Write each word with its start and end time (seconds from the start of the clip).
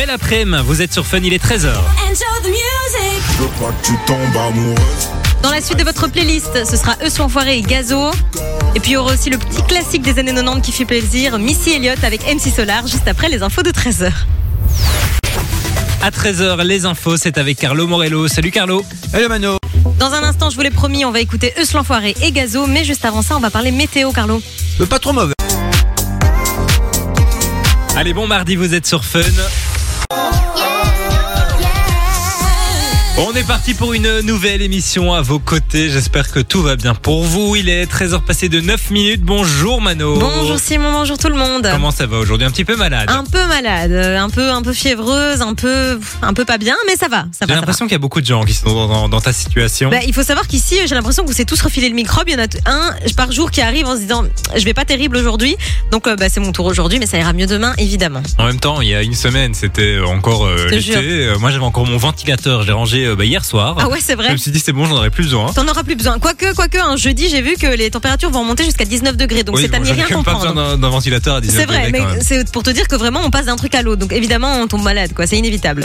Belle 0.00 0.08
après-midi, 0.08 0.62
vous 0.64 0.80
êtes 0.80 0.94
sur 0.94 1.06
Fun, 1.06 1.18
il 1.22 1.34
est 1.34 1.44
13h. 1.44 1.74
Je 2.08 3.42
veux 3.42 3.48
pas 3.48 3.70
que 3.70 3.86
tu 3.86 3.92
tombes 4.06 4.18
amoureuse. 4.34 5.10
Dans 5.42 5.50
la 5.50 5.60
suite 5.60 5.78
de 5.78 5.84
votre 5.84 6.08
playlist, 6.08 6.64
ce 6.64 6.74
sera 6.74 6.96
Eux 7.04 7.10
sont 7.10 7.24
enfoirés 7.24 7.58
et 7.58 7.60
Gazo. 7.60 8.10
Et 8.74 8.80
puis 8.80 8.92
il 8.92 8.94
y 8.94 8.96
aura 8.96 9.12
aussi 9.12 9.28
le 9.28 9.36
petit 9.36 9.62
classique 9.62 10.00
des 10.00 10.18
années 10.18 10.32
90 10.32 10.62
qui 10.62 10.72
fait 10.72 10.86
plaisir, 10.86 11.38
Missy 11.38 11.72
Elliott 11.72 12.02
avec 12.02 12.22
MC 12.22 12.50
Solar, 12.50 12.86
juste 12.86 13.06
après 13.08 13.28
les 13.28 13.42
infos 13.42 13.62
de 13.62 13.68
13h. 13.72 14.10
À 16.00 16.08
13h, 16.08 16.62
les 16.64 16.86
infos, 16.86 17.18
c'est 17.18 17.36
avec 17.36 17.58
Carlo 17.58 17.86
Morello. 17.86 18.26
Salut 18.26 18.52
Carlo. 18.52 18.82
Hello 19.12 19.28
Mano. 19.28 19.58
Dans 19.98 20.14
un 20.14 20.22
instant, 20.22 20.48
je 20.48 20.56
vous 20.56 20.62
l'ai 20.62 20.70
promis, 20.70 21.04
on 21.04 21.10
va 21.10 21.20
écouter 21.20 21.52
Eux 21.60 21.66
sont 21.66 21.76
enfoirés 21.76 22.14
et 22.22 22.32
Gazo. 22.32 22.66
Mais 22.66 22.84
juste 22.84 23.04
avant 23.04 23.20
ça, 23.20 23.36
on 23.36 23.40
va 23.40 23.50
parler 23.50 23.70
météo, 23.70 24.12
Carlo. 24.12 24.40
Euh, 24.80 24.86
Pas 24.86 24.98
trop 24.98 25.12
mauvais. 25.12 25.34
Allez, 27.96 28.14
bon 28.14 28.26
mardi, 28.26 28.56
vous 28.56 28.72
êtes 28.72 28.86
sur 28.86 29.04
Fun. 29.04 29.20
On 33.18 33.34
est 33.34 33.46
parti 33.46 33.74
pour 33.74 33.92
une 33.92 34.20
nouvelle 34.20 34.62
émission 34.62 35.12
à 35.12 35.20
vos 35.20 35.38
côtés. 35.38 35.90
J'espère 35.90 36.30
que 36.32 36.40
tout 36.40 36.62
va 36.62 36.76
bien 36.76 36.94
pour 36.94 37.22
vous. 37.22 37.54
Il 37.54 37.68
est 37.68 37.84
13h 37.84 38.22
passé 38.24 38.48
de 38.48 38.60
9 38.62 38.90
minutes. 38.90 39.20
Bonjour 39.22 39.82
Mano. 39.82 40.18
Bonjour 40.18 40.58
Simon, 40.58 40.90
bonjour 40.92 41.18
tout 41.18 41.28
le 41.28 41.34
monde. 41.36 41.68
Comment 41.70 41.90
ça 41.90 42.06
va 42.06 42.16
aujourd'hui? 42.16 42.46
Un 42.46 42.50
petit 42.50 42.64
peu 42.64 42.76
malade. 42.76 43.10
Un 43.10 43.24
peu 43.24 43.46
malade, 43.46 43.92
un 43.92 44.30
peu, 44.30 44.50
un 44.50 44.62
peu 44.62 44.72
fiévreuse, 44.72 45.42
un 45.42 45.52
peu, 45.54 46.00
un 46.22 46.32
peu 46.32 46.46
pas 46.46 46.56
bien, 46.56 46.74
mais 46.86 46.96
ça 46.96 47.08
va, 47.08 47.26
ça 47.38 47.44
J'ai 47.46 47.54
l'impression 47.54 47.84
qu'il 47.84 47.92
y 47.92 47.96
a 47.96 47.98
beaucoup 47.98 48.22
de 48.22 48.26
gens 48.26 48.42
qui 48.44 48.54
sont 48.54 48.72
dans, 48.72 48.88
dans- 48.88 49.08
dans 49.10 49.20
ta 49.20 49.34
situation. 49.34 49.90
Bah, 49.90 49.98
il 50.06 50.14
faut 50.14 50.22
savoir 50.22 50.46
qu'ici, 50.48 50.76
j'ai 50.86 50.94
l'impression 50.94 51.22
que 51.22 51.28
vous 51.28 51.34
s'est 51.36 51.44
tous 51.44 51.60
refilé 51.60 51.90
le 51.90 51.94
microbe. 51.94 52.24
Il 52.28 52.32
y 52.32 52.36
en 52.36 52.44
a 52.44 52.70
un 52.70 52.94
par 53.16 53.32
jour 53.32 53.50
qui 53.50 53.60
arrive 53.60 53.86
en 53.86 53.96
se 53.96 54.00
disant 54.00 54.24
Je 54.56 54.64
vais 54.64 54.74
pas 54.74 54.86
terrible 54.86 55.18
aujourd'hui. 55.18 55.56
Donc, 55.92 56.06
euh, 56.06 56.16
bah, 56.16 56.28
c'est 56.30 56.40
mon 56.40 56.52
tour 56.52 56.64
aujourd'hui, 56.64 56.98
mais 56.98 57.06
ça 57.06 57.18
ira 57.18 57.34
mieux 57.34 57.46
demain, 57.46 57.74
évidemment. 57.76 58.22
En 58.38 58.46
même 58.46 58.60
temps, 58.60 58.80
il 58.80 58.88
y 58.88 58.94
a 58.94 59.02
une 59.02 59.14
semaine, 59.14 59.52
c'était 59.52 59.98
encore 60.00 60.46
euh, 60.46 60.64
l'été. 60.70 60.80
jure. 60.80 61.00
Euh, 61.02 61.38
Moi, 61.38 61.50
j'avais 61.50 61.64
encore 61.64 61.86
mon 61.86 61.98
ventilateur. 61.98 62.62
Je 62.62 62.68
l'ai 62.68 62.72
rangé 62.72 63.09
euh, 63.10 63.16
bah, 63.16 63.24
hier 63.24 63.44
soir. 63.44 63.76
Ah 63.80 63.88
ouais, 63.88 63.98
c'est 64.00 64.12
Je 64.12 64.16
vrai. 64.18 64.32
me 64.32 64.36
suis 64.36 64.50
dit, 64.50 64.58
c'est 64.60 64.72
bon, 64.72 64.84
j'en 64.86 64.96
aurais 64.96 65.10
plus 65.10 65.24
besoin. 65.24 65.52
T'en 65.52 65.66
auras 65.68 65.82
plus 65.82 65.94
besoin. 65.96 66.18
Quoique, 66.18 66.54
quoique, 66.54 66.78
un 66.78 66.96
jeudi, 66.96 67.28
j'ai 67.28 67.42
vu 67.42 67.54
que 67.56 67.66
les 67.66 67.90
températures 67.90 68.30
vont 68.30 68.44
monter 68.44 68.64
jusqu'à 68.64 68.84
19 68.84 69.16
degrés. 69.16 69.42
Donc, 69.44 69.56
Oui, 69.56 69.62
c'est 69.68 69.74
à 69.74 69.78
bon, 69.78 69.84
rien 69.84 70.06
même 70.08 70.24
pas 70.24 70.34
besoin 70.34 70.54
d'un 70.54 70.78
d'un 70.78 70.88
ventilateur 70.88 71.36
à 71.36 71.40
19 71.40 71.58
C'est 71.60 71.66
vrai, 71.66 71.76
degrés, 71.86 71.92
mais 71.92 71.98
quand 71.98 72.10
même. 72.12 72.22
c'est 72.22 72.50
pour 72.52 72.62
te 72.62 72.70
dire 72.70 72.88
que 72.88 72.96
vraiment, 72.96 73.20
on 73.24 73.30
passe 73.30 73.46
d'un 73.46 73.56
truc 73.56 73.74
à 73.74 73.82
l'autre. 73.82 74.00
Donc, 74.00 74.12
évidemment, 74.12 74.56
on 74.60 74.66
tombe 74.66 74.82
malade, 74.82 75.12
quoi. 75.14 75.26
C'est 75.26 75.36
inévitable. 75.38 75.84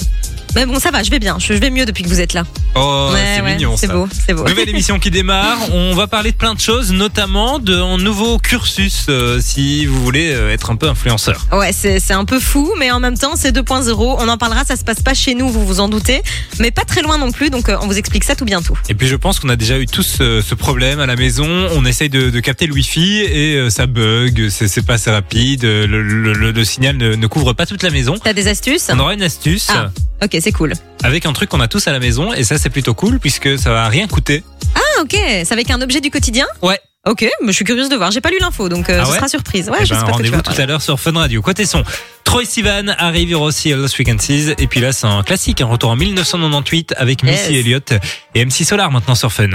Mais 0.56 0.66
bon, 0.66 0.80
ça 0.80 0.92
va, 0.92 1.04
je 1.04 1.10
vais 1.12 1.20
bien. 1.20 1.38
Je 1.40 1.54
vais 1.54 1.70
mieux 1.70 1.86
depuis 1.86 2.04
que 2.04 2.10
vous 2.10 2.22
êtes 2.22 2.34
là. 2.34 2.44
Oh, 2.76 3.12
c'est 3.14 3.42
mignon 3.42 3.76
c'est 3.78 3.88
beau, 3.88 4.08
c'est 4.26 4.34
beau. 4.34 4.48
Nouvelle 4.48 4.70
émission 4.70 5.00
qui 5.00 5.12
démarre. 5.12 5.58
On 5.74 5.94
va 5.96 6.08
parler 6.08 6.32
de 6.32 6.38
plein 6.38 6.54
de 6.54 6.60
choses, 6.60 6.92
notamment 6.92 7.60
d'un 7.60 7.98
nouveau 7.98 8.38
cursus 8.38 9.06
euh, 9.10 9.40
si 9.42 9.86
vous 9.86 10.02
voulez 10.04 10.32
euh, 10.34 10.52
être 10.54 10.72
un 10.72 10.76
peu 10.76 10.88
influenceur. 10.90 11.46
Ouais, 11.52 11.72
c'est 11.74 12.12
un 12.14 12.26
peu 12.26 12.40
fou, 12.40 12.72
mais 12.80 12.92
en 12.92 13.00
même 13.00 13.18
temps, 13.18 13.36
c'est 13.36 13.56
2.0. 13.56 13.94
On 14.20 14.28
en 14.30 14.38
parlera, 14.38 14.64
ça 14.66 14.76
se 14.76 14.84
passe 14.84 15.02
pas 15.02 15.14
chez 15.14 15.36
nous, 15.36 15.50
vous 15.50 15.66
vous 15.66 15.80
en 15.80 15.90
doutez, 15.90 16.22
mais 16.60 16.72
pas 16.72 16.84
très 16.84 17.02
loin 17.02 17.18
non 17.18 17.32
plus, 17.32 17.50
donc 17.50 17.70
euh, 17.70 17.78
on 17.82 17.88
vous 17.88 17.98
explique 17.98 18.24
ça 18.24 18.36
tout 18.36 18.46
bientôt. 18.46 18.78
Et 18.90 18.94
puis 18.94 19.08
je 19.08 19.16
pense 19.16 19.40
qu'on 19.40 19.50
a 19.50 19.56
déjà 19.56 19.78
eu 19.78 19.86
tous 19.86 20.18
ce 20.20 20.56
problème 20.56 21.00
à 21.00 21.06
la 21.06 21.16
maison. 21.16 21.48
On 21.76 21.86
essaye 21.86 22.10
de, 22.10 22.30
de 22.30 22.40
capter 22.40 22.68
le 22.68 22.74
wifi 22.74 23.20
et 23.20 23.70
ça 23.70 23.88
bug, 23.88 24.48
c'est 24.50 24.86
pas 24.86 24.94
assez 24.94 25.12
rapide, 25.12 25.64
le, 25.64 25.86
le- 25.86 26.34
le- 26.34 26.52
le 26.52 26.64
signal 26.66 26.98
ne, 26.98 27.16
ne 27.16 27.28
couvre 27.28 27.54
pas 27.54 27.66
toute 27.66 27.84
la 27.84 27.90
maison. 27.90 28.16
T'as 28.24 28.34
des 28.34 28.48
astuces? 28.48 28.88
On 28.92 29.00
aura 29.00 29.14
une 29.14 29.24
astuce 29.24 29.68
Ah. 29.70 29.90
Ok, 30.24 30.38
c'est 30.46 30.52
cool. 30.52 30.74
avec 31.04 31.26
un 31.26 31.34
truc 31.34 31.50
qu'on 31.50 31.60
a 31.60 31.68
tous 31.68 31.88
à 31.88 31.92
la 31.92 31.98
maison 32.00 32.32
et 32.32 32.44
ça 32.44 32.60
c'est 32.60 32.70
plutôt 32.70 32.94
cool 32.94 33.20
puisque 33.20 33.58
ça 33.58 33.72
va 33.72 33.88
rien 33.88 34.08
coûter. 34.08 34.44
Ah, 34.76 35.02
ok, 35.02 35.16
c'est 35.16 35.52
avec 35.52 35.72
un 35.72 35.82
objet 35.82 36.02
du 36.02 36.12
quotidien 36.12 36.46
Ouais. 36.62 36.80
Ok, 37.08 37.22
mais 37.42 37.48
je 37.48 37.52
suis 37.54 37.66
curieuse 37.66 37.90
de 37.90 37.96
voir. 37.96 38.10
J'ai 38.12 38.22
pas 38.22 38.30
lu 38.30 38.38
l'info, 38.42 38.68
donc 38.70 38.90
euh, 38.90 39.00
Ah 39.02 39.06
ce 39.06 39.14
sera 39.16 39.28
surprise. 39.28 39.70
Ouais, 39.70 39.78
Eh 39.82 39.86
je 39.86 39.94
ben, 39.94 40.00
sais 40.00 40.06
pas 40.06 40.12
Rendez-vous 40.14 40.42
tout 40.42 40.60
à 40.60 40.66
l'heure 40.66 40.82
sur 40.82 41.00
Fun 41.00 41.12
Radio. 41.14 41.42
Côté 41.42 41.66
son, 41.68 41.84
Troy 42.24 42.46
Sivan 42.46 42.88
arrive, 42.98 43.40
aussi 43.40 43.70
Lost 43.74 43.94
Frequencies. 43.96 44.54
Et 44.58 44.66
puis 44.68 44.80
là, 44.82 44.92
c'est 44.92 45.06
un 45.08 45.22
classique, 45.24 45.62
un 45.62 45.68
retour 45.68 45.92
en 45.92 45.96
1998 45.96 46.94
avec 46.98 47.22
Missy. 47.24 47.56
Elliott 47.58 47.94
et 48.34 48.44
MC 48.46 48.64
Solar 48.66 48.92
maintenant 48.92 49.14
sur 49.16 49.32
Fun. 49.32 49.50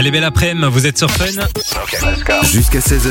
Allez, 0.00 0.10
belle 0.10 0.24
après-midi, 0.24 0.66
vous 0.72 0.86
êtes 0.86 0.96
sur 0.96 1.10
Fun. 1.10 1.26
Jusqu'à 2.42 2.78
16h, 2.78 3.10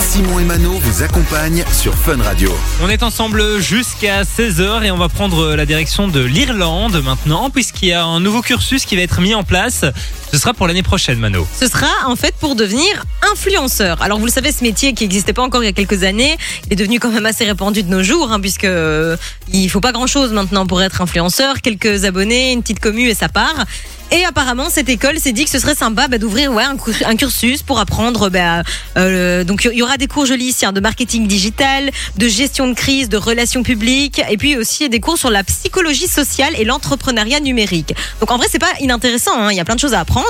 Simon 0.00 0.40
et 0.40 0.42
Mano 0.42 0.72
vous 0.72 1.04
accompagnent 1.04 1.64
sur 1.72 1.94
Fun 1.94 2.20
Radio. 2.20 2.52
On 2.82 2.88
est 2.88 3.04
ensemble 3.04 3.60
jusqu'à 3.60 4.24
16h 4.24 4.82
et 4.82 4.90
on 4.90 4.96
va 4.96 5.08
prendre 5.08 5.54
la 5.54 5.64
direction 5.64 6.08
de 6.08 6.18
l'Irlande 6.18 7.00
maintenant, 7.04 7.50
puisqu'il 7.50 7.90
y 7.90 7.92
a 7.92 8.04
un 8.04 8.18
nouveau 8.18 8.42
cursus 8.42 8.84
qui 8.84 8.96
va 8.96 9.02
être 9.02 9.20
mis 9.20 9.32
en 9.32 9.44
place. 9.44 9.84
Ce 10.32 10.38
sera 10.38 10.54
pour 10.54 10.66
l'année 10.66 10.82
prochaine, 10.82 11.18
Mano. 11.18 11.46
Ce 11.60 11.66
sera 11.68 11.88
en 12.06 12.16
fait 12.16 12.34
pour 12.40 12.54
devenir 12.56 13.04
influenceur. 13.32 14.00
Alors 14.00 14.18
vous 14.18 14.24
le 14.24 14.30
savez, 14.32 14.50
ce 14.50 14.64
métier 14.64 14.94
qui 14.94 15.04
n'existait 15.04 15.34
pas 15.34 15.42
encore 15.42 15.62
il 15.62 15.66
y 15.66 15.68
a 15.68 15.74
quelques 15.74 16.04
années, 16.04 16.38
est 16.70 16.74
devenu 16.74 16.98
quand 17.00 17.10
même 17.10 17.26
assez 17.26 17.44
répandu 17.44 17.82
de 17.82 17.90
nos 17.90 18.02
jours, 18.02 18.32
hein, 18.32 18.40
puisque 18.40 18.64
euh, 18.64 19.16
il 19.52 19.68
faut 19.68 19.80
pas 19.80 19.92
grand-chose 19.92 20.32
maintenant 20.32 20.66
pour 20.66 20.80
être 20.82 21.02
influenceur, 21.02 21.60
quelques 21.60 22.06
abonnés, 22.06 22.52
une 22.52 22.62
petite 22.62 22.80
commu 22.80 23.08
et 23.08 23.14
ça 23.14 23.28
part. 23.28 23.66
Et 24.14 24.26
apparemment, 24.26 24.68
cette 24.68 24.90
école 24.90 25.18
s'est 25.18 25.32
dit 25.32 25.46
que 25.46 25.50
ce 25.50 25.58
serait 25.58 25.74
sympa 25.74 26.06
bah, 26.06 26.18
d'ouvrir 26.18 26.52
ouais, 26.52 26.64
un, 26.64 27.16
cursus 27.16 27.62
pour 27.62 27.80
apprendre. 27.80 28.28
Bah, 28.28 28.62
euh, 28.98 29.42
donc 29.42 29.64
il 29.64 29.78
y 29.78 29.82
aura 29.82 29.96
des 29.96 30.06
cours 30.06 30.26
jolis 30.26 30.48
ici 30.48 30.66
hein, 30.66 30.72
de 30.72 30.80
marketing 30.80 31.26
digital, 31.26 31.90
de 32.18 32.28
gestion 32.28 32.68
de 32.68 32.74
crise, 32.74 33.08
de 33.08 33.16
relations 33.16 33.62
publiques, 33.62 34.20
et 34.28 34.36
puis 34.36 34.58
aussi 34.58 34.90
des 34.90 35.00
cours 35.00 35.16
sur 35.16 35.30
la 35.30 35.42
psychologie 35.44 36.08
sociale 36.08 36.52
et 36.58 36.64
l'entrepreneuriat 36.64 37.40
numérique. 37.40 37.94
Donc 38.20 38.30
en 38.30 38.36
vrai, 38.36 38.48
c'est 38.50 38.58
pas 38.58 38.72
inintéressant. 38.80 39.32
hein, 39.34 39.50
Il 39.50 39.56
y 39.56 39.60
a 39.60 39.64
plein 39.64 39.76
de 39.76 39.80
choses 39.80 39.94
à 39.94 40.00
apprendre, 40.00 40.21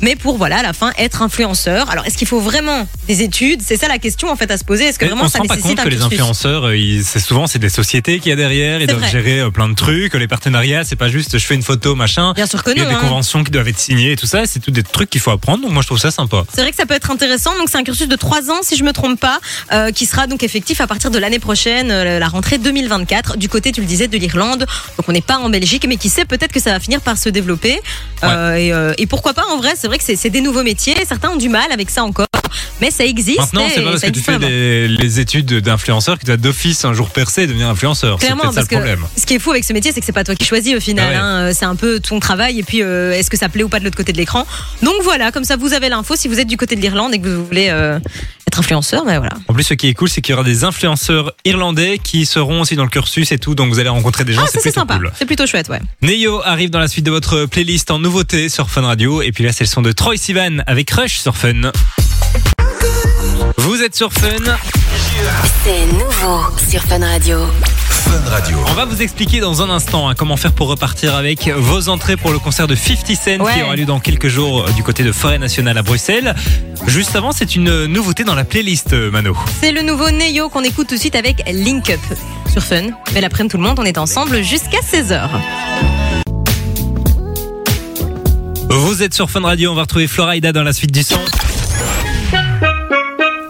mais 0.00 0.16
pour 0.16 0.36
voilà 0.36 0.58
à 0.58 0.62
la 0.62 0.72
fin 0.72 0.92
être 0.98 1.22
influenceur. 1.22 1.88
Alors 1.90 2.04
est-ce 2.06 2.16
qu'il 2.18 2.26
faut 2.28 2.40
vraiment 2.40 2.86
des 3.08 3.22
études? 3.22 3.60
C'est 3.62 3.76
ça 3.76 3.88
la 3.88 3.98
question 3.98 4.30
en 4.30 4.36
fait 4.36 4.50
à 4.50 4.58
se 4.58 4.64
poser. 4.64 4.84
Est-ce 4.86 4.98
que 4.98 5.06
vraiment 5.06 5.24
on 5.24 5.26
se 5.28 5.32
ça 5.32 5.38
rend 5.38 5.46
pas 5.46 5.56
nécessite 5.56 5.76
compte 5.76 5.86
un 5.86 5.88
que 5.88 5.94
les 5.94 6.02
influenceurs, 6.02 6.64
euh, 6.66 6.76
ils- 6.76 7.04
c'est 7.04 7.20
souvent 7.20 7.46
c'est 7.46 7.58
des 7.58 7.68
sociétés 7.68 8.18
qu'il 8.18 8.30
y 8.30 8.32
a 8.32 8.36
derrière, 8.36 8.80
ils 8.80 8.86
doivent 8.86 9.00
vrai. 9.00 9.10
gérer 9.10 9.40
euh, 9.40 9.50
plein 9.50 9.68
de 9.68 9.74
trucs, 9.74 10.14
les 10.14 10.28
partenariats, 10.28 10.84
c'est 10.84 10.96
pas 10.96 11.08
juste 11.08 11.38
je 11.38 11.44
fais 11.46 11.54
une 11.54 11.62
photo 11.62 11.94
machin. 11.94 12.32
Bien 12.34 12.46
sûr 12.46 12.62
que 12.62 12.70
Il 12.70 12.78
y 12.78 12.80
a 12.80 12.84
non. 12.84 12.90
des 12.90 12.96
hein. 12.96 13.00
conventions 13.00 13.44
qui 13.44 13.50
doivent 13.50 13.68
être 13.68 13.78
signées 13.78 14.12
et 14.12 14.16
tout 14.16 14.26
ça, 14.26 14.46
c'est 14.46 14.60
tout 14.60 14.70
des 14.70 14.82
trucs 14.82 15.10
qu'il 15.10 15.20
faut 15.20 15.30
apprendre. 15.30 15.62
Donc 15.62 15.72
moi 15.72 15.82
je 15.82 15.86
trouve 15.86 15.98
ça 15.98 16.10
sympa. 16.10 16.44
C'est 16.54 16.60
vrai 16.62 16.70
que 16.70 16.76
ça 16.76 16.86
peut 16.86 16.94
être 16.94 17.10
intéressant. 17.10 17.56
Donc 17.58 17.68
c'est 17.70 17.78
un 17.78 17.84
cursus 17.84 18.08
de 18.08 18.16
trois 18.16 18.50
ans, 18.50 18.60
si 18.62 18.76
je 18.76 18.84
me 18.84 18.92
trompe 18.92 19.18
pas, 19.20 19.38
euh, 19.72 19.90
qui 19.92 20.06
sera 20.06 20.26
donc 20.26 20.42
effectif 20.42 20.80
à 20.80 20.86
partir 20.86 21.10
de 21.10 21.18
l'année 21.18 21.38
prochaine, 21.38 21.90
euh, 21.90 22.18
la 22.18 22.28
rentrée 22.28 22.58
2024. 22.58 23.36
Du 23.38 23.48
côté, 23.48 23.72
tu 23.72 23.80
le 23.80 23.86
disais, 23.86 24.08
de 24.08 24.18
l'Irlande. 24.18 24.66
Donc 24.98 25.08
on 25.08 25.12
n'est 25.12 25.20
pas 25.22 25.38
en 25.38 25.48
Belgique, 25.48 25.86
mais 25.88 25.96
qui 25.96 26.08
sait, 26.10 26.24
peut-être 26.26 26.52
que 26.52 26.60
ça 26.60 26.72
va 26.72 26.80
finir 26.80 27.00
par 27.00 27.16
se 27.16 27.28
développer. 27.30 27.80
Euh, 28.22 28.54
et, 28.56 28.72
euh, 28.72 28.92
et 28.98 29.06
pourquoi 29.06 29.23
pas 29.32 29.44
En 29.52 29.56
vrai, 29.58 29.72
c'est 29.76 29.86
vrai 29.86 29.98
que 29.98 30.04
c'est 30.04 30.30
des 30.30 30.40
nouveaux 30.40 30.62
métiers. 30.62 30.94
Certains 31.06 31.30
ont 31.30 31.36
du 31.36 31.48
mal 31.48 31.70
avec 31.72 31.90
ça 31.90 32.04
encore, 32.04 32.26
mais 32.80 32.90
ça 32.90 33.04
existe. 33.04 33.38
Maintenant, 33.38 33.66
c'est 33.74 33.82
pas 33.82 33.90
parce 33.90 34.02
que 34.02 34.10
tu 34.10 34.20
fais 34.20 34.38
les, 34.38 34.88
les 34.88 35.20
études 35.20 35.60
d'influenceur 35.60 36.18
que 36.18 36.24
tu 36.24 36.30
as 36.32 36.36
d'office 36.36 36.84
un 36.84 36.92
jour 36.92 37.08
percé 37.10 37.42
et 37.42 37.46
devenir 37.46 37.68
influenceur. 37.68 38.18
C'est 38.20 38.26
Clairement, 38.26 38.42
peut-être 38.42 38.54
ça 38.54 38.60
parce 38.60 38.70
le 38.70 38.76
que 38.76 38.82
problème. 38.82 39.06
ce 39.16 39.26
qui 39.26 39.34
est 39.34 39.38
fou 39.38 39.50
avec 39.52 39.64
ce 39.64 39.72
métier, 39.72 39.92
c'est 39.92 40.00
que 40.00 40.06
c'est 40.06 40.12
pas 40.12 40.24
toi 40.24 40.34
qui 40.34 40.44
choisis 40.44 40.74
au 40.76 40.80
final. 40.80 41.06
Ah 41.08 41.10
ouais. 41.10 41.48
hein. 41.48 41.52
C'est 41.54 41.64
un 41.64 41.76
peu 41.76 42.00
ton 42.00 42.20
travail 42.20 42.58
et 42.58 42.62
puis 42.62 42.82
euh, 42.82 43.12
est-ce 43.12 43.30
que 43.30 43.36
ça 43.36 43.48
plaît 43.48 43.62
ou 43.62 43.68
pas 43.68 43.78
de 43.78 43.84
l'autre 43.84 43.96
côté 43.96 44.12
de 44.12 44.18
l'écran. 44.18 44.46
Donc 44.82 44.94
voilà, 45.02 45.32
comme 45.32 45.44
ça 45.44 45.56
vous 45.56 45.72
avez 45.72 45.88
l'info 45.88 46.16
si 46.16 46.28
vous 46.28 46.38
êtes 46.40 46.48
du 46.48 46.56
côté 46.56 46.76
de 46.76 46.80
l'Irlande 46.80 47.14
et 47.14 47.18
que 47.20 47.28
vous 47.28 47.44
voulez 47.46 47.68
euh, 47.70 47.98
être 48.46 48.58
influenceur, 48.58 49.04
ben 49.04 49.18
voilà. 49.18 49.34
En 49.48 49.54
plus, 49.54 49.64
ce 49.64 49.74
qui 49.74 49.88
est 49.88 49.94
cool, 49.94 50.08
c'est 50.08 50.20
qu'il 50.20 50.32
y 50.32 50.34
aura 50.34 50.44
des 50.44 50.64
influenceurs 50.64 51.32
irlandais 51.44 51.98
qui 52.02 52.26
seront 52.26 52.60
aussi 52.60 52.76
dans 52.76 52.84
le 52.84 52.90
cursus 52.90 53.30
et 53.32 53.38
tout. 53.38 53.54
Donc 53.54 53.72
vous 53.72 53.78
allez 53.78 53.88
rencontrer 53.88 54.24
des 54.24 54.32
gens, 54.32 54.42
Ah, 54.44 54.46
c'est 54.46 54.58
ça 54.58 54.62
c'est 54.64 54.70
plutôt 54.70 54.80
sympa. 54.80 54.96
cool. 54.96 55.12
C'est 55.18 55.24
plutôt 55.26 55.46
chouette, 55.46 55.68
ouais. 55.68 55.80
Neo 56.02 56.40
arrive 56.44 56.70
dans 56.70 56.78
la 56.78 56.88
suite 56.88 57.04
de 57.06 57.10
votre 57.10 57.46
playlist 57.46 57.90
en 57.90 57.98
nouveauté 57.98 58.48
sur 58.48 58.68
Fun 58.70 58.82
Radio. 58.82 59.13
Et 59.22 59.32
puis 59.32 59.44
là, 59.44 59.52
c'est 59.52 59.64
le 59.64 59.68
son 59.68 59.82
de 59.82 59.92
Troy 59.92 60.16
Sivan 60.16 60.58
avec 60.66 60.90
Rush 60.90 61.18
sur 61.18 61.36
Fun. 61.36 61.70
Vous 63.58 63.82
êtes 63.82 63.94
sur 63.94 64.12
Fun. 64.12 64.28
C'est 65.64 65.86
nouveau 65.92 66.40
sur 66.70 66.82
Fun 66.82 66.98
Radio. 67.00 67.38
Fun 67.88 68.30
Radio. 68.30 68.56
On 68.68 68.74
va 68.74 68.84
vous 68.84 69.00
expliquer 69.02 69.40
dans 69.40 69.62
un 69.62 69.70
instant 69.70 70.08
hein, 70.08 70.14
comment 70.14 70.36
faire 70.36 70.52
pour 70.52 70.68
repartir 70.68 71.14
avec 71.14 71.48
vos 71.48 71.88
entrées 71.88 72.16
pour 72.16 72.32
le 72.32 72.38
concert 72.38 72.66
de 72.66 72.74
50 72.74 73.06
Cent 73.16 73.40
Ouais. 73.44 73.54
qui 73.54 73.62
aura 73.62 73.76
lieu 73.76 73.84
dans 73.86 74.00
quelques 74.00 74.28
jours 74.28 74.66
euh, 74.66 74.72
du 74.72 74.82
côté 74.82 75.02
de 75.02 75.12
Forêt 75.12 75.38
Nationale 75.38 75.78
à 75.78 75.82
Bruxelles. 75.82 76.34
Juste 76.86 77.16
avant, 77.16 77.32
c'est 77.32 77.56
une 77.56 77.86
nouveauté 77.86 78.24
dans 78.24 78.34
la 78.34 78.44
playlist, 78.44 78.92
euh, 78.92 79.10
Mano. 79.10 79.36
C'est 79.60 79.72
le 79.72 79.82
nouveau 79.82 80.10
Neo 80.10 80.48
qu'on 80.50 80.62
écoute 80.62 80.88
tout 80.88 80.94
de 80.96 81.00
suite 81.00 81.16
avec 81.16 81.42
Link 81.50 81.88
Up 81.90 82.00
sur 82.52 82.62
Fun. 82.62 82.82
Mais 83.14 83.20
l'après-midi, 83.20 83.52
tout 83.52 83.58
le 83.58 83.62
monde, 83.64 83.78
on 83.78 83.84
est 83.84 83.98
ensemble 83.98 84.42
jusqu'à 84.42 84.78
16h. 84.80 85.28
Vous 88.68 89.02
êtes 89.02 89.14
sur 89.14 89.30
Fun 89.30 89.40
Radio, 89.40 89.70
on 89.70 89.74
va 89.74 89.82
retrouver 89.82 90.06
Florida 90.06 90.52
dans 90.52 90.62
la 90.62 90.72
suite 90.72 90.92
du 90.92 91.02
son. 91.02 91.18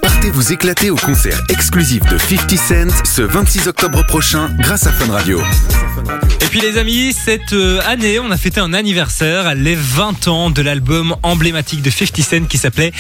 Partez 0.01 0.31
vous 0.31 0.53
éclater 0.53 0.91
au 0.91 0.97
concert 0.97 1.43
exclusif 1.49 2.03
de 2.11 2.19
50 2.19 2.51
Cent 2.57 3.05
ce 3.05 3.23
26 3.23 3.69
octobre 3.69 4.05
prochain 4.07 4.51
grâce 4.59 4.87
à 4.87 4.93
Fun 4.93 5.13
Radio. 5.13 5.41
Et 6.41 6.47
puis 6.47 6.61
les 6.61 6.79
amis, 6.79 7.13
cette 7.13 7.53
euh, 7.53 7.81
année, 7.87 8.19
on 8.19 8.31
a 8.31 8.37
fêté 8.37 8.61
un 8.61 8.73
anniversaire, 8.73 9.55
les 9.55 9.75
20 9.75 10.29
ans 10.29 10.51
de 10.51 10.63
l'album 10.63 11.17
emblématique 11.23 11.83
de 11.83 11.91
50 11.91 12.17
Cent 12.23 12.45
qui 12.47 12.59
s'appelait 12.59 12.93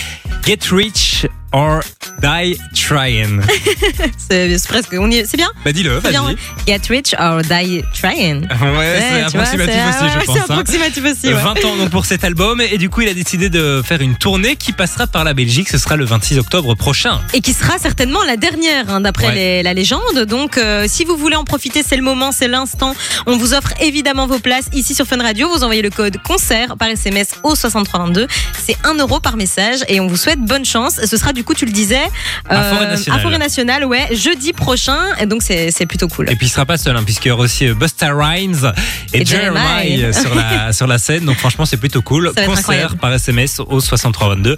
Get 0.44 0.58
Rich 0.70 1.13
or 1.52 1.80
die 2.20 2.56
trying. 2.74 3.40
C'est 4.18 4.56
presque, 4.68 4.94
on 4.98 5.10
y 5.10 5.18
est- 5.18 5.26
c'est 5.26 5.36
bien. 5.36 5.50
Bah 5.64 5.72
dis-le, 5.72 5.98
vas-y. 5.98 6.18
ouais. 6.18 6.36
Get 6.66 6.80
rich 6.88 7.14
or 7.18 7.42
die 7.42 7.82
trying. 7.94 8.46
Ouais, 8.74 8.98
c'est 9.00 9.36
vois, 9.36 9.42
approximatif 9.42 9.80
aussi, 9.88 10.04
ouais, 10.04 10.10
je 10.20 10.24
pense. 10.26 10.34
C'est 10.34 10.40
hein. 10.40 10.44
approximatif 10.48 11.04
aussi. 11.04 11.26
ouais. 11.28 11.34
20 11.34 11.64
ans 11.64 11.76
donc 11.76 11.90
pour 11.90 12.06
cet 12.06 12.24
album 12.24 12.60
et 12.60 12.78
du 12.78 12.88
coup 12.90 13.02
il 13.02 13.08
a 13.08 13.14
décidé 13.14 13.50
de 13.50 13.82
faire 13.84 14.00
une 14.00 14.16
tournée 14.16 14.56
qui 14.56 14.72
passera 14.72 15.06
par 15.06 15.22
la 15.24 15.34
Belgique, 15.34 15.68
ce 15.68 15.78
sera 15.78 15.96
le 15.96 16.04
26 16.04 16.38
octobre 16.38 16.74
prochain. 16.74 17.20
Et 17.34 17.40
qui 17.40 17.52
sera 17.52 17.78
certainement 17.78 18.22
la 18.24 18.36
dernière, 18.36 18.90
hein, 18.90 19.00
d'après 19.00 19.62
la 19.62 19.74
légende. 19.74 20.24
Donc, 20.28 20.58
euh, 20.58 20.86
si 20.88 21.04
vous 21.04 21.16
voulez 21.16 21.36
en 21.36 21.44
profiter, 21.44 21.82
c'est 21.86 21.96
le 21.96 22.02
moment, 22.02 22.32
c'est 22.32 22.48
l'instant. 22.48 22.94
On 23.26 23.36
vous 23.36 23.54
offre 23.54 23.72
évidemment 23.80 24.26
vos 24.26 24.38
places 24.38 24.66
ici 24.72 24.94
sur 24.94 25.06
Fun 25.06 25.18
Radio. 25.22 25.48
Vous 25.48 25.62
envoyez 25.62 25.82
le 25.82 25.90
code 25.90 26.16
concert 26.22 26.76
par 26.76 26.88
SMS 26.88 27.28
au 27.42 27.54
6322. 27.54 28.26
C'est 28.66 28.76
1 28.84 28.94
euro 28.94 29.20
par 29.20 29.36
message 29.36 29.80
et 29.88 30.00
on 30.00 30.06
vous 30.06 30.16
souhaite 30.16 30.40
bonne 30.40 30.64
chance. 30.64 31.00
Ce 31.04 31.13
sera 31.16 31.32
du 31.32 31.44
coup, 31.44 31.54
tu 31.54 31.66
le 31.66 31.72
disais, 31.72 32.02
À 32.48 32.62
Forêt 32.64 32.86
Nationale. 32.86 33.18
à 33.18 33.22
Forêt 33.22 33.38
Nationale, 33.38 33.84
ouais, 33.84 34.08
jeudi 34.12 34.52
prochain. 34.52 34.98
Et 35.20 35.26
donc, 35.26 35.42
c'est 35.42 35.70
c'est 35.70 35.86
plutôt 35.86 36.08
cool. 36.08 36.30
Et 36.30 36.36
puis 36.36 36.46
il 36.46 36.50
sera 36.50 36.66
pas 36.66 36.76
seul 36.78 36.96
hein, 36.96 37.02
puisqu'il 37.04 37.28
y 37.28 37.30
aura 37.30 37.42
aussi 37.42 37.66
euh, 37.66 37.74
Busta 37.74 38.10
Rhymes 38.14 38.72
et, 39.12 39.22
Et 39.22 39.24
Jeremiah 39.24 39.84
Jeremiah. 39.84 40.12
sur 40.12 40.34
la, 40.34 40.72
sur 40.78 40.86
la 40.86 40.98
scène. 40.98 41.24
Donc 41.24 41.36
franchement 41.38 41.64
c'est 41.66 41.76
plutôt 41.76 42.02
cool. 42.02 42.26
Ça 42.28 42.32
va 42.34 42.40
être 42.42 42.48
Concert 42.48 42.60
incroyable. 42.64 42.96
par 42.98 43.12
SMS 43.12 43.60
au 43.60 43.80
6322 43.80 44.56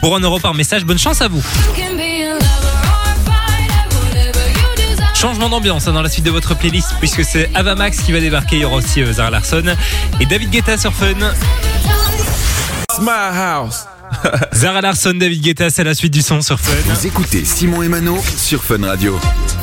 pour 0.00 0.16
1 0.16 0.20
euro 0.20 0.38
par 0.38 0.54
message. 0.54 0.84
Bonne 0.84 0.98
chance 0.98 1.20
à 1.22 1.28
vous. 1.28 1.42
Changement 5.14 5.48
d'ambiance 5.48 5.88
hein, 5.88 5.92
dans 5.92 6.02
la 6.02 6.08
suite 6.08 6.24
de 6.24 6.30
votre 6.30 6.54
playlist 6.56 6.94
puisque 7.00 7.24
c'est 7.24 7.50
Avamax 7.54 7.98
qui 8.02 8.12
va 8.12 8.20
débarquer. 8.20 8.56
Il 8.56 8.62
y 8.62 8.64
aura 8.64 8.76
aussi 8.76 9.02
euh, 9.02 9.12
Zara 9.12 9.30
Larson 9.30 9.64
et 10.20 10.26
David 10.26 10.50
Guetta 10.50 10.78
sur 10.78 10.92
Fun. 10.94 11.14
My 13.00 13.08
house. 13.36 13.84
Zara 14.54 14.80
Larson, 14.80 15.14
David 15.14 15.42
Guetta, 15.42 15.70
c'est 15.70 15.84
la 15.84 15.94
suite 15.94 16.12
du 16.12 16.22
son 16.22 16.40
sur 16.40 16.58
Fun. 16.60 16.72
Vous 16.86 17.06
écoutez 17.06 17.44
Simon 17.44 17.82
et 17.82 17.88
Mano 17.88 18.18
sur 18.36 18.64
Fun 18.64 18.84
Radio. 18.84 19.18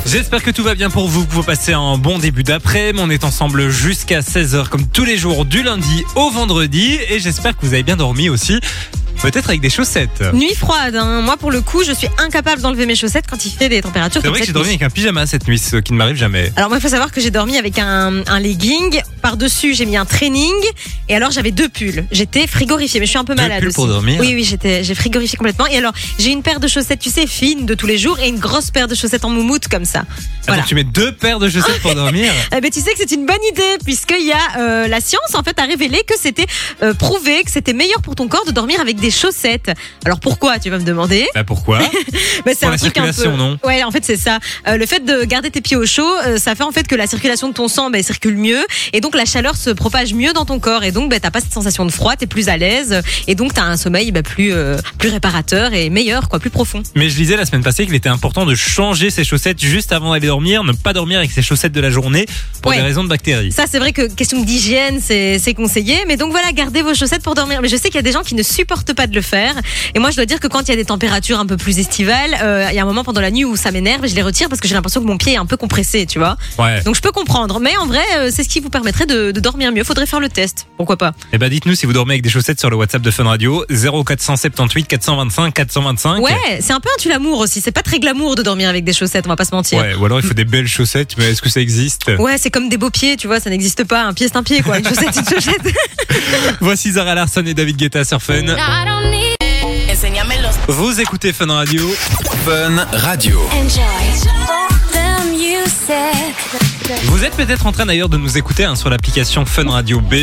J'espère 0.06 0.42
que 0.42 0.50
tout 0.50 0.62
va 0.62 0.74
bien 0.74 0.90
pour 0.90 1.08
vous, 1.08 1.24
que 1.26 1.32
vous 1.32 1.42
passez 1.42 1.72
un 1.72 1.98
bon 1.98 2.18
début 2.18 2.42
d'après. 2.42 2.92
On 2.96 3.10
est 3.10 3.24
ensemble 3.24 3.68
jusqu'à 3.70 4.20
16h 4.20 4.68
comme 4.68 4.86
tous 4.86 5.04
les 5.04 5.16
jours 5.16 5.44
du 5.44 5.62
lundi 5.62 6.04
au 6.14 6.30
vendredi 6.30 6.98
et 7.08 7.18
j'espère 7.20 7.56
que 7.56 7.66
vous 7.66 7.74
avez 7.74 7.82
bien 7.82 7.96
dormi 7.96 8.28
aussi. 8.28 8.60
Peut-être 9.22 9.48
avec 9.48 9.60
des 9.60 9.70
chaussettes. 9.70 10.22
Nuit 10.34 10.54
froide, 10.54 10.94
hein. 10.94 11.22
moi 11.22 11.36
pour 11.36 11.50
le 11.50 11.60
coup, 11.62 11.82
je 11.82 11.92
suis 11.92 12.08
incapable 12.18 12.60
d'enlever 12.60 12.86
mes 12.86 12.94
chaussettes 12.94 13.24
quand 13.28 13.44
il 13.46 13.50
fait 13.50 13.68
des 13.68 13.80
températures 13.80 14.20
C'est 14.20 14.26
comme 14.28 14.34
vrai 14.34 14.40
que 14.40 14.46
j'ai 14.46 14.52
dormi 14.52 14.68
avec 14.68 14.82
un 14.82 14.90
pyjama 14.90 15.26
cette 15.26 15.48
nuit, 15.48 15.58
ce 15.58 15.76
qui 15.76 15.92
ne 15.92 15.98
m'arrive 15.98 16.16
jamais. 16.16 16.52
Alors 16.56 16.68
moi, 16.68 16.78
il 16.78 16.82
faut 16.82 16.88
savoir 16.88 17.10
que 17.10 17.20
j'ai 17.20 17.30
dormi 17.30 17.56
avec 17.56 17.78
un, 17.78 18.22
un 18.26 18.40
legging. 18.40 19.00
Par-dessus, 19.30 19.74
j'ai 19.74 19.86
mis 19.86 19.96
un 19.96 20.04
training. 20.04 20.54
Et 21.08 21.16
alors, 21.16 21.32
j'avais 21.32 21.50
deux 21.50 21.68
pulls. 21.68 22.04
J'étais 22.12 22.46
frigorifiée, 22.46 23.00
mais 23.00 23.06
je 23.06 23.10
suis 23.10 23.18
un 23.18 23.24
peu 23.24 23.34
Deux 23.34 23.42
malade 23.42 23.58
pulls 23.58 23.70
aussi. 23.70 23.74
pour 23.74 23.88
dormir 23.88 24.20
Oui, 24.20 24.34
oui, 24.36 24.44
j'étais, 24.44 24.84
j'ai 24.84 24.94
frigorifié 24.94 25.36
complètement. 25.36 25.66
Et 25.66 25.76
alors, 25.78 25.92
j'ai 26.20 26.30
une 26.30 26.44
paire 26.44 26.60
de 26.60 26.68
chaussettes, 26.68 27.00
tu 27.00 27.10
sais, 27.10 27.26
fines 27.26 27.66
de 27.66 27.74
tous 27.74 27.88
les 27.88 27.98
jours, 27.98 28.20
et 28.20 28.28
une 28.28 28.38
grosse 28.38 28.70
paire 28.70 28.86
de 28.86 28.94
chaussettes 28.94 29.24
en 29.24 29.30
moumoute 29.30 29.66
comme 29.66 29.84
ça. 29.84 30.04
Voilà. 30.46 30.60
Attends, 30.62 30.68
tu 30.68 30.74
mets 30.76 30.84
deux 30.84 31.10
paires 31.10 31.40
de 31.40 31.48
chaussettes 31.48 31.80
pour 31.82 31.92
dormir 31.96 32.32
Eh 32.56 32.60
ben, 32.60 32.70
tu 32.70 32.78
sais 32.80 32.92
que 32.92 32.98
c'est 32.98 33.10
une 33.16 33.26
bonne 33.26 33.42
idée, 33.50 33.78
puisqu'il 33.84 34.24
y 34.24 34.30
a 34.30 34.60
euh, 34.60 34.86
la 34.86 35.00
science 35.00 35.34
en 35.34 35.42
fait 35.42 35.58
a 35.58 35.64
révélé 35.64 36.04
que 36.06 36.14
c'était 36.16 36.46
euh, 36.84 36.94
prouvé 36.94 37.42
que 37.42 37.50
c'était 37.50 37.72
meilleur 37.72 38.02
pour 38.02 38.14
ton 38.14 38.28
corps 38.28 38.44
de 38.46 38.52
dormir 38.52 38.80
avec 38.80 39.00
des 39.00 39.10
chaussettes. 39.10 39.72
Alors 40.04 40.20
pourquoi 40.20 40.60
Tu 40.60 40.70
vas 40.70 40.78
me 40.78 40.84
demander. 40.84 41.26
Bah 41.34 41.42
pourquoi 41.42 41.80
Bah, 42.44 42.52
c'est 42.54 42.60
Pour 42.60 42.68
un 42.68 42.70
la 42.70 42.78
truc 42.78 42.96
un 42.96 43.12
circulation, 43.12 43.32
peu- 43.32 43.36
non 43.38 43.58
Ouais, 43.64 43.82
en 43.82 43.90
fait, 43.90 44.04
c'est 44.04 44.16
ça. 44.16 44.38
Euh, 44.68 44.76
le 44.76 44.86
fait 44.86 45.04
de 45.04 45.24
garder 45.24 45.50
tes 45.50 45.60
pieds 45.60 45.76
au 45.76 45.84
chaud, 45.84 46.14
ça 46.38 46.54
fait 46.54 46.62
en 46.62 46.70
fait 46.70 46.86
que 46.86 46.94
la 46.94 47.08
circulation 47.08 47.48
de 47.48 47.54
ton 47.54 47.66
sang 47.66 47.90
bah, 47.90 48.00
circule 48.04 48.36
mieux 48.36 48.64
et 48.92 49.00
donc 49.00 49.15
la 49.16 49.24
chaleur 49.24 49.56
se 49.56 49.70
propage 49.70 50.14
mieux 50.14 50.32
dans 50.32 50.44
ton 50.44 50.58
corps 50.58 50.84
et 50.84 50.92
donc 50.92 51.10
bah, 51.10 51.18
t'as 51.20 51.30
pas 51.30 51.40
cette 51.40 51.52
sensation 51.52 51.84
de 51.84 51.90
froid, 51.90 52.16
t'es 52.16 52.26
plus 52.26 52.48
à 52.48 52.56
l'aise 52.56 53.00
et 53.26 53.34
donc 53.34 53.54
t'as 53.54 53.62
un 53.64 53.76
sommeil 53.76 54.10
bah, 54.12 54.22
plus 54.22 54.52
euh, 54.52 54.76
plus 54.98 55.08
réparateur 55.08 55.72
et 55.74 55.90
meilleur, 55.90 56.28
quoi, 56.28 56.38
plus 56.38 56.50
profond. 56.50 56.82
Mais 56.94 57.08
je 57.08 57.16
disais 57.16 57.36
la 57.36 57.44
semaine 57.46 57.62
passée 57.62 57.86
qu'il 57.86 57.94
était 57.94 58.08
important 58.08 58.46
de 58.46 58.54
changer 58.54 59.10
ses 59.10 59.24
chaussettes 59.24 59.60
juste 59.60 59.92
avant 59.92 60.12
d'aller 60.12 60.26
dormir, 60.28 60.64
ne 60.64 60.72
pas 60.72 60.92
dormir 60.92 61.18
avec 61.18 61.30
ses 61.30 61.42
chaussettes 61.42 61.72
de 61.72 61.80
la 61.80 61.90
journée 61.90 62.26
pour 62.62 62.70
Ouais. 62.70 62.78
des 62.78 62.82
raisons 62.82 63.04
de 63.04 63.08
bactéries. 63.08 63.52
Ça, 63.52 63.64
c'est 63.70 63.78
vrai 63.78 63.92
que 63.92 64.08
question 64.12 64.42
d'hygiène, 64.42 64.98
c'est 65.00 65.54
conseillé. 65.54 65.96
Mais 66.08 66.16
donc 66.16 66.32
voilà, 66.32 66.50
gardez 66.52 66.82
vos 66.82 66.94
chaussettes 66.94 67.22
pour 67.22 67.34
dormir. 67.34 67.60
Mais 67.62 67.68
je 67.68 67.76
sais 67.76 67.84
qu'il 67.88 67.94
y 67.94 67.98
a 67.98 68.02
des 68.02 68.10
gens 68.12 68.22
qui 68.22 68.34
ne 68.34 68.42
supportent 68.42 68.92
pas 68.92 69.06
de 69.06 69.14
le 69.14 69.20
faire. 69.22 69.54
Et 69.94 69.98
moi, 70.00 70.10
je 70.10 70.16
dois 70.16 70.26
dire 70.26 70.40
que 70.40 70.48
quand 70.48 70.62
il 70.62 70.68
y 70.70 70.72
a 70.72 70.76
des 70.76 70.84
températures 70.84 71.38
un 71.38 71.46
peu 71.46 71.56
plus 71.56 71.78
estivales, 71.78 72.36
euh, 72.42 72.66
il 72.70 72.74
y 72.76 72.78
a 72.78 72.82
un 72.82 72.86
moment 72.86 73.04
pendant 73.04 73.20
la 73.20 73.30
nuit 73.30 73.44
où 73.44 73.54
ça 73.56 73.70
m'énerve 73.70 74.04
et 74.04 74.08
je 74.08 74.14
les 74.16 74.22
retire 74.22 74.48
parce 74.48 74.60
que 74.60 74.66
j'ai 74.68 74.74
l'impression 74.74 75.00
que 75.00 75.06
mon 75.06 75.16
pied 75.16 75.34
est 75.34 75.38
un 75.38 75.46
peu 75.46 75.56
compressé, 75.56 76.06
tu 76.06 76.18
vois. 76.18 76.36
Ouais. 76.58 76.82
Donc 76.82 76.96
je 76.96 77.00
peux 77.00 77.12
comprendre. 77.12 77.60
Mais 77.60 77.76
en 77.76 77.86
vrai, 77.86 78.02
euh, 78.16 78.30
c'est 78.34 78.42
ce 78.42 78.48
qui 78.48 78.58
vous 78.60 78.70
permettrait 78.70 79.05
de, 79.06 79.32
de 79.32 79.40
dormir 79.40 79.72
mieux. 79.72 79.84
Faudrait 79.84 80.06
faire 80.06 80.20
le 80.20 80.28
test. 80.28 80.66
Pourquoi 80.76 80.96
pas 80.96 81.12
Eh 81.32 81.38
ben 81.38 81.48
dites-nous 81.48 81.74
si 81.74 81.86
vous 81.86 81.92
dormez 81.92 82.14
avec 82.14 82.22
des 82.22 82.30
chaussettes 82.30 82.60
sur 82.60 82.70
le 82.70 82.76
WhatsApp 82.76 83.02
de 83.02 83.10
Fun 83.10 83.24
Radio 83.24 83.64
0478 83.70 84.86
425 84.86 85.54
425. 85.54 86.22
Ouais, 86.22 86.34
c'est 86.60 86.72
un 86.72 86.80
peu 86.80 86.88
un 86.94 87.00
tue-l'amour 87.00 87.38
aussi. 87.40 87.60
C'est 87.60 87.72
pas 87.72 87.82
très 87.82 87.98
glamour 87.98 88.34
de 88.34 88.42
dormir 88.42 88.68
avec 88.68 88.84
des 88.84 88.92
chaussettes, 88.92 89.26
on 89.26 89.28
va 89.30 89.36
pas 89.36 89.44
se 89.44 89.54
mentir. 89.54 89.78
Ouais, 89.78 89.94
ou 89.94 90.04
alors 90.04 90.20
il 90.20 90.26
faut 90.26 90.34
des 90.34 90.44
belles 90.44 90.68
chaussettes, 90.68 91.16
mais 91.18 91.30
est-ce 91.30 91.42
que 91.42 91.48
ça 91.48 91.60
existe? 91.60 92.10
Ouais, 92.18 92.36
c'est 92.38 92.50
comme 92.50 92.68
des 92.68 92.76
beaux 92.76 92.90
pieds, 92.90 93.16
tu 93.16 93.26
vois, 93.26 93.40
ça 93.40 93.50
n'existe 93.50 93.84
pas. 93.84 94.02
Un 94.02 94.12
pied, 94.14 94.28
c'est 94.28 94.36
un 94.36 94.42
pied, 94.42 94.62
quoi. 94.62 94.78
Une 94.78 94.86
chaussette, 94.86 95.16
une 95.16 95.28
chaussette. 95.34 95.74
Voici 96.60 96.92
Zara 96.92 97.14
Larson 97.14 97.44
et 97.46 97.54
David 97.54 97.76
Guetta 97.76 98.04
sur 98.04 98.22
Fun. 98.22 98.42
Vous 100.68 101.00
écoutez 101.00 101.32
Fun 101.32 101.46
Radio. 101.52 101.88
Fun 102.44 102.86
Radio. 102.92 103.40
Vous 107.06 107.24
êtes 107.24 107.34
peut-être 107.34 107.66
en 107.66 107.72
train 107.72 107.84
d'ailleurs 107.86 108.08
de 108.08 108.16
nous 108.16 108.38
écouter 108.38 108.62
hein, 108.64 108.76
sur 108.76 108.88
l'application 108.90 109.44
Fun 109.44 109.68
Radio 109.68 110.00
BE 110.00 110.14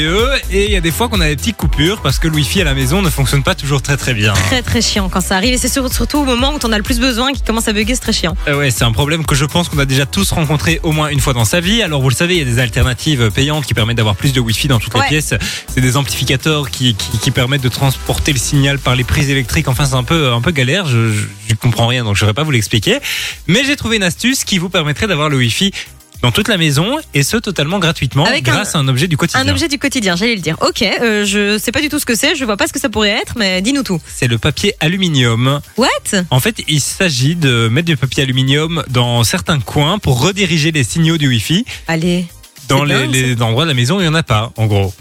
et 0.50 0.66
il 0.66 0.72
y 0.72 0.78
a 0.78 0.82
des 0.82 0.92
fois 0.92 1.10
qu'on 1.10 1.20
a 1.20 1.28
des 1.28 1.36
petites 1.36 1.58
coupures 1.58 2.02
parce 2.02 2.20
que 2.20 2.28
le 2.30 2.36
Wi-Fi 2.36 2.62
à 2.62 2.64
la 2.64 2.74
maison 2.74 3.02
ne 3.02 3.10
fonctionne 3.10 3.44
pas 3.44 3.54
toujours 3.54 3.82
très 3.82 3.98
très 3.98 4.14
bien. 4.14 4.32
très 4.34 4.62
très 4.62 4.82
chiant 4.82 5.10
quand 5.10 5.20
ça 5.20 5.36
arrive 5.36 5.54
et 5.54 5.58
c'est 5.58 5.68
sur- 5.68 5.92
surtout 5.94 6.20
au 6.20 6.24
moment 6.24 6.54
où 6.54 6.60
t'en 6.60 6.72
as 6.72 6.78
le 6.78 6.84
plus 6.84 7.02
besoin 7.02 7.34
qui 7.34 7.42
commence 7.42 7.68
à 7.68 7.74
bugger 7.74 7.96
c'est 7.96 8.02
très 8.02 8.14
chiant 8.14 8.36
Euh, 8.48 8.56
ouais, 8.58 8.72
c'est 8.72 8.86
un 8.86 8.94
problème 8.94 9.26
que 9.26 9.36
je 9.36 9.44
pense 9.44 9.68
qu'on 9.68 9.80
a 9.80 9.86
déjà 9.86 10.06
tous 10.06 10.32
rencontré 10.32 10.80
au 10.84 10.94
moins 10.94 11.10
une 11.10 11.20
fois 11.20 11.34
dans 11.34 11.44
sa 11.44 11.60
vie. 11.60 11.82
Alors 11.82 12.02
vous 12.02 12.10
le 12.10 12.16
savez, 12.16 12.36
il 12.36 12.40
y 12.40 12.42
a 12.42 12.46
des 12.54 12.60
alternatives 12.60 13.30
payantes 13.32 13.66
qui 13.66 13.74
permettent 13.74 13.98
d'avoir 13.98 14.16
plus 14.16 14.32
de 14.32 14.40
Wi-Fi 14.40 14.70
dans 14.70 14.80
toutes 14.80 14.94
Ouais. 14.96 15.02
les 15.04 15.08
pièces. 15.10 15.34
C'est 15.68 15.82
des 15.82 15.98
amplificateurs 15.98 16.70
qui, 16.70 16.96
qui, 16.96 17.18
qui 17.18 17.32
permettent 17.32 17.64
de 17.64 17.70
transporter 17.70 18.32
le 18.32 18.40
signal 18.40 18.80
par 18.80 18.96
les 18.96 19.04
prises 19.04 19.30
électriques. 19.30 19.68
Enfin, 19.68 19.86
c'est 19.86 19.96
un 19.96 20.04
peu 20.04 20.32
un 20.32 20.40
peu 20.40 20.52
galère. 20.52 20.86
Je, 20.88 21.12
je, 21.12 21.24
je 21.50 21.56
comprends 21.56 21.88
rien, 21.88 22.04
donc 22.06 22.16
je 22.16 22.22
saurais 22.22 22.34
pas 22.34 22.44
vous 22.44 22.52
l'expliquer. 22.52 23.00
Mais 23.48 23.64
j'ai 23.66 23.76
trouvé 23.76 23.98
une 23.98 24.04
astuce 24.04 24.46
qui 24.46 24.60
vous 24.60 24.70
permettrait 24.70 25.08
d'avoir 25.08 25.28
le 25.30 25.36
Wi-Fi 25.38 25.72
dans 26.24 26.32
toute 26.32 26.48
la 26.48 26.58
maison 26.58 26.98
et 27.14 27.22
ce 27.22 27.38
totalement 27.38 27.78
gratuitement 27.80 28.26
Avec 28.26 28.44
grâce 28.46 28.74
un- 28.76 28.80
à 28.80 28.82
un 28.82 28.88
objet 28.88 29.08
du 29.08 29.18
quotidien. 29.18 29.42
un 29.46 29.50
objet 29.50 29.68
du 29.68 29.78
quotidien 29.78 30.16
j'allais 30.16 30.36
le 30.36 30.42
dire 30.42 30.58
ok 30.66 30.82
euh, 30.82 31.26
je 31.26 31.58
sais 31.60 31.72
pas 31.74 31.82
du 31.82 31.90
tout 31.90 32.00
ce 32.00 32.06
que 32.06 32.16
c'est 32.16 32.34
je 32.36 32.44
vois 32.46 32.58
pas 32.58 32.66
ce 32.66 32.74
que 32.74 32.80
ça 32.80 32.90
pourrait 32.90 33.10
être 33.10 33.34
mais 33.38 33.62
dis-nous 33.62 33.84
tout 33.84 34.02
C'est 34.08 34.28
le 34.28 34.38
papier 34.38 34.74
aluminium. 34.80 35.60
what? 35.78 35.88
En 36.32 36.40
fait, 36.40 36.64
il 36.68 36.80
s'agit 36.80 37.36
de 37.36 37.68
mettre 37.68 37.88
du 37.88 37.98
papier 37.98 38.24
aluminium 38.24 38.84
dans 38.90 39.24
certains 39.26 39.60
coins 39.60 40.00
pour 40.00 40.22
rediriger 40.22 40.72
les 40.72 40.84
signaux 40.86 41.18
du 41.18 41.28
Wi-Fi 41.28 41.66
allez 41.88 42.26
dans 42.70 42.86
les, 42.86 42.96
dingue, 42.96 43.12
les 43.12 43.42
endroits 43.42 43.66
de 43.66 43.70
la 43.70 43.74
maison 43.76 43.98
où 43.98 44.00
il 44.00 44.04
n'y 44.04 44.10
en 44.10 44.16
a 44.16 44.24
pas, 44.24 44.54
en 44.56 44.68
gros. 44.68 44.94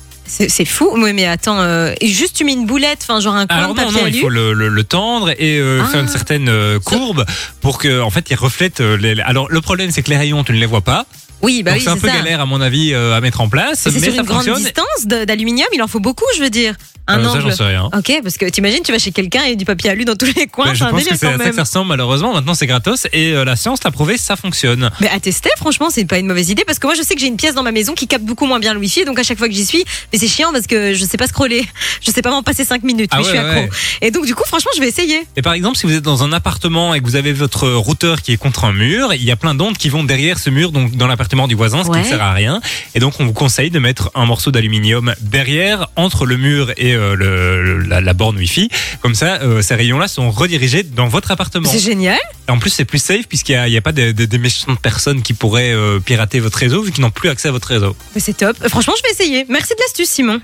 C'est 0.49 0.65
fou 0.65 0.91
oui 0.95 1.13
mais 1.13 1.27
attends 1.27 1.61
euh, 1.61 1.93
et 2.01 2.09
juste 2.09 2.37
tu 2.37 2.45
mets 2.45 2.53
une 2.55 2.65
boulette 2.67 3.01
enfin 3.03 3.21
genre 3.21 3.35
un 3.37 3.47
coin 3.47 3.57
Alors 3.57 3.75
de 3.75 3.81
non, 3.81 3.87
papier 3.87 4.01
non, 4.01 4.07
il 4.07 4.13
alu 4.15 4.21
faut 4.21 4.29
le, 4.29 4.53
le- 4.55 4.69
le 4.69 4.85
tendre 4.85 5.31
et 5.31 5.59
euh, 5.59 5.83
Ah. 5.85 5.89
faire 5.89 6.01
une 6.01 6.09
certaine 6.09 6.49
euh, 6.49 6.79
courbe 6.81 7.25
pour 7.61 7.79
que, 7.79 8.01
en 8.01 8.11
fait, 8.11 8.27
il 8.31 8.37
reflète. 8.37 8.81
euh, 8.81 8.97
les... 8.97 9.21
Alors 9.21 9.47
le 9.51 9.61
problème, 9.61 9.91
c'est 9.91 10.03
que 10.03 10.11
les 10.11 10.17
rayons, 10.17 10.43
tu 10.45 10.53
ne 10.53 10.59
les 10.59 10.67
vois 10.67 10.81
pas. 10.81 11.05
Oui 11.43 11.63
bah 11.63 11.73
donc 11.73 11.79
oui 11.81 11.85
c'est 11.85 11.91
un 11.91 11.97
peu 11.97 12.09
ça 12.09 12.15
galère 12.15 12.41
à 12.41 12.47
mon 12.47 12.61
avis 12.61 12.93
euh, 12.95 13.17
à 13.17 13.21
mettre 13.21 13.41
en 13.41 13.49
place, 13.49 13.87
Et 13.87 13.91
c'est 13.91 14.01
mais 14.01 14.07
sur 14.07 14.15
ça 14.15 14.21
une 14.21 14.27
grande 14.27 14.45
fonctionne. 14.45 14.63
distance 14.63 15.07
de- 15.07 15.25
d'aluminium 15.25 15.69
il 15.73 15.83
en 15.83 15.89
faut 15.89 16.01
beaucoup 16.01 16.25
je 16.37 16.43
veux 16.43 16.51
dire 16.51 16.75
un 17.09 17.19
Euh, 17.19 17.25
ça, 17.25 17.31
angle 17.33 17.41
j'en 17.43 17.57
sais 17.57 17.65
rien. 17.65 17.91
ok 17.93 18.21
parce 18.23 18.37
que 18.39 18.47
t'imagines 18.49 18.83
tu 18.85 18.93
vas 18.93 18.99
chez 19.01 19.11
quelqu'un 19.11 19.43
et 19.43 19.57
du 19.57 19.65
papier 19.65 19.91
alu 19.91 20.05
dans 20.05 20.15
tous 20.15 20.33
les 20.37 20.47
coins 20.47 20.67
Mais 20.67 20.71
c'est 20.73 20.79
je 20.79 20.85
un 20.85 20.91
pense 20.91 21.01
que 21.01 21.05
délire 21.05 21.19
c'est 21.19 21.27
à 21.27 21.31
quand 21.33 21.39
ça 21.39 21.39
que 21.41 21.45
même 21.49 21.55
ça 21.57 21.63
ressemble 21.65 21.89
malheureusement. 21.89 22.33
Maintenant, 22.33 22.55
c'est 22.55 22.67
gratos 22.69 23.09
et 23.13 23.33
euh, 23.33 23.45
la 23.45 23.57
science 23.57 23.83
l'a 23.83 23.91
prouvé, 23.91 24.17
ça 24.17 24.37
fonctionne. 24.37 24.89
Mais 25.01 25.09
à 25.11 25.19
tester, 25.19 25.51
franchement, 25.57 25.89
c'est 25.91 26.05
pas 26.05 26.19
une 26.19 26.27
mauvaise 26.29 26.49
idée 26.51 26.63
parce 26.65 26.79
que 26.79 26.87
moi 26.87 26.95
je 26.95 27.03
sais 27.03 27.15
que 27.17 27.21
j'ai 27.21 27.27
une 27.27 27.37
pièce 27.37 27.55
dans 27.57 27.65
ma 27.65 27.73
maison 27.73 27.95
qui 27.95 28.07
capte 28.07 28.25
beaucoup 28.25 28.47
moins 28.47 28.61
bien 28.61 28.73
le 28.73 28.79
wifi 28.79 29.05
donc 29.05 29.19
à 29.19 29.25
chaque 29.25 29.37
fois 29.39 29.49
que 29.49 29.55
j'y 29.55 29.67
suis, 29.67 29.85
mais 30.13 30.19
c'est 30.21 30.29
chiant 30.29 30.53
parce 30.53 30.69
que 30.69 30.95
je 30.95 31.05
sais 31.05 31.17
pas 31.17 31.27
scroller, 31.27 31.67
je 32.07 32.11
sais 32.13 32.23
pas 32.23 32.31
m'en 32.31 32.45
passer 32.45 32.65
5 32.65 32.85
minutes, 32.85 33.11
Ah 33.13 33.17
mais 33.19 33.25
je 33.25 33.29
suis 33.31 33.39
accro. 33.39 33.61
ouais. 33.63 33.71
Et 34.01 34.13
donc 34.13 34.25
du 34.27 34.37
coup, 34.37 34.45
franchement, 34.47 34.71
je 34.77 34.81
vais 34.81 34.89
essayer. 34.89 35.23
Et 35.37 35.43
par 35.43 35.55
exemple, 35.55 35.77
si 35.79 35.87
vous 35.87 35.95
êtes 35.95 36.03
dans 36.05 36.23
un 36.23 36.33
appartement 36.33 36.95
et 36.95 37.01
que 37.01 37.05
vous 37.05 37.17
avez 37.17 37.33
votre 37.33 37.69
routeur 37.69 38.23
qui 38.23 38.33
est 38.33 38.37
contre 38.37 38.65
un 38.65 38.73
mur, 38.73 39.13
il 39.13 39.25
y 39.25 39.33
a 39.33 39.37
plein 39.37 39.57
d'ondes 39.57 39.77
qui 39.77 39.89
vont 39.89 40.05
derrière 40.05 40.39
ce 40.39 40.51
mur, 40.51 40.71
donc 40.71 40.93
dans 40.97 41.09
l'appartement 41.33 41.49
du 41.49 41.55
voisin, 41.55 41.79
ce 41.83 41.89
qui 41.89 41.93
Ouais. 41.97 42.03
ne 42.03 42.09
sert 42.09 42.23
à 42.23 42.33
rien. 42.33 42.61
Et 42.95 43.01
donc, 43.01 43.15
on 43.19 43.25
vous 43.25 43.33
conseille 43.33 43.71
de 43.71 43.79
mettre 43.79 44.11
un 44.15 44.27
morceau 44.27 44.51
d'aluminium 44.51 45.15
derrière, 45.21 45.89
entre 45.97 46.27
le 46.27 46.37
mur 46.37 46.71
et 46.77 46.95
euh, 46.95 47.15
le, 47.17 47.79
la, 47.79 48.01
la 48.03 48.13
borne 48.13 48.37
Wi-Fi. 48.37 48.69
Comme 49.01 49.15
ça, 49.15 49.39
euh, 49.43 49.63
ces 49.63 49.75
rayons-là 49.75 50.09
sont 50.09 50.31
redirigés 50.31 50.83
dans 50.83 51.09
votre 51.09 51.31
appartement. 51.31 51.71
C'est 51.71 51.79
génial. 51.79 52.19
Et 52.49 52.51
en 52.51 52.59
plus, 52.59 52.71
c'est 52.71 52.85
plus 52.85 52.99
safe 53.03 53.27
puisqu'il 53.29 53.59
n'y 53.65 53.77
a, 53.77 53.81
pas 53.81 53.93
de- 53.93 54.13
de- 54.13 54.25
des 54.27 54.39
méchantes 54.39 54.79
personnes 54.81 55.23
qui 55.23 55.33
pourraient 55.33 55.73
euh, 55.73 56.01
pirater 56.01 56.39
votre 56.41 56.59
réseau 56.59 56.83
vu 56.83 56.93
qu'ils 56.93 57.03
n'ont 57.03 57.11
plus 57.11 57.29
accès 57.31 57.49
à 57.49 57.53
votre 57.53 57.69
réseau. 57.69 57.97
Mais 58.15 58.21
c'est 58.21 58.35
top. 58.37 58.57
Franchement, 58.69 58.95
je 58.99 59.03
vais 59.03 59.11
essayer. 59.13 59.47
Merci 59.49 59.71
de 59.75 59.81
l'astuce, 59.81 60.11
Simon. 60.11 60.41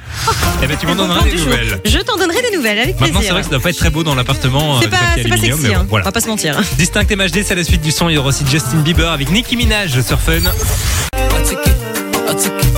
Eh 0.62 0.66
ben, 0.66 0.76
tu 0.80 0.86
m'en 0.86 0.94
donneras 0.94 1.22
des 1.24 1.32
nouvelles. 1.34 1.80
Je 1.84 1.98
t'en 1.98 2.16
donnerai 2.16 2.40
des 2.50 2.56
nouvelles 2.56 2.78
avec 2.78 2.96
plaisir. 2.96 3.14
Maintenant, 3.14 3.20
c'est 3.26 3.32
vrai 3.32 3.40
que 3.42 3.46
ça 3.46 3.50
doit 3.50 3.60
pas 3.60 3.70
être 3.70 3.76
très 3.78 3.90
beau 3.90 4.02
dans 4.04 4.14
l'appartement. 4.14 4.80
C'est 4.80 4.88
pas, 4.88 4.98
sexy, 5.16 5.50
bon, 5.50 5.56
hein. 5.74 5.86
voilà. 5.88 6.04
on 6.04 6.08
va 6.08 6.12
pas 6.12 6.20
se 6.20 6.28
mentir. 6.28 6.58
Distinct 6.78 7.04
MHD, 7.14 7.42
c'est 7.44 7.54
la 7.54 7.64
suite 7.64 7.82
du 7.82 7.90
son. 7.90 8.08
Il 8.08 8.14
y 8.14 8.18
aura 8.18 8.28
aussi 8.28 8.44
Justin 8.50 8.78
Bieber 8.78 9.10
avec 9.10 9.30
Nicki 9.30 9.56
Minaj 9.56 10.00
sur 10.00 10.18
Fun. 10.20 10.40
I 11.12 11.42
took 11.44 11.66
it, 11.66 11.76
I 12.28 12.34
took 12.34 12.64
it. 12.64 12.77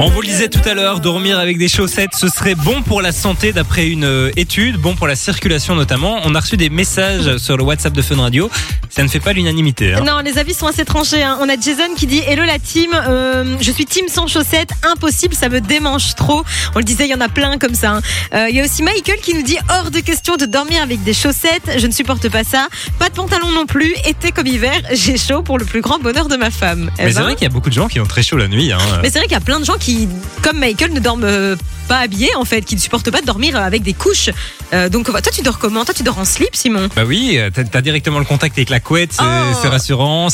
On 0.00 0.08
vous 0.10 0.20
le 0.20 0.28
disait 0.28 0.48
tout 0.48 0.60
à 0.68 0.74
l'heure, 0.74 1.00
dormir 1.00 1.38
avec 1.40 1.58
des 1.58 1.66
chaussettes, 1.68 2.10
ce 2.16 2.28
serait 2.28 2.54
bon 2.54 2.82
pour 2.82 3.02
la 3.02 3.10
santé 3.10 3.52
d'après 3.52 3.88
une 3.88 4.04
euh, 4.04 4.30
étude, 4.36 4.76
bon 4.76 4.94
pour 4.94 5.06
la 5.08 5.16
circulation 5.16 5.74
notamment. 5.74 6.20
On 6.24 6.34
a 6.36 6.40
reçu 6.40 6.56
des 6.56 6.70
messages 6.70 7.36
sur 7.38 7.56
le 7.56 7.64
WhatsApp 7.64 7.92
de 7.92 8.02
Fun 8.02 8.16
Radio. 8.20 8.48
Ça 8.90 9.02
ne 9.02 9.08
fait 9.08 9.18
pas 9.20 9.32
l'unanimité. 9.32 9.92
hein. 9.94 10.02
Non, 10.06 10.20
les 10.20 10.38
avis 10.38 10.54
sont 10.54 10.66
assez 10.66 10.84
tranchés. 10.84 11.22
hein. 11.22 11.38
On 11.40 11.48
a 11.48 11.56
Jason 11.60 11.94
qui 11.96 12.06
dit 12.06 12.22
Hello 12.26 12.44
la 12.44 12.58
team, 12.60 12.90
euh, 12.94 13.56
je 13.60 13.70
suis 13.72 13.84
team 13.86 14.06
sans 14.08 14.26
chaussettes, 14.28 14.70
impossible, 14.84 15.34
ça 15.34 15.48
me 15.48 15.60
démange 15.60 16.14
trop. 16.14 16.44
On 16.74 16.78
le 16.78 16.84
disait, 16.84 17.06
il 17.06 17.10
y 17.10 17.14
en 17.14 17.20
a 17.20 17.28
plein 17.28 17.58
comme 17.58 17.74
ça. 17.74 17.90
hein. 17.96 18.00
Euh, 18.34 18.46
Il 18.48 18.54
y 18.56 18.60
a 18.60 18.64
aussi 18.64 18.82
Michael 18.84 19.18
qui 19.20 19.34
nous 19.34 19.42
dit 19.42 19.58
hors 19.70 19.90
de 19.90 19.98
question 20.00 20.36
de 20.36 20.46
dormir 20.46 20.80
avec 20.82 21.02
des 21.02 21.12
chaussettes, 21.14 21.70
je 21.78 21.86
ne 21.86 21.92
supporte 21.92 22.28
pas 22.28 22.44
ça. 22.44 22.68
Pas 23.00 23.08
de 23.08 23.14
pantalon 23.14 23.50
non 23.50 23.66
plus, 23.66 23.92
été 24.06 24.30
comme 24.30 24.46
hiver, 24.46 24.80
j'ai 24.92 25.18
chaud 25.18 25.42
pour 25.42 25.58
le 25.58 25.64
plus 25.64 25.80
grand 25.80 25.98
bonheur 25.98 26.28
de 26.28 26.36
ma 26.36 26.50
femme. 26.52 26.90
Eh 26.98 27.02
Mais 27.04 27.08
c'est 27.10 27.16
ben, 27.18 27.22
vrai 27.24 27.34
qu'il 27.34 27.42
y 27.42 27.46
a 27.46 27.52
beaucoup 27.52 27.68
de 27.68 27.74
gens 27.74 27.88
qui 27.88 27.98
ont 28.00 28.06
très 28.06 28.22
chaud 28.22 28.36
la 28.36 28.46
nuit. 28.48 28.70
mais 29.02 29.10
c'est 29.10 29.18
vrai 29.18 29.26
qu'il 29.26 29.32
y 29.32 29.36
a 29.36 29.40
plein 29.40 29.55
de 29.60 29.64
gens 29.64 29.78
qui, 29.78 30.08
comme 30.42 30.58
Michael, 30.58 30.92
ne 30.92 31.00
dorment 31.00 31.56
pas 31.86 31.98
habillés 31.98 32.34
en 32.36 32.44
fait, 32.44 32.62
qui 32.62 32.74
ne 32.74 32.80
supportent 32.80 33.10
pas 33.10 33.20
de 33.20 33.26
dormir 33.26 33.56
avec 33.56 33.82
des 33.82 33.92
couches. 33.94 34.30
Euh, 34.72 34.88
donc 34.88 35.06
toi 35.06 35.20
tu 35.20 35.42
dors 35.42 35.58
comment? 35.58 35.84
Toi 35.84 35.94
tu 35.94 36.02
dors 36.02 36.18
en 36.18 36.24
slip 36.24 36.54
Simon? 36.54 36.88
Bah 36.94 37.04
oui, 37.06 37.38
t'as 37.54 37.64
t'as 37.64 37.80
directement 37.80 38.18
le 38.18 38.24
contact 38.24 38.56
avec 38.58 38.70
la 38.70 38.80
couette, 38.80 39.12
c'est 39.12 39.22
Oh. 39.22 39.70
rassurant. 39.70 40.28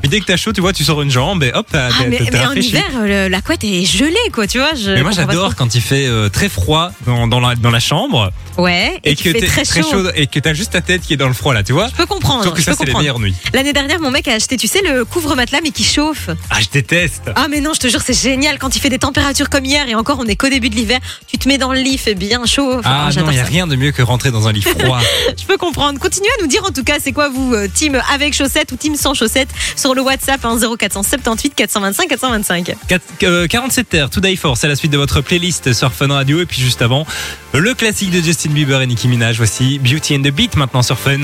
Puis 0.00 0.08
dès 0.08 0.20
que 0.20 0.24
t'as 0.26 0.36
chaud, 0.36 0.52
tu 0.52 0.60
vois, 0.60 0.72
tu 0.72 0.84
sors 0.84 1.02
une 1.02 1.10
jambe 1.10 1.42
et 1.44 1.52
hop, 1.52 1.66
t'as- 1.70 1.88
Ah, 1.88 2.04
mais, 2.08 2.18
mais 2.32 2.46
en 2.46 2.52
hiver, 2.52 2.84
euh, 2.96 3.26
le- 3.26 3.28
la 3.30 3.40
couette 3.40 3.62
est 3.64 3.84
gelée 3.84 4.14
quoi, 4.32 4.46
tu 4.46 4.58
vois. 4.58 4.74
Je 4.74 4.90
Mais 4.90 5.02
moi 5.02 5.12
j'adore 5.12 5.54
quand 5.56 5.74
il 5.74 5.80
fait 5.80 6.06
euh, 6.06 6.28
très 6.28 6.48
froid 6.48 6.90
dans, 7.06 7.26
dans, 7.26 7.40
la, 7.40 7.54
dans 7.54 7.70
la 7.70 7.80
chambre. 7.80 8.32
Ouais, 8.58 8.98
et, 9.04 9.14
que 9.16 9.30
t'es 9.30 9.46
très 9.46 9.64
chaud. 9.64 10.08
et 10.14 10.26
que 10.26 10.38
t'as 10.40 10.54
juste 10.54 10.72
ta 10.72 10.80
tête 10.80 11.02
qui 11.02 11.12
est 11.12 11.16
dans 11.18 11.28
le 11.28 11.34
froid 11.34 11.52
là, 11.54 11.62
tu 11.62 11.72
vois. 11.72 11.88
Je 11.88 11.94
peux 11.94 12.06
comprendre. 12.06 12.40
Je 12.42 12.48
trouve 12.48 12.58
que 12.58 12.64
ça 12.64 12.72
c'est 12.76 12.84
les 12.86 12.94
meilleures 12.94 13.20
nuits. 13.20 13.34
L'année 13.52 13.72
dernière, 13.72 14.00
mon 14.00 14.10
mec 14.10 14.26
a 14.28 14.32
acheté, 14.34 14.56
tu 14.56 14.66
sais, 14.66 14.80
le 14.82 15.04
couvre-matelas 15.04 15.60
mais 15.62 15.70
qui 15.70 15.84
chauffe. 15.84 16.30
Ah 16.50 16.60
je 16.60 16.68
déteste. 16.72 17.30
Ah 17.36 17.46
mais 17.48 17.60
non, 17.60 17.72
je 17.74 17.80
te 17.80 17.88
jure, 17.88 18.00
c'est 18.04 18.18
génial 18.20 18.58
quand 18.58 18.74
il 18.74 18.80
fait 18.80 18.88
des 18.88 18.98
températures 18.98 19.50
comme 19.50 19.64
hier 19.64 19.86
et 19.88 19.94
encore 19.94 20.18
on 20.20 20.26
est 20.26 20.36
qu'au 20.36 20.48
début 20.48 20.70
de 20.70 20.74
l'hiver. 20.74 20.95
Tu 21.26 21.38
te 21.38 21.48
mets 21.48 21.58
dans 21.58 21.72
le 21.72 21.80
lit, 21.80 21.98
fait 21.98 22.14
bien 22.14 22.44
chaud. 22.46 22.74
Enfin, 22.78 23.08
Ah 23.08 23.10
non, 23.16 23.30
il 23.30 23.36
y 23.36 23.40
a 23.40 23.44
ça. 23.44 23.48
rien 23.48 23.66
de 23.66 23.76
mieux 23.76 23.92
que 23.92 24.02
rentrer 24.02 24.30
dans 24.30 24.48
un 24.48 24.52
lit 24.52 24.62
froid. 24.62 24.98
Je 25.38 25.44
peux 25.44 25.56
comprendre. 25.56 25.98
Continuez 25.98 26.28
à 26.38 26.42
nous 26.42 26.48
dire 26.48 26.64
en 26.64 26.70
tout 26.70 26.84
cas, 26.84 26.96
c'est 27.02 27.12
quoi 27.12 27.28
vous, 27.28 27.54
euh, 27.54 27.68
team 27.72 28.00
avec 28.12 28.34
chaussettes 28.34 28.72
ou 28.72 28.76
team 28.76 28.96
sans 28.96 29.14
chaussettes 29.14 29.48
sur 29.76 29.94
le 29.94 30.02
WhatsApp 30.02 30.44
hein, 30.44 30.58
0478 30.78 31.54
425 31.54 32.08
425. 32.08 32.74
4, 32.88 33.02
euh, 33.24 33.46
47 33.46 33.88
terres, 33.88 34.10
Today 34.10 34.36
Force, 34.36 34.60
c'est 34.60 34.68
la 34.68 34.76
suite 34.76 34.92
de 34.92 34.98
votre 34.98 35.20
playlist 35.20 35.72
sur 35.72 35.92
Fun 35.92 36.08
Radio. 36.08 36.40
Et 36.40 36.46
puis 36.46 36.60
juste 36.60 36.82
avant, 36.82 37.06
le 37.52 37.74
classique 37.74 38.10
de 38.10 38.20
Justin 38.20 38.50
Bieber 38.50 38.80
et 38.82 38.86
Nicki 38.86 39.08
Minaj. 39.08 39.36
Voici 39.36 39.78
Beauty 39.78 40.16
and 40.16 40.22
the 40.22 40.30
Beat 40.32 40.56
maintenant 40.56 40.82
sur 40.82 40.98
Fun. 40.98 41.18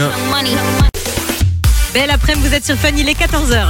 Belle 1.94 2.10
après-midi, 2.10 2.48
vous 2.48 2.54
êtes 2.54 2.64
sur 2.64 2.76
Fun, 2.76 2.88
il 2.96 3.08
est 3.08 3.12
14h. 3.18 3.66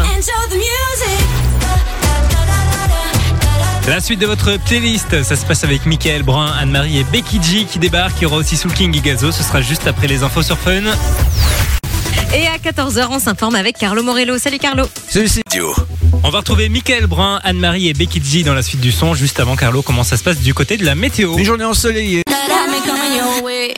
La 3.88 4.00
suite 4.00 4.20
de 4.20 4.26
votre 4.26 4.56
playlist, 4.58 5.22
ça 5.24 5.34
se 5.34 5.44
passe 5.44 5.64
avec 5.64 5.86
Michael 5.86 6.22
Brun, 6.22 6.52
Anne-Marie 6.58 6.98
et 6.98 7.04
Becky 7.04 7.42
G 7.42 7.64
qui 7.64 7.78
débarquent. 7.80 8.14
Il 8.20 8.22
y 8.22 8.26
aura 8.26 8.36
aussi 8.36 8.56
Soul 8.56 8.72
King 8.72 8.96
et 8.96 9.00
Gazo. 9.00 9.32
Ce 9.32 9.42
sera 9.42 9.60
juste 9.60 9.86
après 9.88 10.06
les 10.06 10.22
infos 10.22 10.42
sur 10.42 10.56
Fun. 10.56 10.82
Et 12.34 12.46
à 12.46 12.56
14h, 12.58 13.08
on 13.10 13.18
s'informe 13.18 13.56
avec 13.56 13.76
Carlo 13.76 14.02
Morello. 14.02 14.38
Salut 14.38 14.58
Carlo. 14.58 14.84
Radio. 15.14 15.74
On 16.24 16.30
va 16.30 16.38
retrouver 16.38 16.68
Michael 16.68 17.06
Brun, 17.06 17.40
Anne-Marie 17.42 17.88
et 17.88 17.94
Becky 17.94 18.22
G 18.22 18.42
dans 18.42 18.54
la 18.54 18.62
suite 18.62 18.80
du 18.80 18.92
son. 18.92 19.14
Juste 19.14 19.40
avant, 19.40 19.56
Carlo, 19.56 19.82
comment 19.82 20.04
ça 20.04 20.16
se 20.16 20.22
passe 20.22 20.38
du 20.38 20.54
côté 20.54 20.76
de 20.76 20.84
la 20.84 20.94
météo 20.94 21.36
Une 21.38 21.44
journée 21.44 21.64
ensoleillée. 21.64 22.22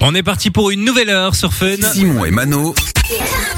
On 0.01 0.15
est 0.15 0.23
parti 0.23 0.51
pour 0.51 0.71
une 0.71 0.85
nouvelle 0.85 1.09
heure 1.11 1.35
sur 1.35 1.53
Fun. 1.55 1.77
Simon 1.93 2.25
et 2.25 2.31
Mano. 2.31 2.75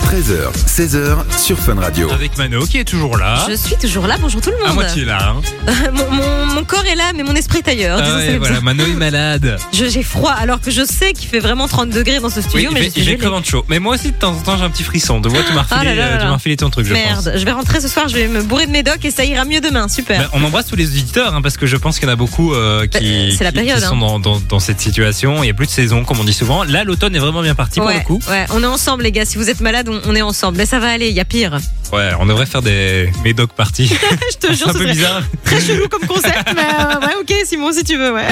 13h, 0.06 0.52
16h 0.66 1.38
sur 1.38 1.58
Fun 1.58 1.76
Radio. 1.80 2.10
Avec 2.12 2.36
Mano 2.38 2.64
qui 2.66 2.78
est 2.78 2.84
toujours 2.84 3.16
là. 3.16 3.44
Je 3.48 3.54
suis 3.54 3.76
toujours 3.76 4.06
là. 4.06 4.16
Bonjour 4.20 4.40
tout 4.40 4.50
le 4.50 4.62
À 4.64 4.68
monde. 4.68 4.74
moitié 4.76 5.04
là. 5.04 5.34
hein. 5.66 5.72
mon, 5.92 6.10
mon- 6.10 6.46
mon 6.54 6.64
corps 6.64 6.84
est 6.86 6.94
là, 6.94 7.12
mais 7.14 7.22
mon 7.22 7.34
esprit 7.34 7.58
est 7.58 7.68
ailleurs. 7.68 7.98
Ah 8.00 8.02
disons 8.04 8.12
ça 8.14 8.20
ouais, 8.24 8.28
comme 8.32 8.38
voilà, 8.38 8.54
ça. 8.56 8.60
Mano 8.62 8.84
est 8.84 8.94
malade. 8.94 9.58
Je- 9.72 9.86
J'ai 9.88 10.02
froid, 10.02 10.32
alors 10.32 10.60
que 10.60 10.70
je 10.70 10.84
sais 10.84 11.12
qu'il 11.12 11.28
fait 11.28 11.40
vraiment 11.40 11.66
30 11.68 11.90
degrés 11.90 12.18
dans 12.20 12.30
ce 12.30 12.40
Oui, 12.40 12.42
studio, 12.48 12.70
mais 12.72 12.84
je 12.84 12.90
suis 12.90 13.00
il 13.00 13.04
fait 13.04 13.10
gelée. 13.12 13.18
crevant 13.18 13.40
de 13.40 13.46
chaud. 13.46 13.64
Mais 13.68 13.78
moi 13.78 13.94
aussi, 13.94 14.12
de 14.12 14.16
temps 14.16 14.32
en 14.32 14.40
temps, 14.40 14.56
j'ai 14.56 14.64
un 14.64 14.70
petit 14.70 14.84
frisson. 14.84 15.20
De 15.20 15.28
vois, 15.28 15.42
tu 15.42 15.52
m'as 15.52 15.64
Ah 15.70 15.76
refilé, 15.78 15.94
là 15.94 16.02
là 16.02 16.06
euh, 16.06 16.10
là 16.12 16.16
tu 16.18 16.22
là. 16.24 16.28
m'as 16.30 16.36
refilé 16.36 16.56
ton 16.56 16.70
truc, 16.70 16.86
je 16.86 16.92
pense. 16.94 17.02
Merde, 17.02 17.32
je 17.36 17.44
vais 17.44 17.52
rentrer 17.52 17.80
ce 17.80 17.88
soir, 17.88 18.08
je 18.08 18.14
vais 18.14 18.28
me 18.28 18.42
bourrer 18.42 18.65
de 18.66 18.72
médocs 18.72 19.04
et 19.04 19.10
ça 19.10 19.24
ira 19.24 19.44
mieux 19.44 19.60
demain. 19.60 19.88
Super. 19.88 20.18
Ben, 20.20 20.28
on 20.32 20.42
embrasse 20.44 20.66
tous 20.66 20.76
les 20.76 20.86
auditeurs 20.86 21.34
hein, 21.34 21.42
parce 21.42 21.56
que 21.56 21.66
je 21.66 21.76
pense 21.76 21.98
qu'il 21.98 22.06
y 22.08 22.10
en 22.10 22.14
a 22.14 22.16
beaucoup 22.16 22.54
euh, 22.54 22.86
qui, 22.86 23.34
c'est 23.36 23.44
la 23.44 23.50
qui- 23.50 23.56
période, 23.58 23.78
qui 23.80 23.86
sont 23.86 23.96
dans, 23.96 24.18
dans- 24.18 24.40
dans 24.48 24.60
cette 24.60 24.80
situation. 24.80 25.36
Il 25.42 25.46
n'y 25.46 25.50
a 25.50 25.54
plus 25.54 25.66
de 25.66 25.70
saison, 25.70 26.04
comme 26.04 26.20
on 26.20 26.24
dit 26.24 26.32
souvent. 26.32 26.64
Là, 26.64 26.84
l'automne 26.84 27.14
est 27.16 27.20
vraiment 27.20 27.42
bien 27.42 27.54
parti 27.54 27.80
pour 27.80 27.88
le 27.88 28.00
coup. 28.00 28.20
ouais, 28.28 28.46
on 28.50 28.62
est 28.62 28.66
ensemble 28.66 29.02
les 29.04 29.12
gars. 29.12 29.24
Si 29.24 29.38
vous 29.38 29.48
êtes 29.50 29.60
malade, 29.60 29.88
on, 29.88 30.00
on 30.10 30.14
est 30.14 30.22
ensemble. 30.22 30.58
Mais 30.58 30.66
ça 30.66 30.78
va 30.78 30.88
aller, 30.90 31.08
il 31.08 31.14
y 31.14 31.20
a 31.20 31.24
pire. 31.24 31.58
Ouais, 31.92 32.10
on 32.20 32.26
devrait 32.26 32.46
faire 32.46 32.62
des 32.62 33.10
médocs 33.24 33.52
parties. 33.52 33.86
Je 34.32 34.36
te 34.38 34.46
C'est 34.48 34.54
jure, 34.54 34.68
un 34.68 34.72
ce 34.72 34.78
peu 34.78 34.84
bizarre. 34.86 35.22
très 35.44 35.60
chelou 35.60 35.88
comme 35.88 36.06
concept. 36.06 36.52
mais 36.54 36.62
euh, 36.62 37.06
ouais, 37.06 37.14
ok, 37.20 37.32
Simon, 37.46 37.72
si 37.72 37.84
tu 37.84 37.96
veux, 37.96 38.12
ouais. 38.12 38.26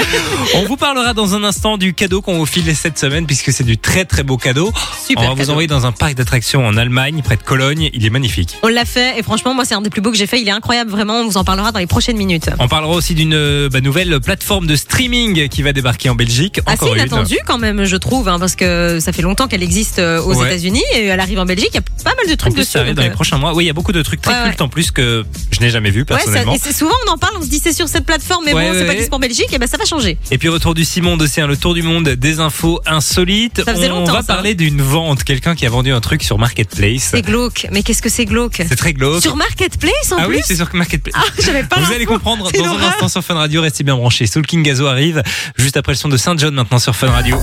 On 0.55 0.63
vous 0.65 0.77
parlera 0.77 1.13
dans 1.13 1.35
un 1.35 1.43
instant 1.43 1.77
du 1.77 1.93
cadeau 1.93 2.21
qu'on 2.21 2.37
vous 2.37 2.45
file 2.45 2.75
cette 2.75 2.97
semaine 2.99 3.25
puisque 3.25 3.51
c'est 3.51 3.63
du 3.63 3.77
très 3.77 4.05
très 4.05 4.23
beau 4.23 4.37
cadeau. 4.37 4.71
Super. 5.05 5.23
on 5.31 5.35
va 5.35 5.43
vous 5.43 5.49
envoyer 5.49 5.67
dans 5.67 5.85
un 5.85 5.91
parc 5.91 6.15
d'attractions 6.15 6.65
en 6.65 6.75
Allemagne, 6.77 7.21
près 7.23 7.37
de 7.37 7.43
Cologne. 7.43 7.89
Il 7.93 8.05
est 8.05 8.09
magnifique. 8.09 8.57
On 8.63 8.67
l'a 8.67 8.85
fait 8.85 9.17
et 9.19 9.23
franchement, 9.23 9.53
moi, 9.53 9.65
c'est 9.65 9.75
un 9.75 9.81
des 9.81 9.89
plus 9.89 10.01
beaux 10.01 10.11
que 10.11 10.17
j'ai 10.17 10.27
fait. 10.27 10.41
Il 10.41 10.47
est 10.47 10.51
incroyable, 10.51 10.91
vraiment. 10.91 11.15
On 11.21 11.25
vous 11.27 11.37
en 11.37 11.43
parlera 11.43 11.71
dans 11.71 11.79
les 11.79 11.87
prochaines 11.87 12.17
minutes. 12.17 12.49
On 12.59 12.67
parlera 12.67 12.93
aussi 12.93 13.15
d'une 13.15 13.33
euh, 13.33 13.69
bah, 13.69 13.81
nouvelle 13.81 14.19
plateforme 14.19 14.67
de 14.67 14.75
streaming 14.75 15.47
qui 15.49 15.61
va 15.61 15.71
débarquer 15.73 16.09
en 16.09 16.15
Belgique. 16.15 16.59
Assez 16.65 16.83
Encore 16.83 16.97
inattendue 16.97 17.39
quand 17.45 17.57
même, 17.57 17.85
je 17.85 17.95
trouve, 17.95 18.27
hein, 18.27 18.39
parce 18.39 18.55
que 18.55 18.99
ça 18.99 19.11
fait 19.13 19.21
longtemps 19.21 19.47
qu'elle 19.47 19.63
existe 19.63 19.99
euh, 19.99 20.21
aux 20.21 20.35
Ouais. 20.35 20.47
États-Unis 20.47 20.83
et 20.93 21.05
elle 21.05 21.19
arrive 21.19 21.39
en 21.39 21.45
Belgique. 21.45 21.69
Il 21.71 21.75
y 21.75 21.79
a 21.79 22.03
pas 22.03 22.13
mal 22.15 22.27
de 22.29 22.35
trucs 22.35 22.53
dessus. 22.55 22.71
ça 22.71 22.79
arrive 22.81 22.93
dans 22.95 23.03
les 23.03 23.09
prochains 23.09 23.37
mois. 23.37 23.44
Oui, 23.53 23.65
il 23.65 23.67
y 23.67 23.69
a 23.69 23.73
beaucoup 23.73 23.91
de 23.91 24.01
trucs 24.01 24.21
très 24.21 24.33
Ouais, 24.33 24.41
ouais. 24.43 24.47
cultes 24.49 24.61
en 24.61 24.67
plus 24.69 24.91
que 24.91 25.23
je 25.51 25.59
n'ai 25.59 25.69
jamais 25.69 25.89
vu 25.91 26.01
Ouais, 26.01 26.05
ça- 26.09 26.15
personnellement. 26.15 26.53
et 26.55 26.59
c'est 26.61 26.73
souvent 26.73 26.93
on 27.07 27.11
en 27.11 27.17
parle, 27.17 27.33
on 27.39 27.41
se 27.41 27.47
dit 27.47 27.59
c'est 27.63 27.73
sur 27.73 27.87
cette 27.87 28.05
plateforme, 28.05 28.43
mais 28.45 28.53
Ouais, 28.53 28.67
bon, 28.67 28.73
c'est 28.73 28.79
ouais, 28.81 28.85
pas 28.85 28.93
ouais. 28.93 28.99
dispo 28.99 29.15
en 29.15 29.19
Belgique, 29.19 29.51
et 29.53 29.57
ben 29.57 29.67
ça 29.67 29.77
va 29.77 29.85
changer. 29.85 30.17
Et 30.31 30.37
puis 30.37 30.49
retour 30.49 30.73
du 30.73 30.85
Simon 30.85 31.17
d'Océan, 31.17 31.47
le 31.47 31.57
tour 31.57 31.73
du 31.73 31.81
monde 31.83 32.09
des 32.09 32.39
infos 32.39 32.79
insolites. 32.85 33.63
Ça 33.65 33.73
faisait 33.73 33.89
On 33.91 33.99
longtemps, 33.99 34.13
va 34.13 34.21
ça. 34.21 34.33
parler 34.33 34.55
d'une 34.55 34.81
vente, 34.81 35.23
quelqu'un 35.23 35.55
qui 35.55 35.65
a 35.65 35.69
vendu 35.69 35.91
un 35.91 36.01
truc 36.01 36.23
sur 36.23 36.37
Marketplace. 36.37 37.09
C'est 37.11 37.21
glauque, 37.21 37.67
mais 37.71 37.83
qu'est-ce 37.83 38.01
que 38.01 38.09
c'est 38.09 38.25
glauque? 38.25 38.61
C'est 38.67 38.75
très 38.75 38.93
glauque. 38.93 39.21
Sur 39.21 39.35
Marketplace 39.35 40.11
en 40.11 40.17
ah 40.19 40.25
plus? 40.27 40.37
oui, 40.37 40.41
c'est 40.45 40.55
sur 40.55 40.69
Marketplace. 40.73 41.13
Ah, 41.17 41.23
j'avais 41.43 41.63
pas 41.63 41.79
Vous 41.79 41.91
allez 41.93 42.05
comprendre 42.05 42.51
dans 42.51 42.63
un 42.65 42.81
instant 42.87 43.07
sur 43.09 43.23
Fun 43.23 43.35
Radio. 43.35 43.61
Restez 43.61 43.83
bien 43.83 43.95
branchés. 43.95 44.27
Soul 44.27 44.45
King 44.45 44.63
Gazo 44.63 44.87
arrive 44.87 45.21
juste 45.57 45.77
après 45.77 45.93
le 45.93 45.97
son 45.97 46.09
de 46.09 46.17
Saint 46.17 46.35
John 46.37 46.53
maintenant 46.53 46.79
sur 46.79 46.95
Fun 46.95 47.09
Radio. 47.11 47.37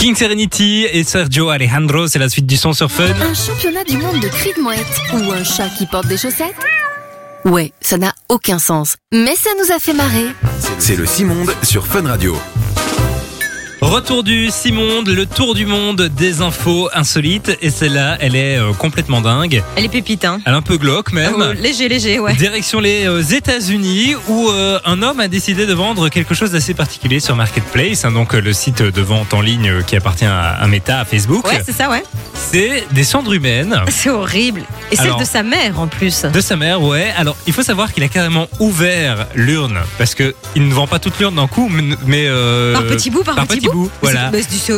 King 0.00 0.16
Serenity 0.16 0.86
et 0.90 1.04
Sergio 1.04 1.50
Alejandro, 1.50 2.06
c'est 2.06 2.18
la 2.18 2.30
suite 2.30 2.46
du 2.46 2.56
son 2.56 2.72
sur 2.72 2.90
Fun. 2.90 3.04
Un 3.04 3.34
championnat 3.34 3.84
du 3.84 3.98
monde 3.98 4.18
de 4.18 4.28
cris 4.28 4.54
de 4.56 4.62
mouette 4.62 4.80
ou 5.12 5.30
un 5.30 5.44
chat 5.44 5.68
qui 5.76 5.84
porte 5.84 6.06
des 6.06 6.16
chaussettes 6.16 6.54
Ouais, 7.44 7.74
ça 7.82 7.98
n'a 7.98 8.14
aucun 8.30 8.58
sens. 8.58 8.96
Mais 9.12 9.36
ça 9.36 9.50
nous 9.58 9.70
a 9.70 9.78
fait 9.78 9.92
marrer. 9.92 10.28
C'est 10.78 10.96
le 10.96 11.04
Simonde 11.04 11.54
sur 11.62 11.86
Fun 11.86 12.06
Radio. 12.06 12.34
Retour 13.80 14.22
du 14.22 14.50
Simonde, 14.50 15.08
le 15.08 15.24
tour 15.24 15.54
du 15.54 15.64
monde 15.64 16.02
des 16.14 16.42
infos 16.42 16.90
insolites. 16.92 17.56
Et 17.62 17.70
celle-là, 17.70 18.18
elle 18.20 18.36
est 18.36 18.58
euh, 18.58 18.72
complètement 18.74 19.22
dingue. 19.22 19.62
Elle 19.74 19.86
est 19.86 19.88
pépite, 19.88 20.26
hein. 20.26 20.38
Elle 20.44 20.52
est 20.52 20.56
un 20.56 20.60
peu 20.62 20.76
glauque 20.76 21.12
même. 21.12 21.32
Oh, 21.36 21.52
léger, 21.54 21.88
léger, 21.88 22.18
ouais. 22.18 22.34
Direction 22.34 22.78
les 22.80 23.06
euh, 23.06 23.22
États-Unis 23.22 24.14
où 24.28 24.50
euh, 24.50 24.78
un 24.84 25.00
homme 25.02 25.18
a 25.20 25.28
décidé 25.28 25.64
de 25.64 25.72
vendre 25.72 26.10
quelque 26.10 26.34
chose 26.34 26.50
d'assez 26.52 26.74
particulier 26.74 27.20
sur 27.20 27.36
Marketplace, 27.36 28.04
hein, 28.04 28.12
donc 28.12 28.34
le 28.34 28.52
site 28.52 28.82
de 28.82 29.00
vente 29.00 29.32
en 29.32 29.40
ligne 29.40 29.82
qui 29.86 29.96
appartient 29.96 30.26
à, 30.26 30.50
à 30.50 30.66
Meta, 30.66 31.00
à 31.00 31.04
Facebook. 31.06 31.46
Ouais, 31.46 31.62
c'est 31.64 31.72
ça, 31.72 31.88
ouais. 31.88 32.02
C'est 32.34 32.84
des 32.92 33.04
cendres 33.04 33.32
humaines 33.32 33.80
C'est 33.88 34.10
horrible. 34.10 34.62
Et 34.92 34.96
celle 34.96 35.06
Alors- 35.06 35.20
de 35.20 35.24
sa 35.24 35.42
mère 35.42 35.80
en 35.80 35.86
plus. 35.86 36.24
de 36.26 36.40
sa 36.42 36.56
mère, 36.56 36.82
ouais. 36.82 37.12
Alors, 37.16 37.36
il 37.46 37.52
faut 37.54 37.62
savoir 37.62 37.92
qu'il 37.94 38.02
a 38.04 38.08
carrément 38.08 38.46
ouvert 38.58 39.26
l'urne 39.34 39.78
parce 39.96 40.14
que 40.14 40.34
il 40.54 40.68
ne 40.68 40.74
vend 40.74 40.86
pas 40.86 40.98
toute 40.98 41.18
l'urne 41.18 41.36
d'un 41.36 41.46
coup, 41.48 41.68
mais, 41.70 41.96
mais, 42.06 42.24
euh, 42.28 42.74
Par 42.74 42.82
petit 42.84 43.08
bout, 43.10 43.22
par, 43.24 43.36
par 43.36 43.46
petit, 43.46 43.58
petit 43.60 43.68
bout, 43.68 43.69
voilà. 44.02 44.30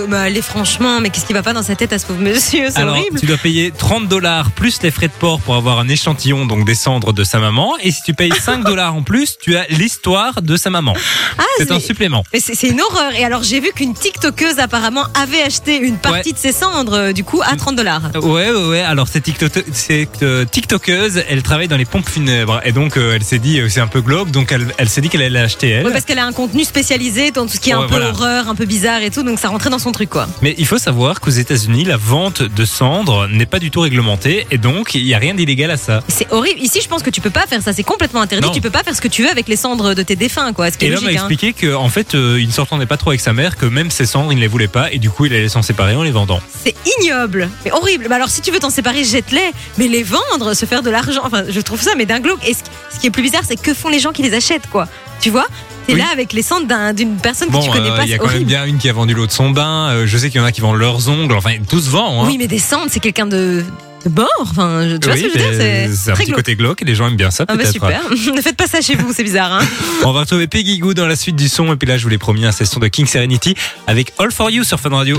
Mais 0.08 0.16
allez, 0.16 0.42
franchement, 0.42 1.00
mais 1.00 1.10
qu'est-ce 1.10 1.26
qui 1.26 1.32
va 1.32 1.42
pas 1.42 1.52
dans 1.52 1.62
sa 1.62 1.74
tête 1.76 1.92
à 1.92 1.98
ce 1.98 2.06
pauvre 2.06 2.20
monsieur 2.20 2.68
C'est 2.70 2.78
Alors, 2.78 2.96
horrible. 2.96 3.18
tu 3.20 3.26
dois 3.26 3.36
payer 3.36 3.72
30 3.76 4.08
dollars 4.08 4.50
plus 4.52 4.82
les 4.82 4.90
frais 4.90 5.08
de 5.08 5.12
port 5.12 5.40
pour 5.40 5.54
avoir 5.54 5.78
un 5.78 5.88
échantillon 5.88 6.46
donc 6.46 6.64
des 6.64 6.74
cendres 6.74 7.12
de 7.12 7.24
sa 7.24 7.38
maman. 7.38 7.74
Et 7.82 7.90
si 7.90 8.02
tu 8.02 8.14
payes 8.14 8.32
5 8.32 8.64
dollars 8.64 8.94
en 8.94 9.02
plus, 9.02 9.36
tu 9.40 9.56
as 9.56 9.66
l'histoire 9.68 10.42
de 10.42 10.56
sa 10.56 10.70
maman. 10.70 10.94
Ah, 11.38 11.42
C'est 11.58 11.70
un 11.72 11.80
supplément. 11.80 12.24
Mais 12.32 12.40
c'est 12.40 12.68
une 12.68 12.80
horreur. 12.80 13.12
Et 13.14 13.24
alors, 13.24 13.42
j'ai 13.42 13.60
vu 13.60 13.70
qu'une 13.74 13.94
TikTokeuse 13.94 14.58
apparemment 14.58 15.04
avait 15.20 15.42
acheté 15.42 15.78
une 15.78 15.96
partie 15.96 16.32
de 16.32 16.38
ses 16.38 16.52
cendres, 16.52 16.94
euh, 16.94 17.12
du 17.12 17.24
coup, 17.24 17.40
à 17.44 17.56
30 17.56 17.76
dollars. 17.76 18.02
Ouais, 18.22 18.50
ouais, 18.50 18.66
ouais. 18.68 18.80
Alors, 18.80 19.08
cette, 19.08 19.24
TikTok- 19.24 19.64
cette, 19.72 20.22
euh, 20.22 20.44
TikTokeuse, 20.44 21.22
elle 21.28 21.42
travaille 21.42 21.68
dans 21.68 21.76
les 21.76 21.84
pompes 21.84 22.08
funèbres. 22.08 22.60
Et 22.64 22.72
donc, 22.72 22.96
euh, 22.96 23.14
elle 23.14 23.24
s'est 23.24 23.38
dit, 23.38 23.58
euh, 23.60 23.68
c'est 23.68 23.80
un 23.80 23.86
peu 23.86 24.00
glauque. 24.00 24.30
Donc, 24.30 24.52
elle, 24.52 24.66
elle 24.78 24.88
s'est 24.88 25.00
dit 25.00 25.08
qu'elle 25.08 25.22
allait 25.22 25.40
l'acheter 25.40 25.68
elle. 25.70 25.86
Ouais, 25.86 25.92
parce 25.92 26.04
qu'elle 26.04 26.18
a 26.18 26.26
un 26.26 26.32
contenu 26.32 26.64
spécialisé 26.64 27.30
dans 27.30 27.46
tout 27.46 27.54
ce 27.54 27.60
qui 27.60 27.70
est 27.70 27.74
Ouais, 27.74 27.80
un 27.84 27.86
peu 27.86 27.90
voilà. 27.96 28.10
horreur, 28.10 28.48
un 28.48 28.54
peu 28.54 28.64
bizarre. 28.64 28.81
Bizarre 28.82 29.02
et 29.02 29.10
tout, 29.10 29.22
donc 29.22 29.38
ça 29.38 29.46
rentrait 29.46 29.70
dans 29.70 29.78
son 29.78 29.92
truc 29.92 30.10
quoi. 30.10 30.26
Mais 30.40 30.56
il 30.58 30.66
faut 30.66 30.76
savoir 30.76 31.20
qu'aux 31.20 31.30
États-Unis, 31.30 31.84
la 31.84 31.96
vente 31.96 32.42
de 32.42 32.64
cendres 32.64 33.28
n'est 33.28 33.46
pas 33.46 33.60
du 33.60 33.70
tout 33.70 33.80
réglementée 33.80 34.44
et 34.50 34.58
donc 34.58 34.96
il 34.96 35.04
n'y 35.04 35.14
a 35.14 35.18
rien 35.18 35.34
d'illégal 35.34 35.70
à 35.70 35.76
ça. 35.76 36.00
C'est 36.08 36.32
horrible. 36.32 36.60
Ici, 36.60 36.80
je 36.82 36.88
pense 36.88 37.04
que 37.04 37.10
tu 37.10 37.20
peux 37.20 37.30
pas 37.30 37.46
faire 37.46 37.62
ça. 37.62 37.72
C'est 37.72 37.84
complètement 37.84 38.22
interdit. 38.22 38.48
Non. 38.48 38.52
Tu 38.52 38.60
peux 38.60 38.70
pas 38.70 38.82
faire 38.82 38.96
ce 38.96 39.00
que 39.00 39.06
tu 39.06 39.22
veux 39.22 39.30
avec 39.30 39.46
les 39.46 39.54
cendres 39.54 39.94
de 39.94 40.02
tes 40.02 40.16
défunts, 40.16 40.52
quoi. 40.52 40.72
Ce 40.72 40.78
qui 40.78 40.86
Et 40.86 40.88
l'homme 40.90 41.06
a 41.06 41.10
hein. 41.10 41.12
expliqué 41.12 41.52
qu'en 41.52 41.88
fait, 41.88 42.16
euh, 42.16 42.40
il 42.40 42.48
ne 42.48 42.52
s'entendait 42.52 42.86
pas 42.86 42.96
trop 42.96 43.10
avec 43.10 43.20
sa 43.20 43.32
mère, 43.32 43.56
que 43.56 43.66
même 43.66 43.92
ses 43.92 44.04
cendres, 44.04 44.32
il 44.32 44.36
ne 44.36 44.40
les 44.40 44.48
voulait 44.48 44.66
pas 44.66 44.90
et 44.90 44.98
du 44.98 45.10
coup, 45.10 45.26
il 45.26 45.32
allait 45.32 45.48
s'en 45.48 45.62
séparer 45.62 45.94
en 45.94 46.02
les 46.02 46.10
vendant. 46.10 46.40
C'est 46.64 46.74
ignoble, 46.98 47.50
mais 47.64 47.70
horrible. 47.70 48.08
Bah 48.08 48.16
alors, 48.16 48.30
si 48.30 48.40
tu 48.40 48.50
veux 48.50 48.58
t'en 48.58 48.70
séparer, 48.70 49.04
jette-les. 49.04 49.52
Mais 49.78 49.86
les 49.86 50.02
vendre, 50.02 50.54
se 50.54 50.66
faire 50.66 50.82
de 50.82 50.90
l'argent, 50.90 51.22
enfin, 51.22 51.44
je 51.48 51.60
trouve 51.60 51.80
ça, 51.80 51.92
mais 51.96 52.04
d'un 52.04 52.18
glauque. 52.18 52.44
Et 52.48 52.54
ce 52.54 52.98
qui 52.98 53.06
est 53.06 53.10
plus 53.10 53.22
bizarre, 53.22 53.42
c'est 53.46 53.60
que 53.60 53.74
font 53.74 53.90
les 53.90 54.00
gens 54.00 54.10
qui 54.10 54.24
les 54.24 54.34
achètent, 54.34 54.68
quoi. 54.68 54.88
Tu 55.20 55.30
vois? 55.30 55.46
T'es 55.86 55.94
Oui. 55.94 55.98
là 55.98 56.06
avec 56.12 56.32
les 56.32 56.42
cendres 56.42 56.66
d'un- 56.66 56.92
d'une 56.92 57.16
personne 57.16 57.48
Bon, 57.50 57.58
que 57.60 57.64
tu 57.64 57.70
connais 57.70 57.90
euh, 57.90 57.96
pas. 57.96 58.04
il 58.04 58.10
y 58.10 58.14
a 58.14 58.18
quand 58.18 58.28
même 58.32 58.44
bien 58.44 58.64
une 58.66 58.78
qui 58.78 58.88
a 58.88 58.92
vendu 58.92 59.14
l'eau 59.14 59.26
de 59.26 59.32
son 59.32 59.50
bain. 59.50 59.88
euh, 59.90 60.06
je 60.06 60.16
sais 60.16 60.30
qu'il 60.30 60.40
y 60.40 60.44
en 60.44 60.46
a 60.46 60.52
qui 60.52 60.60
vendent 60.60 60.78
leurs 60.78 61.08
ongles. 61.08 61.34
Enfin, 61.34 61.50
tout 61.68 61.80
se 61.80 61.90
vend. 61.90 62.22
Hein. 62.22 62.26
Oui, 62.28 62.36
mais 62.38 62.46
des 62.46 62.58
cendres, 62.60 62.86
c'est 62.88 63.00
quelqu'un 63.00 63.26
de, 63.26 63.64
de 64.04 64.10
mort. 64.14 64.28
Enfin, 64.40 64.88
je- 64.88 64.96
tu 64.96 65.06
vois 65.08 65.16
Oui, 65.16 65.22
ce 65.22 65.26
que 65.26 65.38
je 65.38 65.44
veux 65.44 65.50
dire 65.50 65.90
C'est 65.96 66.10
un 66.10 66.14
petit 66.14 66.26
glauque. 66.26 66.36
côté 66.36 66.54
glauque 66.56 66.82
et 66.82 66.84
les 66.84 66.94
gens 66.94 67.08
aiment 67.08 67.16
bien 67.16 67.30
ça 67.32 67.44
Ah 67.48 67.56
bah 67.56 67.64
super. 67.70 68.00
ne 68.34 68.40
faites 68.40 68.56
pas 68.56 68.66
ça 68.68 68.80
chez 68.80 68.94
vous, 68.94 69.12
c'est 69.12 69.24
bizarre. 69.24 69.52
Hein. 69.54 69.64
On 70.04 70.12
va 70.12 70.20
retrouver 70.20 70.46
Peggy 70.46 70.78
Goo 70.78 70.94
dans 70.94 71.06
la 71.08 71.16
suite 71.16 71.36
du 71.36 71.48
son 71.48 71.72
et 71.72 71.76
puis 71.76 71.88
là 71.88 71.98
je 71.98 72.04
vous 72.04 72.08
l'ai 72.10 72.18
promis 72.18 72.44
un 72.46 72.52
session 72.52 72.78
de 72.78 72.86
King 72.88 73.06
Serenity 73.06 73.54
avec 73.88 74.12
All 74.18 74.30
For 74.30 74.50
You 74.50 74.62
sur 74.64 74.78
Fun 74.78 74.90
Radio. 74.90 75.18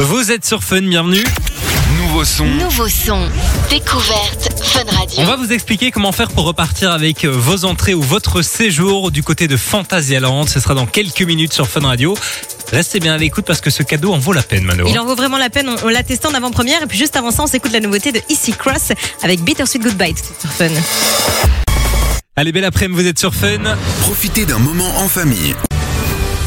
Vous 0.00 0.30
êtes 0.30 0.44
sur 0.46 0.62
Fun, 0.62 0.82
bienvenue. 0.82 1.24
Nouveau 2.12 2.24
son. 2.26 2.44
Nouveau 2.44 2.88
son. 2.88 3.26
Découverte 3.70 4.50
Fun 4.62 4.84
Radio. 4.84 5.16
On 5.16 5.24
va 5.24 5.36
vous 5.36 5.50
expliquer 5.50 5.90
comment 5.90 6.12
faire 6.12 6.28
pour 6.28 6.44
repartir 6.44 6.90
avec 6.92 7.24
vos 7.24 7.64
entrées 7.64 7.94
ou 7.94 8.02
votre 8.02 8.42
séjour 8.42 9.10
du 9.10 9.22
côté 9.22 9.48
de 9.48 9.56
Fantasyland. 9.56 10.46
Ce 10.46 10.60
sera 10.60 10.74
dans 10.74 10.84
quelques 10.84 11.22
minutes 11.22 11.54
sur 11.54 11.66
Fun 11.66 11.80
Radio. 11.80 12.14
Restez 12.70 13.00
bien 13.00 13.14
à 13.14 13.16
l'écoute 13.16 13.46
parce 13.46 13.62
que 13.62 13.70
ce 13.70 13.82
cadeau 13.82 14.12
en 14.12 14.18
vaut 14.18 14.34
la 14.34 14.42
peine, 14.42 14.64
Mano. 14.64 14.84
Il 14.88 14.98
en 14.98 15.06
vaut 15.06 15.14
vraiment 15.14 15.38
la 15.38 15.48
peine. 15.48 15.70
On, 15.70 15.86
on 15.86 15.88
l'a 15.88 16.02
testé 16.02 16.28
en 16.28 16.34
avant-première. 16.34 16.82
Et 16.82 16.86
puis 16.86 16.98
juste 16.98 17.16
avant 17.16 17.30
ça, 17.30 17.44
on 17.44 17.46
s'écoute 17.46 17.72
la 17.72 17.80
nouveauté 17.80 18.12
de 18.12 18.20
Easy 18.28 18.52
Cross 18.52 18.92
avec 19.22 19.40
Bittersweet 19.40 19.82
Goodbye. 19.82 20.14
sur 20.38 20.50
Fun. 20.50 20.68
Allez, 22.36 22.52
belle 22.52 22.66
après-midi, 22.66 23.00
vous 23.00 23.08
êtes 23.08 23.18
sur 23.18 23.34
Fun. 23.34 23.56
Profitez 24.02 24.44
d'un 24.44 24.58
moment 24.58 24.98
en 24.98 25.08
famille. 25.08 25.54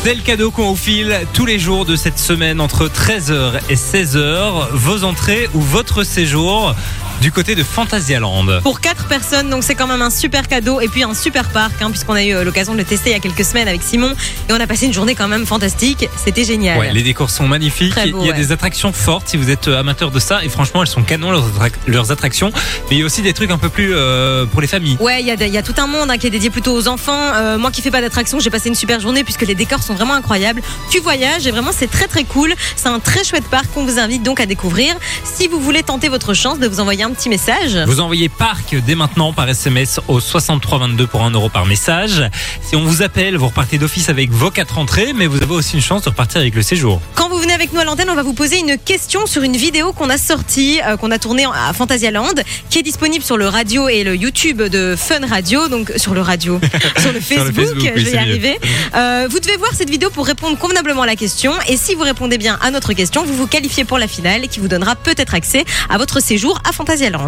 Le 0.05 0.21
cadeau 0.21 0.51
qu'on 0.51 0.69
vous 0.69 0.75
file 0.75 1.25
tous 1.33 1.47
les 1.47 1.57
jours 1.57 1.83
de 1.83 1.95
cette 1.95 2.19
semaine 2.19 2.61
entre 2.61 2.87
13h 2.87 3.59
et 3.69 3.75
16h. 3.75 4.69
Vos 4.71 5.03
entrées 5.03 5.49
ou 5.55 5.61
votre 5.61 6.03
séjour 6.03 6.75
du 7.21 7.31
côté 7.31 7.55
de 7.55 7.63
Fantasyland. 7.63 8.61
Pour 8.61 8.81
quatre 8.81 9.07
personnes, 9.07 9.49
donc 9.49 9.63
c'est 9.63 9.73
quand 9.75 9.87
même 9.87 10.01
un 10.01 10.09
super 10.09 10.47
cadeau 10.47 10.79
et 10.81 10.87
puis 10.87 11.03
un 11.03 11.13
super 11.13 11.49
parc, 11.49 11.81
hein, 11.81 11.89
puisqu'on 11.89 12.13
a 12.13 12.23
eu 12.23 12.33
euh, 12.35 12.43
l'occasion 12.43 12.73
de 12.73 12.77
le 12.77 12.83
tester 12.83 13.09
il 13.11 13.13
y 13.13 13.15
a 13.15 13.19
quelques 13.19 13.43
semaines 13.45 13.67
avec 13.67 13.81
Simon 13.81 14.13
et 14.49 14.53
on 14.53 14.59
a 14.59 14.67
passé 14.67 14.85
une 14.85 14.93
journée 14.93 15.15
quand 15.15 15.27
même 15.27 15.45
fantastique. 15.45 16.07
C'était 16.23 16.43
génial. 16.43 16.77
Ouais, 16.77 16.91
les 16.93 17.01
décors 17.03 17.29
sont 17.29 17.47
magnifiques. 17.47 17.95
Beau, 17.95 18.01
il 18.21 18.27
y 18.27 18.29
a 18.29 18.33
ouais. 18.33 18.37
des 18.37 18.51
attractions 18.51 18.91
fortes 18.93 19.29
si 19.29 19.37
vous 19.37 19.49
êtes 19.49 19.67
euh, 19.67 19.79
amateur 19.79 20.11
de 20.11 20.19
ça. 20.19 20.43
Et 20.43 20.49
franchement, 20.49 20.81
elles 20.83 20.89
sont 20.89 21.03
canons 21.03 21.31
leurs, 21.31 21.47
attrac- 21.47 21.73
leurs 21.87 22.11
attractions. 22.11 22.51
Mais 22.89 22.97
il 22.97 22.99
y 22.99 23.01
a 23.01 23.05
aussi 23.05 23.21
des 23.21 23.33
trucs 23.33 23.49
un 23.49 23.57
peu 23.57 23.69
plus 23.69 23.93
euh, 23.95 24.45
pour 24.45 24.61
les 24.61 24.67
familles. 24.67 24.97
Ouais, 24.99 25.21
il 25.21 25.25
y, 25.27 25.31
a 25.31 25.35
de- 25.35 25.45
il 25.45 25.53
y 25.53 25.57
a 25.57 25.63
tout 25.63 25.75
un 25.77 25.87
monde 25.87 26.11
hein, 26.11 26.17
qui 26.17 26.27
est 26.27 26.31
dédié 26.31 26.49
plutôt 26.49 26.73
aux 26.73 26.87
enfants. 26.87 27.31
Euh, 27.35 27.57
moi 27.57 27.71
qui 27.71 27.81
fais 27.81 27.91
pas 27.91 28.01
d'attraction, 28.01 28.39
j'ai 28.39 28.49
passé 28.49 28.69
une 28.69 28.75
super 28.75 28.99
journée 28.99 29.23
puisque 29.23 29.43
les 29.43 29.55
décors 29.55 29.81
sont 29.81 29.93
vraiment 29.95 30.13
incroyables. 30.13 30.61
Tu 30.91 30.99
voyages 30.99 31.47
et 31.47 31.51
vraiment 31.51 31.71
c'est 31.75 31.89
très 31.89 32.07
très 32.07 32.23
cool. 32.25 32.53
C'est 32.75 32.89
un 32.89 32.99
très 32.99 33.23
chouette 33.23 33.45
parc 33.49 33.65
qu'on 33.73 33.85
vous 33.85 33.97
invite 33.99 34.21
donc 34.21 34.39
à 34.39 34.45
découvrir. 34.45 34.95
Si 35.23 35.47
vous 35.47 35.59
voulez 35.59 35.81
tenter 35.81 36.09
votre 36.09 36.33
chance 36.33 36.59
de 36.59 36.67
vous 36.67 36.79
envoyer 36.81 37.04
un 37.05 37.11
petit 37.11 37.29
message. 37.29 37.77
Vous 37.85 37.99
envoyez 37.99 38.29
parc 38.29 38.75
dès 38.85 38.95
maintenant 38.95 39.31
par 39.31 39.47
SMS 39.47 39.99
au 40.07 40.19
6322 40.19 41.05
pour 41.07 41.23
1 41.23 41.31
euro 41.31 41.49
par 41.49 41.65
message. 41.65 42.23
Si 42.67 42.75
on 42.75 42.83
vous 42.83 43.01
appelle, 43.03 43.37
vous 43.37 43.47
repartez 43.47 43.77
d'office 43.77 44.09
avec 44.09 44.31
vos 44.31 44.49
quatre 44.49 44.77
entrées, 44.79 45.13
mais 45.13 45.27
vous 45.27 45.41
avez 45.41 45.53
aussi 45.53 45.75
une 45.75 45.81
chance 45.81 46.01
de 46.03 46.09
repartir 46.09 46.41
avec 46.41 46.55
le 46.55 46.61
séjour. 46.63 46.99
Quand 47.13 47.29
vous 47.29 47.37
venez 47.37 47.53
avec 47.53 47.73
nous 47.73 47.79
à 47.79 47.83
l'antenne, 47.83 48.09
on 48.09 48.15
va 48.15 48.23
vous 48.23 48.33
poser 48.33 48.57
une 48.59 48.77
question 48.77 49.25
sur 49.27 49.43
une 49.43 49.55
vidéo 49.55 49.93
qu'on 49.93 50.09
a 50.09 50.17
sortie, 50.17 50.79
euh, 50.85 50.97
qu'on 50.97 51.11
a 51.11 51.19
tournée 51.19 51.45
en- 51.45 51.51
à 51.51 51.73
Fantasyland, 51.73 52.33
qui 52.69 52.79
est 52.79 52.83
disponible 52.83 53.23
sur 53.23 53.37
le 53.37 53.47
radio 53.47 53.87
et 53.87 54.03
le 54.03 54.15
YouTube 54.15 54.61
de 54.63 54.95
Fun 54.97 55.25
Radio, 55.27 55.67
donc 55.67 55.91
sur 55.97 56.13
le 56.15 56.21
radio, 56.21 56.59
sur 56.99 57.13
le 57.13 57.19
Facebook, 57.19 57.53
Facebook, 57.55 57.77
oui, 57.83 57.91
je 57.97 58.03
vais 58.05 58.09
y 58.09 58.13
mieux. 58.13 58.19
arriver. 58.19 58.59
Euh, 58.95 59.27
vous 59.29 59.39
devez 59.39 59.57
voir 59.57 59.71
cette 59.75 59.89
vidéo 59.89 60.09
pour 60.09 60.25
répondre 60.25 60.57
convenablement 60.57 61.03
à 61.03 61.05
la 61.07 61.15
question, 61.15 61.53
et 61.69 61.77
si 61.77 61.93
vous 61.93 62.03
répondez 62.03 62.37
bien 62.39 62.57
à 62.61 62.71
notre 62.71 62.93
question, 62.93 63.23
vous 63.23 63.35
vous 63.35 63.47
qualifiez 63.47 63.85
pour 63.85 63.99
la 63.99 64.07
finale, 64.07 64.47
qui 64.47 64.59
vous 64.59 64.67
donnera 64.67 64.95
peut-être 64.95 65.35
accès 65.35 65.65
à 65.89 65.97
votre 65.97 66.19
séjour 66.19 66.59
à 66.67 66.71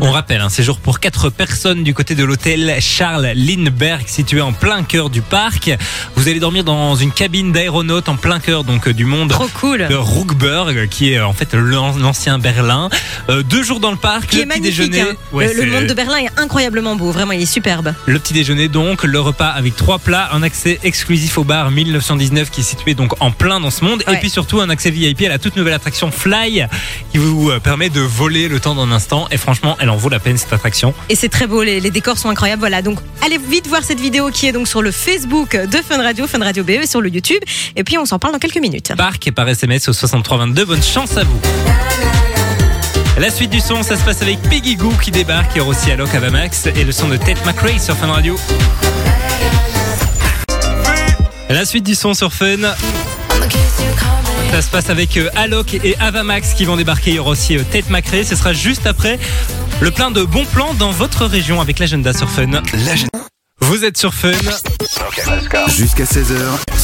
On 0.01 0.11
rappelle, 0.11 0.41
un 0.41 0.49
séjour 0.49 0.79
pour 0.79 0.99
quatre 0.99 1.29
personnes 1.29 1.83
du 1.83 1.93
côté 1.93 2.15
de 2.15 2.23
l'hôtel 2.23 2.75
Charles 2.79 3.31
Lindbergh, 3.35 4.07
situé 4.07 4.41
en 4.41 4.53
plein 4.53 4.83
cœur 4.83 5.09
du 5.09 5.21
parc. 5.21 5.71
Vous 6.15 6.27
allez 6.27 6.39
dormir 6.39 6.63
dans 6.63 6.95
une 6.95 7.11
cabine 7.11 7.51
d'aéronaute 7.51 8.09
en 8.09 8.15
plein 8.15 8.39
cœur 8.39 8.63
donc 8.63 8.87
euh, 8.87 8.93
du 8.93 9.05
monde. 9.05 9.29
Trop 9.29 9.47
cool. 9.59 9.87
de 9.89 9.95
Rookburg, 9.95 10.87
qui 10.89 11.11
est 11.13 11.17
euh, 11.17 11.27
en 11.27 11.33
fait 11.33 11.53
l'an- 11.53 11.97
l'ancien 11.97 12.39
Berlin. 12.39 12.89
Euh, 13.29 13.43
deux 13.43 13.63
jours 13.63 13.79
dans 13.79 13.91
le 13.91 13.97
parc, 13.97 14.27
Qui 14.29 14.37
le 14.37 14.41
est 14.43 14.45
petit 14.47 14.61
déjeuner. 14.61 15.01
hein. 15.01 15.07
Ouais, 15.31 15.53
le, 15.53 15.65
monde 15.71 15.85
de 15.87 15.93
Berlin 15.93 16.17
est 16.17 16.39
incroyablement 16.39 16.95
beau, 16.95 17.11
vraiment, 17.11 17.33
il 17.33 17.41
est 17.41 17.45
superbe. 17.45 17.93
Le 18.05 18.19
petit 18.19 18.33
déjeuner 18.33 18.67
donc, 18.67 19.03
le 19.03 19.19
repas 19.19 19.49
avec 19.49 19.75
trois 19.75 19.99
plats, 19.99 20.29
un 20.33 20.43
accès 20.43 20.79
exclusif 20.83 21.37
au 21.37 21.43
bar 21.43 21.71
1919 21.71 22.49
qui 22.51 22.61
est 22.61 22.63
situé 22.63 22.93
donc 22.93 23.13
en 23.21 23.31
plein 23.31 23.59
dans 23.59 23.71
ce 23.71 23.83
monde 23.83 24.03
et 24.11 24.15
puis 24.17 24.29
surtout 24.29 24.61
un 24.61 24.69
accès 24.69 24.91
VIP 24.91 25.23
à 25.23 25.29
la 25.29 25.39
toute 25.39 25.55
nouvelle 25.55 25.73
attraction 25.73 26.11
Fly 26.11 26.65
qui 27.11 27.17
vous 27.17 27.49
euh, 27.49 27.59
permet 27.59 27.89
de 27.89 28.01
voler 28.01 28.47
le 28.47 28.59
temps 28.59 28.75
d'un 28.75 28.91
instant 28.91 29.27
et 29.31 29.37
franchement 29.37 29.56
elle 29.79 29.89
en 29.89 29.95
vaut 29.95 30.09
la 30.09 30.19
peine 30.19 30.37
cette 30.37 30.53
attraction. 30.53 30.93
Et 31.09 31.15
c'est 31.15 31.29
très 31.29 31.47
beau, 31.47 31.63
les, 31.63 31.79
les 31.79 31.91
décors 31.91 32.17
sont 32.17 32.29
incroyables. 32.29 32.59
Voilà, 32.59 32.81
donc 32.81 32.99
allez 33.23 33.37
vite 33.37 33.67
voir 33.67 33.83
cette 33.83 33.99
vidéo 33.99 34.29
qui 34.29 34.47
est 34.47 34.51
donc 34.51 34.67
sur 34.67 34.81
le 34.81 34.91
Facebook 34.91 35.55
de 35.55 35.77
Fun 35.77 36.01
Radio, 36.01 36.27
Fun 36.27 36.39
Radio 36.39 36.63
BE 36.63 36.71
et 36.71 36.87
sur 36.87 37.01
le 37.01 37.09
YouTube. 37.09 37.41
Et 37.75 37.83
puis 37.83 37.97
on 37.97 38.05
s'en 38.05 38.19
parle 38.19 38.33
dans 38.33 38.39
quelques 38.39 38.59
minutes. 38.59 38.93
Parc 38.97 39.31
par 39.31 39.47
SMS 39.47 39.87
au 39.89 39.93
6322, 39.93 40.65
bonne 40.65 40.83
chance 40.83 41.17
à 41.17 41.23
vous. 41.23 41.39
La 43.17 43.31
suite 43.31 43.49
du 43.49 43.59
son, 43.59 43.81
ça 43.81 43.95
se 43.95 44.03
passe 44.03 44.21
avec 44.21 44.39
Peggy 44.43 44.75
Goo 44.75 44.93
qui 45.01 45.09
débarque 45.09 45.57
et 45.57 45.61
aussi 45.61 45.89
Alok 45.91 46.13
Avamax 46.13 46.67
et 46.67 46.83
le 46.83 46.91
son 46.91 47.07
de 47.07 47.17
Ted 47.17 47.39
McRae 47.45 47.79
sur 47.79 47.97
Fun 47.97 48.07
Radio. 48.07 48.37
La 51.49 51.65
suite 51.65 51.85
du 51.85 51.95
son 51.95 52.13
sur 52.13 52.31
Fun. 52.31 52.57
Ça 54.51 54.61
se 54.61 54.69
passe 54.69 54.89
avec 54.89 55.17
euh, 55.17 55.29
Alok 55.35 55.75
et 55.75 55.95
Avamax 55.99 56.53
qui 56.53 56.65
vont 56.65 56.77
débarquer. 56.77 57.11
Il 57.11 57.15
y 57.17 57.19
aura 57.19 57.31
aussi 57.31 57.57
euh, 57.57 57.63
Ted 57.69 57.87
McRae. 57.89 58.23
Ce 58.23 58.35
sera 58.35 58.53
juste 58.53 58.87
après 58.87 59.19
le 59.81 59.91
plein 59.91 60.09
de 60.09 60.23
bons 60.23 60.45
plans 60.45 60.73
dans 60.73 60.91
votre 60.91 61.25
région 61.25 61.61
avec 61.61 61.79
l'agenda 61.79 62.13
sur 62.13 62.29
Fun. 62.29 62.61
Vous 63.59 63.83
êtes 63.83 63.97
sur 63.97 64.13
Fun 64.13 64.31
Jusqu'à 65.67 66.05
16h 66.05 66.37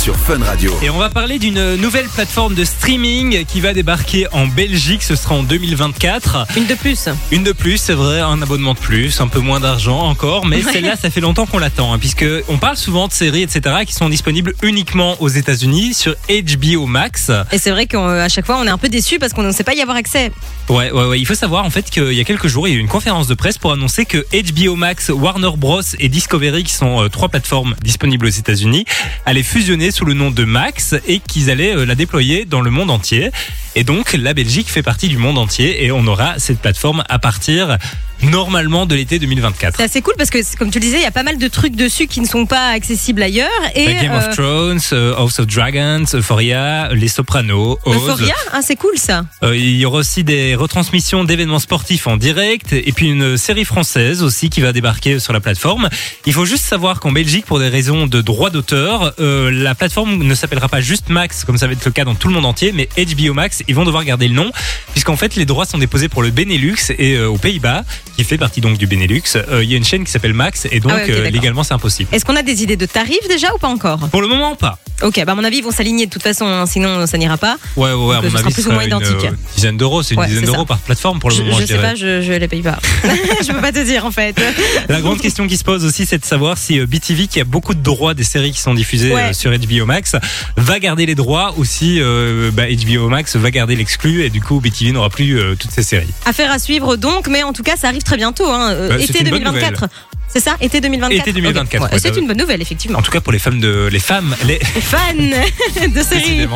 sur 0.04 0.18
Fun 0.18 0.44
Radio. 0.44 0.78
et 0.84 0.89
on 0.89 0.98
va 0.98 1.10
parler 1.10 1.39
d'une 1.39 1.76
nouvelle 1.78 2.10
plateforme 2.10 2.56
de 2.56 2.66
streaming 2.66 3.46
qui 3.46 3.62
va 3.62 3.72
débarquer 3.74 4.28
en 4.34 4.48
Belgique. 4.48 5.02
Ce 5.02 5.16
sera 5.16 5.36
en 5.36 5.44
2024. 5.44 6.48
Une 6.58 6.66
de 6.66 6.74
plus. 6.74 7.08
Une 7.32 7.44
de 7.44 7.54
plus, 7.54 7.78
c'est 7.78 7.94
vrai, 7.94 8.20
un 8.20 8.42
abonnement 8.42 8.74
de 8.74 8.80
plus, 8.80 9.22
un 9.22 9.30
peu 9.30 9.39
moins 9.39 9.62
d'argent 9.62 10.00
encore, 10.02 10.46
mais 10.46 10.62
Ouais. 10.62 10.74
celle-là, 10.74 10.98
ça 11.02 11.10
fait 11.10 11.22
longtemps 11.22 11.46
qu'on 11.46 11.58
l'attend, 11.58 11.94
hein, 11.94 12.00
puisque 12.00 12.26
on 12.50 12.58
parle 12.58 12.76
souvent 12.76 13.08
de 13.08 13.13
séries, 13.13 13.44
etc., 13.44 13.76
qui 13.88 13.94
sont 13.94 14.10
disponibles 14.10 14.54
uniquement 14.62 15.16
aux 15.22 15.30
États-Unis 15.30 15.94
sur 15.94 16.16
HBO 16.28 16.86
Max. 16.86 17.32
Et 17.54 17.58
c'est 17.58 17.72
vrai 17.72 17.86
qu'à 17.86 18.28
chaque 18.28 18.46
fois 18.46 18.58
on 18.60 18.66
est 18.66 18.70
un 18.72 18.78
peu 18.78 18.89
déçu 18.89 19.20
parce 19.20 19.32
qu'on 19.32 19.44
ne 19.44 19.54
sait 19.54 19.63
pas 19.63 19.74
y 19.74 19.80
avoir 19.82 19.96
accès. 19.96 20.34
Ouais, 20.68 20.92
ouais, 20.92 21.06
ouais. 21.06 21.20
Il 21.22 21.26
faut 21.26 21.36
savoir 21.36 21.63
en 21.63 21.70
fait 21.70 21.89
qu'il 21.89 22.12
y 22.13 22.20
a 22.20 22.26
quelques 22.26 22.48
jours, 22.48 22.68
il 22.68 22.72
y 22.72 22.74
a 22.74 22.78
eu 22.78 22.82
une 22.82 22.89
conférence 22.89 23.28
de 23.28 23.36
presse 23.36 23.58
pour 23.58 23.72
annoncer 23.72 24.04
que 24.06 24.26
HBO 24.34 24.76
Max, 24.76 25.10
Warner 25.10 25.52
Bros 25.56 25.82
et 25.98 26.10
Discovery, 26.10 26.66
qui 26.66 26.74
sont 26.74 27.04
euh, 27.04 27.08
trois 27.08 27.30
plateformes 27.30 27.76
disponibles 27.82 28.26
aux 28.26 28.30
États-Unis, 28.30 28.84
allaient 29.26 29.44
fusionner 29.44 29.92
sous 29.93 30.06
le 30.06 30.13
nom 30.13 30.32
de 30.32 30.43
Max 30.43 30.95
et 31.08 31.19
qu'ils 31.19 31.49
allaient 31.49 31.75
euh, 31.75 31.86
la 31.86 31.95
déployer 31.95 32.45
dans 32.45 32.62
le 32.62 32.71
monde 32.71 32.89
entier. 32.89 33.32
Et 33.75 33.84
donc 33.84 34.13
la 34.13 34.34
Belgique 34.34 34.69
fait 34.69 34.84
partie 34.84 35.08
du 35.08 35.17
monde 35.17 35.38
entier 35.38 35.84
et 35.86 35.91
on 35.91 36.06
aura 36.08 36.39
cette 36.39 36.60
plateforme 36.60 37.03
à 37.10 37.19
partir 37.19 37.77
normalement 38.23 38.86
de 38.86 38.95
l'été 38.95 39.19
2024. 39.19 39.75
C'est 39.77 39.84
assez 39.84 40.01
cool 40.01 40.13
parce 40.17 40.29
que 40.29 40.38
comme 40.58 40.71
tu 40.71 40.79
le 40.79 40.86
disais, 40.86 40.97
il 40.97 41.03
y 41.03 41.08
a 41.08 41.12
pas 41.12 41.23
mal 41.23 41.38
de 41.38 41.47
trucs 41.47 41.75
dessus 41.75 42.08
qui 42.08 42.21
ne 42.21 42.25
sont 42.25 42.45
pas 42.45 42.69
accessibles 42.69 43.21
ailleurs. 43.21 43.49
Et 43.75 43.86
Game 43.86 44.12
euh, 44.12 44.19
of 44.19 44.36
Thrones, 44.36 44.79
euh, 44.93 45.15
House 45.15 45.39
of 45.39 45.47
Dragons, 45.47 46.06
Euphoria, 46.13 46.89
Les 46.93 47.08
Sopranos, 47.08 47.79
Oz. 47.86 47.95
Euphoria, 47.95 48.36
ah, 48.51 48.62
c'est 48.62 48.75
cool 48.75 48.97
ça. 48.97 49.25
Euh, 49.43 49.56
il 49.56 49.75
y 49.75 49.86
aura 49.86 49.99
aussi 49.99 50.23
des 50.23 50.56
retransmissions 50.56 51.23
d'événements 51.23 51.60
sportifs 51.60 52.08
en 52.08 52.17
direct 52.17 52.73
et 52.73 52.91
puis 52.91 53.10
une 53.10 53.38
série 53.38 53.65
française 53.65 54.23
aussi 54.23 54.49
qui 54.49 54.62
va 54.62 54.71
débarquer 54.71 55.19
sur 55.19 55.34
la 55.34 55.39
plateforme. 55.39 55.89
Il 56.25 56.34
faut 56.34 56.45
juste 56.45 56.65
savoir 56.65 56.99
qu'en 56.99 57.12
Belgique, 57.12 57.45
pour 57.45 57.60
des 57.60 57.69
raisons 57.69 58.08
de 58.08 58.21
droit 58.21 58.49
d'auteur, 58.49 59.13
euh, 59.19 59.51
la 59.51 59.75
plateforme 59.75 59.83
ne 59.89 60.36
s'appellera 60.36 60.67
pas 60.69 60.82
juste 60.82 61.10
Max 61.10 61.43
comme 61.43 61.58
ça 61.58 61.67
va 61.67 61.74
être 61.74 61.86
le 61.86 61.91
cas 61.91 62.04
dans 62.06 62.15
tout 62.15 62.28
le 62.28 62.34
monde 62.34 62.46
entier, 62.46 62.72
mais 62.74 62.88
HBO 62.98 63.34
Max 63.34 63.63
ils 63.67 63.76
vont 63.76 63.86
devoir 63.86 64.04
garder 64.04 64.28
le 64.28 64.34
nom, 64.36 64.52
puisqu'en 64.91 65.15
fait, 65.17 65.36
les 65.36 65.46
droits 65.46 65.65
sont 65.65 65.78
déposés 65.78 66.10
pour 66.10 66.22
le 66.24 66.32
Benelux 66.32 66.76
et 66.98 67.15
euh, 67.15 67.28
aux 67.30 67.38
Pays-Bas, 67.38 67.84
qui 68.17 68.24
fait 68.24 68.38
partie 68.38 68.62
donc 68.62 68.78
du 68.78 68.88
Benelux. 68.88 69.22
euh, 69.36 69.63
Il 69.63 69.69
y 69.72 69.74
a 69.74 69.78
une 69.78 69.84
chaîne 69.86 70.04
qui 70.04 70.12
s'appelle 70.12 70.34
Max, 70.34 70.67
et 70.72 70.80
donc 70.80 70.91
Ah 70.93 70.98
ouais, 71.06 71.12
euh, 71.12 71.30
légalement, 71.30 71.63
c'est 71.63 71.74
impossible. 71.74 72.10
Est-ce 72.13 72.26
qu'on 72.26 72.36
a 72.36 72.43
des 72.43 72.63
idées 72.63 72.78
de 72.78 72.86
tarifs 72.86 73.28
déjà 73.28 73.54
ou 73.54 73.58
pas 73.58 73.67
encore? 73.69 74.00
Pour 74.10 74.22
le 74.22 74.28
moment, 74.28 74.56
pas. 74.56 74.78
Ok, 75.02 75.22
bah 75.26 75.32
à 75.34 75.36
mon 75.36 75.43
avis, 75.43 75.58
ils 75.58 75.63
vont 75.63 75.72
s'aligner 75.72 76.06
de 76.06 76.12
toute 76.12 76.22
façon, 76.24 76.46
hein, 76.46 76.65
sinon 76.65 77.06
ça 77.08 77.17
n'ira 77.17 77.38
pas. 77.38 77.58
Ouais, 77.76 77.91
ouais, 77.91 77.93
ouais, 77.93 78.15
à 78.17 78.22
mon 78.22 78.36
avis, 78.36 78.54
plus 78.54 78.67
ou 78.67 78.72
moins 78.72 78.82
une 78.82 78.88
identique. 78.88 79.26
euh, 79.26 79.32
dizaine 79.56 79.76
d'euros. 79.76 80.02
C'est 80.04 80.13
une 80.13 80.19
Ouais, 80.22 80.28
dizaine 80.28 80.46
d'euros 80.46 80.65
par 80.65 80.78
plateforme 80.78 81.19
pour 81.19 81.30
le 81.30 81.36
Je, 81.36 81.41
moment, 81.41 81.56
je 81.58 81.62
je 81.62 81.65
sais 81.67 81.74
dirais. 81.74 81.89
pas, 81.89 81.96
je, 81.96 82.22
je 82.22 82.32
les 82.32 82.48
paye 82.48 82.62
pas. 82.62 82.80
je 83.04 83.52
peux 83.52 83.60
pas 83.60 83.72
te 83.72 83.84
dire 83.84 84.06
en 84.06 84.12
fait. 84.12 84.39
La 84.88 85.02
grande 85.02 85.19
question 85.19 85.48
qui 85.48 85.58
se 85.58 85.63
pose 85.63 85.84
aussi, 85.84 86.06
c'est 86.06 86.19
de 86.19 86.26
savoir 86.26 86.58
si 86.58 86.80
BTV, 86.80 87.28
qui 87.28 87.41
a 87.41 87.43
beaucoup 87.43 87.74
de 87.74 87.82
droits 87.82 88.13
des 88.13 88.24
séries 88.24 88.52
qui 88.52 88.62
sont 88.62 88.74
diffusées 88.74 89.13
Ouais. 89.13 89.34
sur 89.34 89.52
HBO 89.52 89.73
Max, 89.82 90.16
va 90.58 90.80
garder 90.80 91.06
les 91.06 91.16
droits 91.16 91.54
ou 91.58 91.66
si 91.66 92.00
euh, 92.02 92.52
bah, 92.54 92.64
HBO 92.68 93.10
Max 93.10 93.36
va 93.36 93.52
garder 93.52 93.76
l'exclu 93.76 94.24
et 94.24 94.30
du 94.30 94.42
coup 94.42 94.60
BTV 94.60 94.92
n'aura 94.92 95.10
plus 95.10 95.40
euh, 95.40 95.56
toutes 95.56 95.72
ces 95.72 95.84
séries. 95.84 96.08
Affaire 96.26 96.52
à 96.52 96.60
suivre 96.60 96.96
donc, 96.96 97.28
mais 97.28 97.44
en 97.44 97.54
tout 97.54 97.64
cas, 97.64 97.76
ça 97.76 97.88
arrive 97.88 98.04
très 98.04 98.18
bientôt. 98.18 98.50
Hein. 98.50 98.72
euh, 98.72 98.90
Bah, 98.90 99.00
été 99.00 99.20
une 99.20 99.30
bonne 99.30 99.44
2024. 99.44 99.86
C'est 100.30 100.40
ça? 100.40 100.56
Été 100.62 100.82
2024 100.82 101.22
Été 101.22 101.34
2024, 101.34 101.76
Ok. 101.76 101.88
Ouais, 101.88 101.94
ouais, 101.94 102.00
c'est 102.02 102.12
bah, 102.12 102.18
une 102.20 102.28
bonne 102.28 102.38
nouvelle, 102.38 102.62
effectivement. 102.62 102.98
En 102.98 103.02
tout 103.04 103.12
cas 103.12 103.22
pour 103.22 103.32
les 103.34 103.38
femmes 103.40 103.60
de 103.60 103.88
les 103.92 104.00
femmes, 104.00 104.36
les 104.46 104.60
Les 104.76 104.82
fans 104.82 105.14
de 105.16 106.02
séries. 106.02 106.48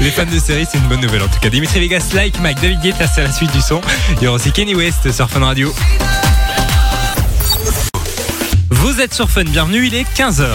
les 0.00 0.10
fans 0.10 0.24
de 0.30 0.38
séries, 0.38 0.66
c'est 0.70 0.78
une 0.78 0.84
bonne 0.88 1.00
nouvelle 1.00 1.22
en 1.22 1.28
tout 1.28 1.40
cas. 1.40 1.48
Dimitri 1.48 1.80
Vegas, 1.80 2.10
Like 2.14 2.38
Mike, 2.40 2.60
David 2.60 2.80
Guetta, 2.82 3.06
c'est 3.06 3.22
la 3.22 3.32
suite 3.32 3.52
du 3.52 3.60
son. 3.62 3.80
Il 4.18 4.24
y 4.24 4.26
aura 4.26 4.36
aussi 4.36 4.52
Kenny 4.52 4.74
West 4.74 5.10
sur 5.12 5.30
Fun 5.30 5.40
Radio. 5.40 5.72
Vous 8.72 9.00
êtes 9.00 9.12
sur 9.12 9.28
Fun, 9.28 9.42
bienvenue, 9.42 9.86
il 9.86 9.94
est 9.96 10.04
15h. 10.16 10.46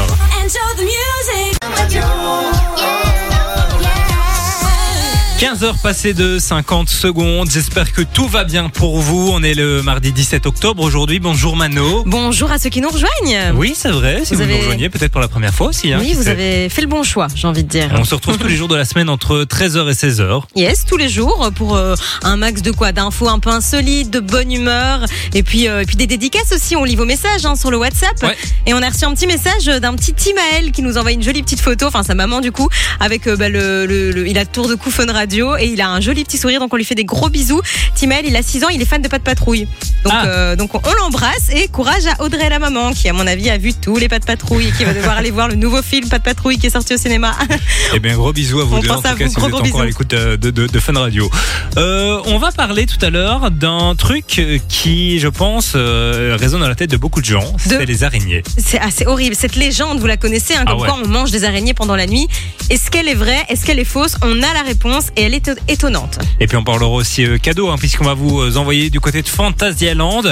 Enjoy 5.37 5.47
the 5.47 5.61
music. 5.61 5.75
15h 5.75 5.81
passées 5.81 6.13
de 6.13 6.39
50 6.39 6.89
secondes. 6.89 7.49
J'espère 7.51 7.91
que 7.91 8.01
tout 8.01 8.27
va 8.27 8.43
bien 8.43 8.69
pour 8.69 8.99
vous. 8.99 9.29
On 9.33 9.43
est 9.43 9.53
le 9.53 9.81
mardi 9.81 10.11
17 10.11 10.45
octobre 10.45 10.81
aujourd'hui. 10.83 11.19
Bonjour 11.19 11.55
Mano. 11.55 12.03
Bonjour 12.05 12.51
à 12.51 12.57
ceux 12.57 12.69
qui 12.69 12.81
nous 12.81 12.89
rejoignent. 12.89 13.53
Oui, 13.55 13.73
c'est 13.75 13.89
vrai. 13.91 14.21
Si 14.23 14.31
Vous 14.33 14.37
vous, 14.37 14.43
avez- 14.43 14.53
nous 14.53 14.59
rejoignez, 14.59 14.89
peut-être 14.89 15.11
pour 15.11 15.21
la 15.21 15.27
première 15.27 15.53
fois 15.53 15.67
aussi. 15.67 15.91
hein, 15.93 15.97
Oui, 16.01 16.13
vous 16.13 16.23
sait. 16.23 16.29
avez 16.29 16.69
fait 16.69 16.81
le 16.81 16.87
bon 16.87 17.03
choix, 17.03 17.27
j'ai 17.35 17.47
envie 17.47 17.63
de 17.63 17.69
dire. 17.69 17.89
On 17.97 18.03
se 18.03 18.15
retrouve 18.15 18.37
tous 18.37 18.47
les 18.47 18.55
jours 18.55 18.67
de 18.67 18.75
la 18.75 18.85
semaine 18.85 19.09
entre 19.09 19.43
13h 19.43 19.89
et 19.89 19.93
16h. 19.93 20.43
Yes, 20.55 20.85
tous 20.85 20.97
les 20.97 21.09
jours 21.09 21.51
pour 21.55 21.75
euh, 21.75 21.95
un 22.23 22.37
max 22.37 22.61
de 22.61 22.71
quoi? 22.71 22.91
D'infos 22.91 23.27
un 23.29 23.39
peu 23.39 23.49
insolites, 23.49 24.09
de 24.09 24.19
bonne 24.19 24.51
humeur 24.51 25.05
et 25.33 25.43
puis 25.43 25.67
euh, 25.67 25.81
et 25.81 25.85
puis 25.85 25.95
des 25.97 26.07
dédicaces 26.07 26.51
aussi. 26.53 26.75
On 26.75 26.83
lit 26.83 26.95
vos 26.95 27.05
messages 27.05 27.45
hein, 27.45 27.55
sur 27.55 27.71
le 27.71 27.77
WhatsApp 27.77 28.13
Ouais. 28.23 28.35
et 28.65 28.73
on 28.73 28.81
a 28.81 28.89
reçu 28.89 29.03
un 29.05 29.13
petit 29.13 29.27
message 29.27 29.65
d'un 29.65 29.93
petit 29.95 30.13
Timaël 30.13 30.71
qui 30.71 30.81
nous 30.81 30.97
envoie 30.97 31.11
une 31.11 31.23
jolie 31.23 31.43
petite 31.43 31.61
photo, 31.61 31.87
enfin 31.87 32.03
sa 32.03 32.15
maman 32.15 32.39
du 32.41 32.51
coup, 32.51 32.69
avec 32.99 33.27
euh, 33.27 33.35
bah, 33.35 33.49
le, 33.49 33.85
le- 33.85 34.11
le- 34.11 34.27
il 34.27 34.37
a 34.37 34.45
tour 34.45 34.67
de 34.67 34.75
cou 34.75 34.89
Fun 34.91 35.05
Radio 35.25 35.55
et 35.57 35.65
il 35.65 35.81
a 35.81 35.89
un 35.89 35.99
joli 36.01 36.23
petit 36.23 36.37
sourire 36.37 36.59
donc 36.59 36.73
on 36.73 36.77
lui 36.77 36.85
fait 36.85 36.95
des 36.95 37.03
gros 37.05 37.29
bisous. 37.29 37.61
Timaël, 37.95 38.25
il 38.27 38.35
a 38.35 38.41
6 38.43 38.63
ans, 38.63 38.69
il 38.69 38.81
est 38.81 38.85
fan 38.85 39.01
de 39.01 39.07
Pas 39.07 39.17
de 39.17 39.23
Patrouille. 39.23 39.67
Donc 40.03 40.13
Ah. 40.15 40.25
euh, 40.27 40.55
donc 40.55 40.75
on, 40.75 40.81
on 40.87 40.93
l'embrasse 41.01 41.49
et 41.51 41.67
courage 41.67 42.05
à 42.05 42.23
Audrey 42.23 42.49
la 42.49 42.59
maman 42.59 42.93
qui 42.93 43.09
à 43.09 43.13
mon 43.13 43.25
avis 43.27 43.49
a 43.49 43.57
vu 43.57 43.73
tous 43.73 43.97
les 43.97 44.07
Pas 44.07 44.19
de 44.19 44.25
Patrouille 44.25 44.67
et 44.67 44.71
qui 44.71 44.83
va 44.85 44.93
devoir 44.93 45.17
aller 45.17 45.31
voir 45.31 45.47
le 45.47 45.55
nouveau 45.55 45.81
film 45.81 46.07
Pas 46.09 46.19
de 46.19 46.23
Patrouille 46.23 46.57
qui 46.57 46.67
est 46.67 46.71
sorti 46.71 46.93
au 46.93 46.97
cinéma. 46.97 47.35
Eh 47.93 47.99
bien, 47.99 48.15
gros 48.15 48.33
bisous 48.33 48.59
à 48.61 48.63
vous 48.65 48.75
On 48.77 48.79
deux. 48.79 48.87
pense 48.87 48.97
En 48.99 49.01
tout 49.01 49.07
à 49.07 49.15
cas, 49.15 49.25
vous. 49.25 49.29
si 49.29 49.35
Gros, 49.35 49.41
vous 49.41 49.47
êtes 49.47 49.51
gros 49.51 49.59
encore 49.67 49.81
à 49.81 49.83
bisous. 49.85 49.87
l'écoute 49.87 50.13
euh, 50.13 50.37
de, 50.37 50.49
de- 50.51 50.67
de 50.67 50.79
Fun 50.79 50.93
Radio. 50.99 51.29
Euh, 51.77 52.19
on 52.25 52.37
va 52.39 52.51
parler 52.51 52.85
tout 52.85 53.03
à 53.03 53.09
l'heure 53.09 53.51
d'un 53.51 53.95
truc 53.95 54.41
qui, 54.67 55.19
je 55.19 55.27
pense, 55.27 55.73
euh, 55.75 56.35
résonne 56.39 56.61
dans 56.61 56.67
la 56.67 56.75
tête 56.75 56.89
de 56.91 56.97
beaucoup 56.97 57.21
de 57.21 57.25
gens. 57.25 57.53
C'est 57.57 57.85
les 57.85 58.03
araignées. 58.03 58.43
C'est 58.57 58.79
assez 58.79 59.05
horrible. 59.05 59.35
Cette 59.35 59.55
légende, 59.55 59.99
vous 59.99 60.07
la 60.07 60.17
connaissez, 60.17 60.55
hein, 60.55 60.63
Ah 60.65 60.71
comme 60.71 60.81
ouais. 60.81 60.87
quoi 60.87 60.97
on 61.03 61.07
mange 61.07 61.31
des 61.31 61.43
araignées 61.45 61.73
pendant 61.73 61.95
la 61.95 62.05
nuit. 62.07 62.27
Est-ce 62.69 62.89
qu'elle 62.91 63.07
est 63.07 63.13
vraie? 63.15 63.43
Est-ce 63.49 63.65
qu'elle 63.65 63.79
est 63.79 63.83
fausse? 63.85 64.15
On 64.23 64.37
a 64.43 64.53
la 64.53 64.63
réponse 64.65 65.05
et 65.15 65.23
elle 65.23 65.33
est 65.33 65.47
éto- 65.47 65.57
étonnante. 65.67 66.19
Et 66.39 66.47
puis 66.47 66.57
on 66.57 66.63
parlera 66.63 66.89
aussi 66.89 67.25
euh, 67.25 67.37
cadeau, 67.37 67.69
hein, 67.69 67.75
puisqu'on 67.77 68.03
va 68.05 68.13
vous 68.13 68.41
euh, 68.41 68.55
envoyer 68.57 68.89
du 68.89 68.99
côté 68.99 69.21
de 69.21 69.27
Fantasyland. 69.27 70.23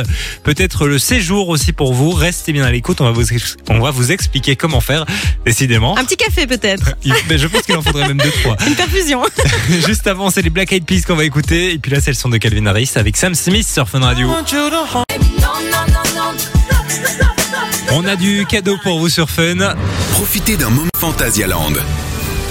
Peut-être 0.43 0.87
le 0.87 0.99
séjour 0.99 1.49
aussi 1.49 1.73
pour 1.73 1.93
vous. 1.93 2.11
Restez 2.11 2.53
bien 2.53 2.63
à 2.65 2.71
l'écoute. 2.71 3.01
On 3.01 3.05
va 3.05 3.11
vous, 3.11 3.23
on 3.69 3.79
va 3.79 3.91
vous 3.91 4.11
expliquer 4.11 4.55
comment 4.55 4.81
faire, 4.81 5.05
décidément. 5.45 5.97
Un 5.97 6.03
petit 6.05 6.17
café 6.17 6.47
peut-être. 6.47 6.95
Mais 7.29 7.37
je 7.37 7.47
pense 7.47 7.61
qu'il 7.63 7.75
en 7.75 7.81
faudrait 7.81 8.07
même 8.07 8.17
deux, 8.19 8.31
trois. 8.41 8.55
Une 8.67 8.75
perfusion. 8.75 9.21
Juste 9.85 10.07
avant, 10.07 10.29
c'est 10.29 10.41
les 10.41 10.49
Black 10.49 10.71
Eyed 10.71 10.85
Peas 10.85 11.01
qu'on 11.07 11.15
va 11.15 11.25
écouter. 11.25 11.73
Et 11.73 11.77
puis 11.79 11.91
là, 11.91 11.99
c'est 12.01 12.11
le 12.11 12.15
son 12.15 12.29
de 12.29 12.37
Calvin 12.37 12.65
Harris 12.65 12.91
avec 12.95 13.17
Sam 13.17 13.35
Smith 13.35 13.67
sur 13.67 13.87
Fun 13.87 13.99
Radio. 13.99 14.29
On 17.91 18.05
a 18.05 18.15
du 18.15 18.45
cadeau 18.47 18.77
pour 18.83 18.99
vous 18.99 19.09
sur 19.09 19.29
Fun. 19.29 19.75
Profitez 20.11 20.57
d'un 20.57 20.69
moment 20.69 20.89
Fantasyland. 20.97 21.73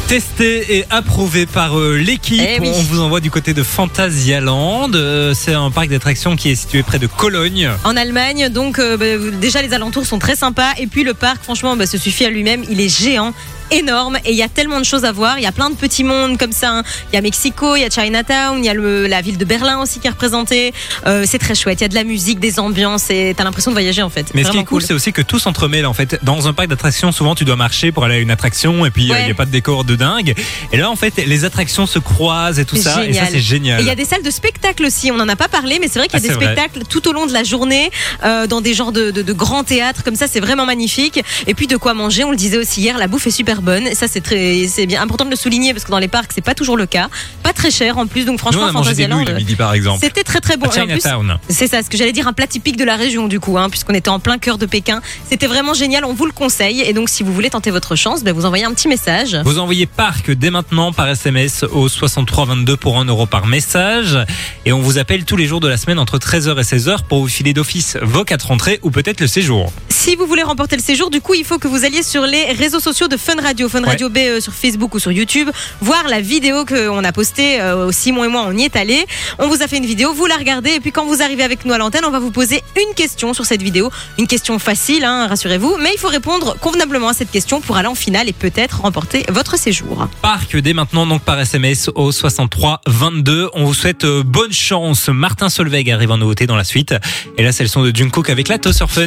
Testé 0.08 0.78
et 0.78 0.84
approuvé 0.90 1.46
par 1.46 1.78
euh, 1.78 1.96
l'équipe. 1.96 2.42
Eh 2.46 2.60
oui. 2.60 2.70
On 2.74 2.82
vous 2.82 3.00
envoie 3.00 3.20
du 3.20 3.30
côté 3.30 3.54
de 3.54 3.62
Fantasyland. 3.62 4.90
Euh, 4.94 5.32
c'est 5.34 5.54
un 5.54 5.70
parc 5.70 5.88
d'attractions 5.88 6.36
qui 6.36 6.50
est 6.50 6.54
situé 6.54 6.82
près 6.82 6.98
de 6.98 7.06
Cologne. 7.06 7.70
En 7.84 7.96
Allemagne, 7.96 8.50
donc 8.50 8.78
euh, 8.78 8.96
bah, 8.96 9.06
déjà 9.40 9.62
les 9.62 9.72
alentours 9.72 10.04
sont 10.04 10.18
très 10.18 10.36
sympas. 10.36 10.72
Et 10.78 10.86
puis 10.86 11.02
le 11.02 11.14
parc, 11.14 11.42
franchement, 11.42 11.76
bah, 11.76 11.86
se 11.86 11.96
suffit 11.96 12.26
à 12.26 12.30
lui-même. 12.30 12.62
Il 12.68 12.80
est 12.80 12.88
géant. 12.88 13.32
Énorme 13.70 14.16
et 14.24 14.30
il 14.32 14.36
y 14.36 14.42
a 14.42 14.48
tellement 14.48 14.78
de 14.80 14.84
choses 14.84 15.04
à 15.04 15.12
voir. 15.12 15.38
Il 15.38 15.42
y 15.42 15.46
a 15.46 15.52
plein 15.52 15.70
de 15.70 15.74
petits 15.76 16.04
mondes 16.04 16.38
comme 16.38 16.52
ça. 16.52 16.70
hein. 16.78 16.82
Il 17.12 17.14
y 17.16 17.18
a 17.18 17.22
Mexico, 17.22 17.76
il 17.76 17.80
y 17.82 17.84
a 17.84 17.90
Chinatown, 17.90 18.58
il 18.58 18.64
y 18.64 18.68
a 18.68 18.74
le- 18.74 19.06
la 19.06 19.20
ville 19.20 19.38
de 19.38 19.44
Berlin 19.44 19.78
aussi 19.80 19.98
qui 20.00 20.06
est 20.06 20.10
représentée. 20.10 20.72
Euh, 21.06 21.24
c'est 21.26 21.38
très 21.38 21.54
chouette. 21.54 21.80
Il 21.80 21.84
y 21.84 21.86
a 21.86 21.88
de 21.88 21.94
la 21.94 22.04
musique, 22.04 22.40
des 22.40 22.58
ambiances 22.60 23.10
et 23.10 23.34
t'as 23.36 23.44
l'impression 23.44 23.70
de 23.70 23.74
voyager 23.74 24.02
en 24.02 24.10
fait. 24.10 24.26
Mais 24.34 24.44
ce 24.44 24.50
qui 24.50 24.58
est 24.58 24.64
cool, 24.64 24.82
c'est 24.82 24.94
aussi 24.94 25.12
que 25.12 25.22
tout 25.22 25.38
s'entremêle 25.38 25.86
en 25.86 25.92
fait. 25.94 26.18
Dans 26.22 26.48
un 26.48 26.52
parc 26.52 26.68
d'attractions, 26.68 27.12
souvent 27.12 27.34
tu 27.34 27.44
dois 27.44 27.56
marcher 27.56 27.92
pour 27.92 28.04
aller 28.04 28.16
à 28.16 28.18
une 28.18 28.30
attraction 28.30 28.84
et 28.86 28.90
puis 28.90 29.04
euh, 29.04 29.06
il 29.06 29.12
Ouais. 29.12 29.24
n'y 29.26 29.30
a 29.30 29.34
pas 29.34 29.44
de 29.46 29.50
décor 29.50 29.84
de 29.84 29.96
dingue. 29.96 30.34
Et 30.72 30.76
là 30.76 30.90
en 30.90 30.96
fait, 30.96 31.14
les 31.26 31.44
attractions 31.44 31.86
se 31.86 31.98
croisent 31.98 32.58
et 32.58 32.64
tout 32.64 32.76
ça. 32.76 32.90
Et 33.04 33.12
ça 33.12 33.20
génial. 33.20 33.28
c'est 33.30 33.40
génial. 33.40 33.80
Et 33.80 33.82
il 33.84 33.86
y 33.86 33.90
a 33.90 33.94
des 33.94 34.04
salles 34.04 34.22
de 34.22 34.30
spectacle 34.30 34.84
aussi, 34.84 35.10
on 35.10 35.16
n'en 35.16 35.28
a 35.28 35.36
pas 35.36 35.48
parlé, 35.48 35.78
mais 35.80 35.88
c'est 35.88 35.98
vrai 35.98 36.08
qu'il 36.08 36.18
y 36.18 36.22
a 36.22 36.24
Ah, 36.24 36.28
des 36.28 36.34
vrai. 36.44 36.52
spectacles 36.54 36.86
tout 36.88 37.06
au 37.08 37.12
long 37.12 37.26
de 37.26 37.32
la 37.32 37.44
journée, 37.44 37.90
euh, 38.24 38.46
dans 38.46 38.60
des 38.60 38.74
genres 38.74 38.92
de, 38.92 39.10
de, 39.10 39.22
de 39.22 39.32
grands 39.32 39.64
théâtres 39.64 40.02
comme 40.04 40.16
ça, 40.16 40.26
c'est 40.26 40.40
vraiment 40.40 40.66
magnifique. 40.66 41.22
Et 41.46 41.54
puis 41.54 41.66
de 41.66 41.76
quoi 41.76 41.94
manger, 41.94 42.24
on 42.24 42.30
le 42.30 42.36
disait 42.36 42.58
aussi 42.58 42.80
hier, 42.80 42.98
la 42.98 43.06
bouffe 43.08 43.26
est 43.26 43.30
super 43.30 43.51
bonne. 43.60 43.86
Et 43.86 43.94
ça, 43.94 44.06
c'est 44.08 44.20
très, 44.20 44.66
c'est 44.68 44.86
bien 44.86 45.02
important 45.02 45.24
de 45.24 45.30
le 45.30 45.36
souligner 45.36 45.74
parce 45.74 45.84
que 45.84 45.90
dans 45.90 45.98
les 45.98 46.08
parcs, 46.08 46.30
c'est 46.34 46.40
pas 46.40 46.54
toujours 46.54 46.76
le 46.76 46.86
cas. 46.86 47.08
Pas 47.42 47.52
très 47.52 47.70
cher 47.70 47.98
en 47.98 48.06
plus, 48.06 48.24
donc 48.24 48.34
Nous 48.34 48.38
franchement, 48.38 48.62
on 48.62 48.68
a 48.68 48.72
mangé 48.72 48.94
des 48.94 49.02
Fantasyland, 49.02 49.16
nouilles 49.18 49.32
le 49.32 49.34
midi 49.34 49.56
par 49.56 49.74
exemple. 49.74 49.98
c'était 50.00 50.22
très 50.22 50.40
très 50.40 50.56
bon. 50.56 50.66
À 50.68 50.76
Et 50.76 50.80
en 50.80 50.86
plus, 50.86 51.00
Chinatown. 51.00 51.38
c'est 51.48 51.66
ça, 51.66 51.82
ce 51.82 51.90
que 51.90 51.98
j'allais 51.98 52.12
dire, 52.12 52.28
un 52.28 52.32
plat 52.32 52.46
typique 52.46 52.76
de 52.76 52.84
la 52.84 52.96
région 52.96 53.28
du 53.28 53.40
coup, 53.40 53.58
hein, 53.58 53.68
puisqu'on 53.68 53.94
était 53.94 54.08
en 54.08 54.20
plein 54.20 54.38
cœur 54.38 54.56
de 54.56 54.66
Pékin. 54.66 55.00
C'était 55.28 55.46
vraiment 55.48 55.74
génial, 55.74 56.04
on 56.04 56.14
vous 56.14 56.26
le 56.26 56.32
conseille. 56.32 56.80
Et 56.82 56.92
donc, 56.92 57.08
si 57.08 57.22
vous 57.22 57.32
voulez 57.32 57.50
tenter 57.50 57.70
votre 57.70 57.96
chance, 57.96 58.22
ben, 58.22 58.32
vous 58.32 58.46
envoyez 58.46 58.64
un 58.64 58.72
petit 58.72 58.88
message. 58.88 59.36
Vous 59.44 59.58
envoyez 59.58 59.86
parc 59.86 60.30
dès 60.30 60.50
maintenant 60.50 60.92
par 60.92 61.08
SMS 61.08 61.64
au 61.64 61.88
6322 61.88 62.76
pour 62.76 62.98
1 62.98 63.06
euro 63.06 63.26
par 63.26 63.46
message. 63.46 64.18
Et 64.64 64.72
on 64.72 64.80
vous 64.80 64.98
appelle 64.98 65.24
tous 65.24 65.36
les 65.36 65.46
jours 65.46 65.60
de 65.60 65.68
la 65.68 65.76
semaine 65.76 65.98
entre 65.98 66.18
13h 66.18 66.58
et 66.58 66.62
16h 66.62 66.98
pour 67.08 67.20
vous 67.20 67.28
filer 67.28 67.52
d'office 67.52 67.96
vos 68.02 68.24
quatre 68.24 68.50
entrées 68.50 68.78
ou 68.82 68.90
peut-être 68.90 69.20
le 69.20 69.26
séjour. 69.26 69.72
Si 69.88 70.16
vous 70.16 70.26
voulez 70.26 70.42
remporter 70.42 70.76
le 70.76 70.82
séjour, 70.82 71.10
du 71.10 71.20
coup, 71.20 71.34
il 71.34 71.44
faut 71.44 71.58
que 71.58 71.68
vous 71.68 71.84
alliez 71.84 72.02
sur 72.02 72.22
les 72.26 72.52
réseaux 72.52 72.80
sociaux 72.80 73.08
de 73.08 73.16
Fun 73.16 73.36
Radio, 73.42 73.68
Fun 73.68 73.82
Ouais. 73.82 73.90
Radio 73.90 74.08
B 74.08 74.18
euh, 74.18 74.40
sur 74.40 74.52
Facebook 74.54 74.94
ou 74.94 74.98
sur 74.98 75.12
YouTube, 75.12 75.50
voir 75.80 76.08
la 76.08 76.20
vidéo 76.20 76.64
qu'on 76.64 77.04
a 77.04 77.12
postée. 77.12 77.60
euh, 77.60 77.90
Simon 77.92 78.24
et 78.24 78.28
moi, 78.28 78.44
on 78.46 78.56
y 78.56 78.62
est 78.64 78.76
allés. 78.76 79.04
On 79.38 79.48
vous 79.48 79.62
a 79.62 79.68
fait 79.68 79.76
une 79.78 79.86
vidéo, 79.86 80.12
vous 80.14 80.26
la 80.26 80.36
regardez, 80.36 80.70
et 80.70 80.80
puis 80.80 80.92
quand 80.92 81.04
vous 81.04 81.22
arrivez 81.22 81.42
avec 81.42 81.64
nous 81.64 81.72
à 81.72 81.78
l'antenne, 81.78 82.04
on 82.06 82.10
va 82.10 82.18
vous 82.20 82.30
poser 82.30 82.62
une 82.76 82.94
question 82.94 83.34
sur 83.34 83.44
cette 83.44 83.62
vidéo. 83.62 83.90
Une 84.18 84.26
question 84.26 84.58
facile, 84.58 85.04
hein, 85.04 85.26
rassurez-vous, 85.26 85.76
mais 85.80 85.90
il 85.94 85.98
faut 85.98 86.08
répondre 86.08 86.56
convenablement 86.60 87.08
à 87.08 87.12
cette 87.12 87.30
question 87.30 87.60
pour 87.60 87.76
aller 87.76 87.88
en 87.88 87.94
finale 87.94 88.28
et 88.28 88.32
peut-être 88.32 88.80
remporter 88.82 89.24
votre 89.28 89.58
séjour. 89.58 90.06
Parc 90.22 90.56
dès 90.56 90.72
maintenant 90.72 91.06
donc 91.06 91.22
par 91.22 91.38
SMS 91.40 91.90
au 91.94 92.12
63 92.12 92.80
22. 92.86 93.50
On 93.54 93.64
vous 93.64 93.74
souhaite 93.74 94.04
euh, 94.04 94.22
bonne 94.22 94.52
chance. 94.52 95.08
Martin 95.08 95.48
Solveig 95.48 95.90
arrive 95.90 96.10
en 96.10 96.18
nouveauté 96.18 96.46
dans 96.46 96.56
la 96.56 96.64
suite. 96.64 96.94
Et 97.38 97.42
là 97.42 97.52
c'est 97.52 97.64
le 97.64 97.68
son 97.68 97.82
de 97.82 97.94
Jungkook 97.94 98.30
avec 98.30 98.48
la 98.48 98.58
sur 98.72 98.90
Fun. 98.90 99.06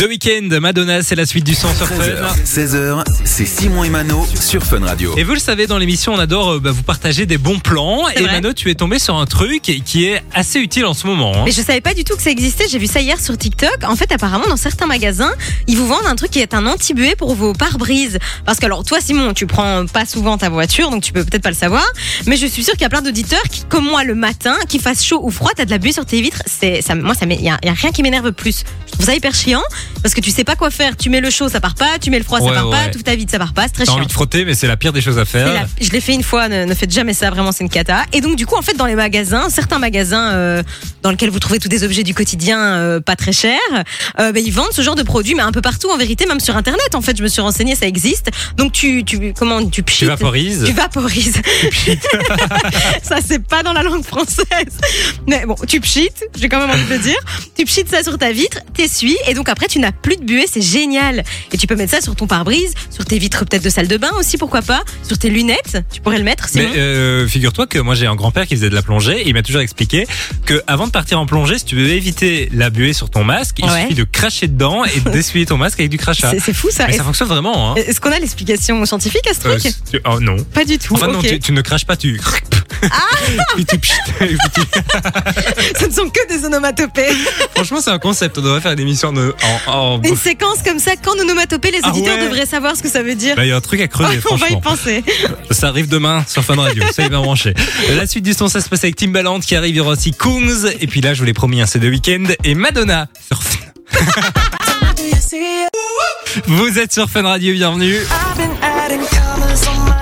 The 0.00 0.04
Weeknd, 0.08 0.58
Madonna, 0.60 1.02
c'est 1.02 1.14
la 1.14 1.26
suite 1.26 1.44
du 1.44 1.54
son 1.54 1.68
sur 1.74 1.84
13h, 1.86 2.16
Fun. 2.26 2.34
16h, 2.46 3.04
c'est 3.24 3.44
Simon 3.44 3.84
et 3.84 3.90
Mano 3.90 4.26
sur 4.40 4.62
Fun 4.62 4.80
Radio. 4.82 5.14
Et 5.18 5.24
vous 5.24 5.34
le 5.34 5.38
savez, 5.38 5.66
dans 5.66 5.76
l'émission, 5.76 6.14
on 6.14 6.18
adore 6.18 6.52
euh, 6.52 6.58
bah, 6.58 6.70
vous 6.70 6.82
partager 6.82 7.26
des 7.26 7.36
bons 7.36 7.58
plans. 7.58 8.08
Et 8.08 8.22
vrai. 8.22 8.32
Mano, 8.32 8.54
tu 8.54 8.70
es 8.70 8.74
tombé 8.74 8.98
sur 8.98 9.16
un 9.16 9.26
truc 9.26 9.60
qui 9.60 10.06
est 10.06 10.22
assez 10.32 10.58
utile 10.58 10.86
en 10.86 10.94
ce 10.94 11.06
moment. 11.06 11.34
hein. 11.36 11.42
Mais 11.44 11.50
je 11.52 11.60
savais 11.60 11.82
pas 11.82 11.92
du 11.92 12.04
tout 12.04 12.16
que 12.16 12.22
ça 12.22 12.30
existait. 12.30 12.64
J'ai 12.70 12.78
vu 12.78 12.86
ça 12.86 13.02
hier 13.02 13.20
sur 13.20 13.36
TikTok. 13.36 13.76
En 13.84 13.94
fait, 13.94 14.10
apparemment, 14.10 14.46
dans 14.48 14.56
certains 14.56 14.86
magasins, 14.86 15.32
ils 15.66 15.76
vous 15.76 15.86
vendent 15.86 16.06
un 16.06 16.16
truc 16.16 16.30
qui 16.30 16.38
est 16.40 16.54
un 16.54 16.64
anti-buée 16.66 17.14
pour 17.14 17.34
vos 17.34 17.52
pare-brises. 17.52 18.18
Parce 18.46 18.58
que 18.58 18.64
alors, 18.64 18.84
toi, 18.84 19.00
Simon, 19.02 19.34
tu 19.34 19.46
prends 19.46 19.84
pas 19.84 20.06
souvent 20.06 20.38
ta 20.38 20.48
voiture, 20.48 20.90
donc 20.90 21.02
tu 21.02 21.12
peux 21.12 21.24
peut-être 21.24 21.42
pas 21.42 21.50
le 21.50 21.54
savoir. 21.56 21.84
Mais 22.26 22.38
je 22.38 22.46
suis 22.46 22.64
sûre 22.64 22.72
qu'il 22.72 22.82
y 22.82 22.86
a 22.86 22.90
plein 22.90 23.02
d'auditeurs 23.02 23.42
qui, 23.50 23.64
comme 23.68 23.84
moi, 23.84 24.02
le 24.04 24.14
matin, 24.14 24.56
qu'il 24.66 24.80
fasse 24.80 25.04
chaud 25.04 25.20
ou 25.22 25.30
froid, 25.30 25.50
t'as 25.54 25.66
de 25.66 25.70
la 25.70 25.76
buée 25.76 25.92
sur 25.92 26.06
tes 26.06 26.22
vitres. 26.22 26.42
C'est, 26.46 26.80
ça, 26.80 26.94
moi, 26.94 27.14
ça, 27.14 27.26
m'est- 27.26 27.36
y 27.42 27.50
a, 27.50 27.58
y 27.62 27.68
a 27.68 27.74
rien 27.74 27.90
qui 27.90 28.02
m'énerve 28.02 28.32
plus. 28.32 28.64
Je 28.86 28.92
trouve 28.92 29.04
ça 29.04 29.14
hyper 29.14 29.34
chiant. 29.34 29.60
Parce 30.02 30.14
que 30.14 30.20
tu 30.20 30.30
sais 30.30 30.44
pas 30.44 30.56
quoi 30.56 30.70
faire. 30.70 30.96
Tu 30.96 31.10
mets 31.10 31.20
le 31.20 31.30
chaud, 31.30 31.48
ça 31.48 31.60
part 31.60 31.74
pas. 31.74 31.98
Tu 32.00 32.10
mets 32.10 32.18
le 32.18 32.24
froid, 32.24 32.38
ça 32.38 32.44
Ouais, 32.46 32.52
part 32.54 32.70
pas. 32.70 32.76
ouais. 32.84 32.90
Tout 32.90 33.02
ta 33.02 33.14
vite, 33.14 33.30
ça 33.30 33.38
part 33.38 33.52
pas. 33.52 33.62
C'est 33.64 33.70
très 33.74 33.84
T'as 33.84 33.92
chiant. 33.92 33.98
envie 33.98 34.06
de 34.06 34.12
frotter, 34.12 34.44
mais 34.44 34.54
c'est 34.54 34.66
la 34.66 34.76
pire 34.76 34.92
des 34.92 35.00
choses 35.00 35.18
à 35.18 35.24
faire. 35.24 35.52
la- 35.52 35.66
Je 35.80 35.90
l'ai 35.90 36.00
fait 36.00 36.14
une 36.14 36.22
fois, 36.22 36.48
ne, 36.48 36.64
ne 36.64 36.74
faites 36.74 36.90
jamais 36.92 37.14
ça, 37.14 37.30
vraiment 37.30 37.52
c'est 37.52 37.64
une 37.64 37.70
cata. 37.70 38.04
Et 38.12 38.20
donc 38.20 38.36
du 38.36 38.46
coup 38.46 38.56
en 38.56 38.62
fait 38.62 38.74
dans 38.76 38.86
les 38.86 38.94
magasins, 38.94 39.48
certains 39.50 39.78
magasins 39.78 40.32
euh, 40.32 40.62
dans 41.02 41.10
lesquels 41.10 41.30
vous 41.30 41.38
trouvez 41.38 41.58
tous 41.58 41.68
des 41.68 41.84
objets 41.84 42.02
du 42.02 42.14
quotidien 42.14 42.58
euh, 42.60 43.00
pas 43.00 43.16
très 43.16 43.32
chers, 43.32 43.58
euh, 44.18 44.32
ben, 44.32 44.42
ils 44.44 44.52
vendent 44.52 44.72
ce 44.72 44.82
genre 44.82 44.94
de 44.94 45.02
produits 45.02 45.34
mais 45.34 45.42
un 45.42 45.52
peu 45.52 45.60
partout 45.62 45.88
en 45.90 45.96
vérité, 45.96 46.26
même 46.26 46.40
sur 46.40 46.56
internet 46.56 46.94
en 46.94 47.00
fait, 47.02 47.16
je 47.16 47.22
me 47.22 47.28
suis 47.28 47.40
renseignée, 47.42 47.74
ça 47.74 47.86
existe. 47.86 48.30
Donc 48.56 48.72
tu 48.72 49.04
tu 49.04 49.32
comment 49.34 49.60
tu 49.64 49.70
Tu 49.70 49.82
pchites, 49.82 50.08
vaporises. 50.08 50.64
tu 50.66 50.72
vaporises. 50.72 51.40
ça 53.02 53.16
c'est 53.26 53.38
pas 53.46 53.62
dans 53.62 53.72
la 53.72 53.82
langue 53.82 54.04
française. 54.04 54.44
Mais 55.26 55.44
bon, 55.46 55.56
tu 55.66 55.80
pchites, 55.80 56.24
j'ai 56.38 56.48
quand 56.48 56.58
même 56.60 56.70
envie 56.70 56.84
de 56.84 56.90
le 56.90 56.98
dire. 56.98 57.18
Tu 57.56 57.64
pchites 57.64 57.88
ça 57.88 58.02
sur 58.02 58.18
ta 58.18 58.32
vitre, 58.32 58.58
t'essuies 58.74 59.16
et 59.26 59.34
donc 59.34 59.48
après 59.48 59.66
tu 59.68 59.78
n'as 59.78 59.89
plus 59.92 60.16
de 60.16 60.24
buée, 60.24 60.46
c'est 60.50 60.60
génial. 60.62 61.24
Et 61.52 61.56
tu 61.56 61.66
peux 61.66 61.76
mettre 61.76 61.92
ça 61.92 62.00
sur 62.00 62.14
ton 62.16 62.26
pare-brise, 62.26 62.72
sur 62.90 63.04
tes 63.04 63.18
vitres 63.18 63.44
peut-être 63.44 63.62
de 63.64 63.70
salle 63.70 63.88
de 63.88 63.96
bain 63.96 64.10
aussi, 64.18 64.36
pourquoi 64.38 64.62
pas, 64.62 64.82
sur 65.06 65.18
tes 65.18 65.28
lunettes, 65.30 65.78
tu 65.92 66.00
pourrais 66.00 66.18
le 66.18 66.24
mettre 66.24 66.48
Mais 66.54 66.66
euh, 66.76 67.26
figure-toi 67.28 67.66
que 67.66 67.78
moi 67.78 67.94
j'ai 67.94 68.06
un 68.06 68.14
grand-père 68.16 68.46
qui 68.46 68.54
faisait 68.56 68.70
de 68.70 68.74
la 68.74 68.82
plongée 68.82 69.20
et 69.22 69.28
il 69.28 69.34
m'a 69.34 69.42
toujours 69.42 69.60
expliqué 69.60 70.06
que 70.46 70.62
avant 70.66 70.86
de 70.86 70.92
partir 70.92 71.18
en 71.20 71.26
plongée, 71.26 71.58
si 71.58 71.64
tu 71.64 71.76
veux 71.76 71.88
éviter 71.90 72.48
la 72.52 72.70
buée 72.70 72.92
sur 72.92 73.10
ton 73.10 73.24
masque, 73.24 73.56
il 73.58 73.64
Ouais. 73.70 73.82
suffit 73.82 73.94
de 73.94 74.04
cracher 74.04 74.48
dedans 74.48 74.84
et 74.84 75.00
d'essuyer 75.10 75.46
ton 75.46 75.56
masque 75.56 75.78
avec 75.80 75.90
du 75.90 75.98
crachat. 75.98 76.32
C'est 76.38 76.52
fou 76.52 76.68
ça. 76.70 76.86
Mais 76.88 76.96
ça 76.96 77.04
fonctionne 77.04 77.28
vraiment. 77.28 77.72
Hein. 77.72 77.74
est-ce 77.76 78.00
qu'on 78.00 78.10
a 78.12 78.18
l'explication 78.18 78.84
scientifique 78.84 79.26
à 79.28 79.34
ce 79.34 79.46
Euh, 79.48 79.58
truc 79.58 80.02
oh 80.06 80.18
non. 80.20 80.36
Pas 80.54 80.64
du 80.64 80.78
tout. 80.78 80.94
Enfin 80.94 81.08
non, 81.08 81.20
tu, 81.22 81.38
tu 81.38 81.52
ne 81.52 81.60
craches 81.60 81.84
pas, 81.86 81.96
tu. 81.96 82.20
Tu- 83.56 83.80
Ce 85.78 85.86
ne 85.86 85.92
sont 85.92 86.08
que 86.08 86.28
des 86.28 86.44
onomatopées. 86.44 87.10
Franchement, 87.54 87.80
c'est 87.82 87.90
un 87.90 87.98
concept. 87.98 88.38
On 88.38 88.42
devrait 88.42 88.60
faire 88.60 88.72
une 88.72 88.80
émission 88.80 89.12
de- 89.12 89.34
en. 89.66 89.70
Une 90.04 90.16
séquence 90.16 90.62
comme 90.64 90.78
ça, 90.78 90.96
qu'en 90.96 91.12
onomatopée, 91.12 91.70
les 91.70 91.80
Ah 91.82 91.90
auditeurs 91.90 92.16
ouais. 92.18 92.24
devraient 92.24 92.46
savoir 92.46 92.76
ce 92.76 92.82
que 92.82 92.88
ça 92.88 93.02
veut 93.02 93.14
dire. 93.14 93.36
Bah, 93.36 93.44
il 93.44 93.48
y 93.48 93.52
a 93.52 93.56
un 93.56 93.60
truc 93.60 93.80
à 93.80 93.88
creuser, 93.88 94.20
On 94.30 94.36
va 94.36 94.46
y 94.48 94.50
franchement. 94.50 94.60
penser. 94.70 95.04
Ça 95.50 95.68
arrive 95.68 95.88
demain 95.88 96.24
sur 96.28 96.44
Fun 96.44 96.56
Radio. 96.56 96.82
Ça, 96.92 97.02
il 97.04 97.10
va 97.10 97.18
brancher. 97.18 97.54
La 97.96 98.06
suite 98.06 98.24
du 98.24 98.32
son, 98.34 98.48
ça 98.48 98.60
se 98.60 98.68
passe 98.68 98.84
avec 98.84 98.96
Timbaland 98.96 99.40
qui 99.40 99.54
arrive. 99.56 99.74
Il 99.74 99.76
y 99.76 99.80
aura 99.80 99.92
aussi 99.92 100.12
Kungs. 100.12 100.66
Et 100.80 100.86
puis 100.86 101.00
là, 101.00 101.14
je 101.14 101.20
vous 101.20 101.24
l'ai 101.26 101.32
promis, 101.32 101.60
hein, 101.60 101.66
c'est 101.66 101.78
de 101.78 101.88
week-end. 101.88 102.24
Et 102.44 102.54
Madonna 102.54 103.08
sur 103.26 103.42
Fun. 103.42 103.58
Vous 106.46 106.78
êtes 106.78 106.92
sur 106.92 107.08
Fun 107.08 107.22
Radio, 107.22 107.52
bienvenue. 107.52 107.98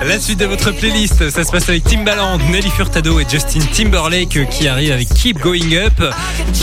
La 0.01 0.17
suite 0.17 0.39
de 0.39 0.45
votre 0.45 0.71
playlist, 0.71 1.29
ça 1.29 1.43
se 1.43 1.51
passe 1.51 1.67
avec 1.67 1.83
Timbaland, 1.83 2.37
Nelly 2.49 2.69
Furtado 2.69 3.19
et 3.19 3.25
Justin 3.29 3.59
Timberlake 3.59 4.49
qui 4.49 4.67
arrivent 4.67 4.93
avec 4.93 5.09
Keep 5.09 5.39
Going 5.39 5.73
Up. 5.73 6.01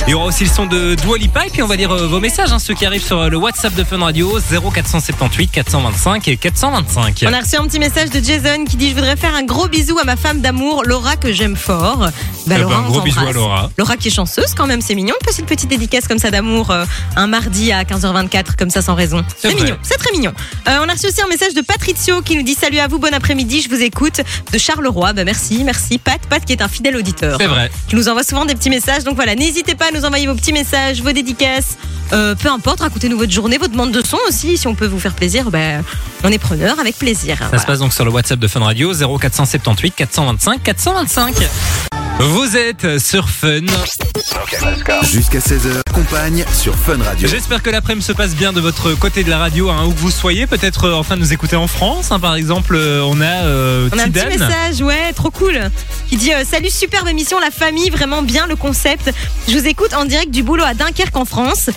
Il 0.06 0.12
y 0.12 0.14
aura 0.14 0.24
aussi 0.26 0.44
le 0.44 0.50
son 0.50 0.64
de 0.64 0.94
Dua 0.94 1.18
Lipa 1.18 1.46
et 1.46 1.50
puis 1.50 1.62
on 1.62 1.66
va 1.66 1.76
lire 1.76 1.92
euh, 1.92 2.06
vos 2.06 2.18
messages, 2.18 2.50
hein, 2.50 2.58
ceux 2.58 2.72
qui 2.74 2.86
arrivent 2.86 3.04
sur 3.04 3.20
euh, 3.20 3.28
le 3.28 3.36
WhatsApp 3.36 3.74
de 3.74 3.84
Fun 3.84 3.98
Radio 3.98 4.38
0478 4.40 5.50
425 5.50 6.28
et 6.28 6.36
425. 6.38 7.24
On 7.28 7.32
a 7.32 7.40
reçu 7.40 7.56
un 7.56 7.66
petit 7.66 7.78
message 7.78 8.08
de 8.10 8.24
Jason 8.24 8.64
qui 8.64 8.76
dit 8.78 8.88
Je 8.90 8.94
voudrais 8.94 9.16
faire 9.16 9.34
un 9.34 9.42
gros 9.42 9.68
bisou 9.68 9.98
à 9.98 10.04
ma 10.04 10.16
femme 10.16 10.40
d'amour, 10.40 10.84
Laura, 10.86 11.16
que 11.16 11.30
j'aime 11.32 11.56
fort. 11.56 11.98
Bah, 11.98 12.10
Eh 12.46 12.48
ben, 12.48 12.58
Laura, 12.62 12.84
on 12.86 12.90
gros 12.90 13.00
bisous 13.02 13.20
à. 13.20 13.32
Laura. 13.32 13.70
Laura 13.76 13.96
qui 13.98 14.08
est 14.08 14.12
chanceuse 14.12 14.54
quand 14.56 14.66
même, 14.66 14.80
c'est 14.80 14.94
mignon. 14.94 15.14
Une 15.20 15.26
petite 15.26 15.46
petite 15.46 15.68
dédicace 15.68 16.08
comme 16.08 16.18
ça 16.18 16.30
d'amour 16.30 16.70
euh, 16.70 16.86
un 17.16 17.26
mardi 17.26 17.70
à 17.70 17.82
15h24, 17.84 18.55
comme 18.58 18.70
ça 18.70 18.82
sans 18.82 18.94
raison. 18.94 19.24
C'est 19.38 19.54
mignon, 19.54 19.76
c'est 19.82 19.98
très 19.98 20.10
mignon. 20.12 20.32
Euh, 20.68 20.78
on 20.84 20.88
a 20.88 20.92
reçu 20.92 21.06
aussi 21.06 21.20
un 21.22 21.28
message 21.28 21.54
de 21.54 21.60
Patricio 21.60 22.22
qui 22.22 22.36
nous 22.36 22.42
dit 22.42 22.54
Salut 22.54 22.78
à 22.78 22.88
vous, 22.88 22.98
bon 22.98 23.12
après-midi, 23.12 23.62
je 23.62 23.68
vous 23.68 23.82
écoute. 23.82 24.20
De 24.52 24.58
Charleroi, 24.58 25.12
bah 25.12 25.24
merci, 25.24 25.62
merci. 25.64 25.98
Pat, 25.98 26.20
Pat 26.28 26.44
qui 26.44 26.52
est 26.52 26.62
un 26.62 26.68
fidèle 26.68 26.96
auditeur. 26.96 27.36
C'est 27.40 27.46
vrai. 27.46 27.70
qui 27.88 27.96
nous 27.96 28.08
envoie 28.08 28.22
souvent 28.22 28.44
des 28.44 28.54
petits 28.54 28.70
messages. 28.70 29.04
Donc 29.04 29.16
voilà, 29.16 29.34
n'hésitez 29.34 29.74
pas 29.74 29.86
à 29.88 29.90
nous 29.90 30.04
envoyer 30.04 30.26
vos 30.26 30.34
petits 30.34 30.52
messages, 30.52 31.02
vos 31.02 31.12
dédicaces. 31.12 31.76
Euh, 32.12 32.34
peu 32.34 32.48
importe, 32.48 32.80
racontez-nous 32.80 33.18
votre 33.18 33.32
journée, 33.32 33.58
votre 33.58 33.72
demande 33.72 33.92
de 33.92 34.04
son 34.04 34.18
aussi. 34.28 34.56
Si 34.56 34.66
on 34.66 34.74
peut 34.74 34.86
vous 34.86 35.00
faire 35.00 35.14
plaisir, 35.14 35.50
ben, 35.50 35.82
on 36.24 36.30
est 36.30 36.38
preneur 36.38 36.78
avec 36.78 36.96
plaisir. 36.98 37.36
Ça 37.38 37.44
Voilà. 37.46 37.58
se 37.58 37.66
passe 37.66 37.78
donc 37.80 37.92
sur 37.92 38.04
le 38.04 38.10
WhatsApp 38.10 38.38
de 38.38 38.48
Fun 38.48 38.60
Radio 38.60 38.92
0478 38.94 39.94
425 39.96 40.62
425. 40.62 41.95
Vous 42.18 42.56
êtes 42.56 42.98
sur 42.98 43.28
Fun. 43.28 43.60
Jusqu'à 45.02 45.38
16h, 45.38 45.82
compagne 45.92 46.44
sur 46.52 46.74
Fun 46.74 47.02
Radio. 47.02 47.28
J'espère 47.28 47.62
que 47.62 47.68
l'après-midi 47.70 48.06
se 48.06 48.12
passe 48.12 48.34
bien 48.34 48.52
de 48.52 48.60
votre 48.60 48.94
côté 48.94 49.22
de 49.22 49.30
la 49.30 49.38
radio, 49.38 49.68
hein, 49.70 49.84
où 49.86 49.92
que 49.92 49.98
vous 49.98 50.10
soyez. 50.10 50.46
Peut-être 50.46 50.84
euh, 50.84 50.94
en 50.94 51.04
train 51.04 51.16
de 51.16 51.20
nous 51.20 51.32
écouter 51.32 51.56
en 51.56 51.66
France. 51.66 52.10
hein, 52.12 52.18
par 52.18 52.34
exemple, 52.34 52.74
euh, 52.74 53.02
on 53.04 53.20
a 53.20 53.24
euh, 53.44 53.88
On 53.92 53.98
a 53.98 54.04
un 54.04 54.10
petit 54.10 54.26
message, 54.38 54.80
ouais, 54.80 55.12
trop 55.14 55.30
cool. 55.30 55.60
Qui 56.08 56.16
dit 56.16 56.32
euh, 56.32 56.44
Salut, 56.50 56.70
superbe 56.70 57.08
émission, 57.08 57.38
la 57.38 57.50
famille, 57.50 57.90
vraiment 57.90 58.22
bien 58.22 58.46
le 58.46 58.56
concept. 58.56 59.12
Je 59.48 59.56
vous 59.58 59.66
écoute 59.66 59.92
en 59.94 60.04
direct 60.06 60.30
du 60.30 60.42
boulot 60.42 60.64
à 60.64 60.74
Dunkerque 60.74 61.16
en 61.16 61.24
France. 61.26 61.68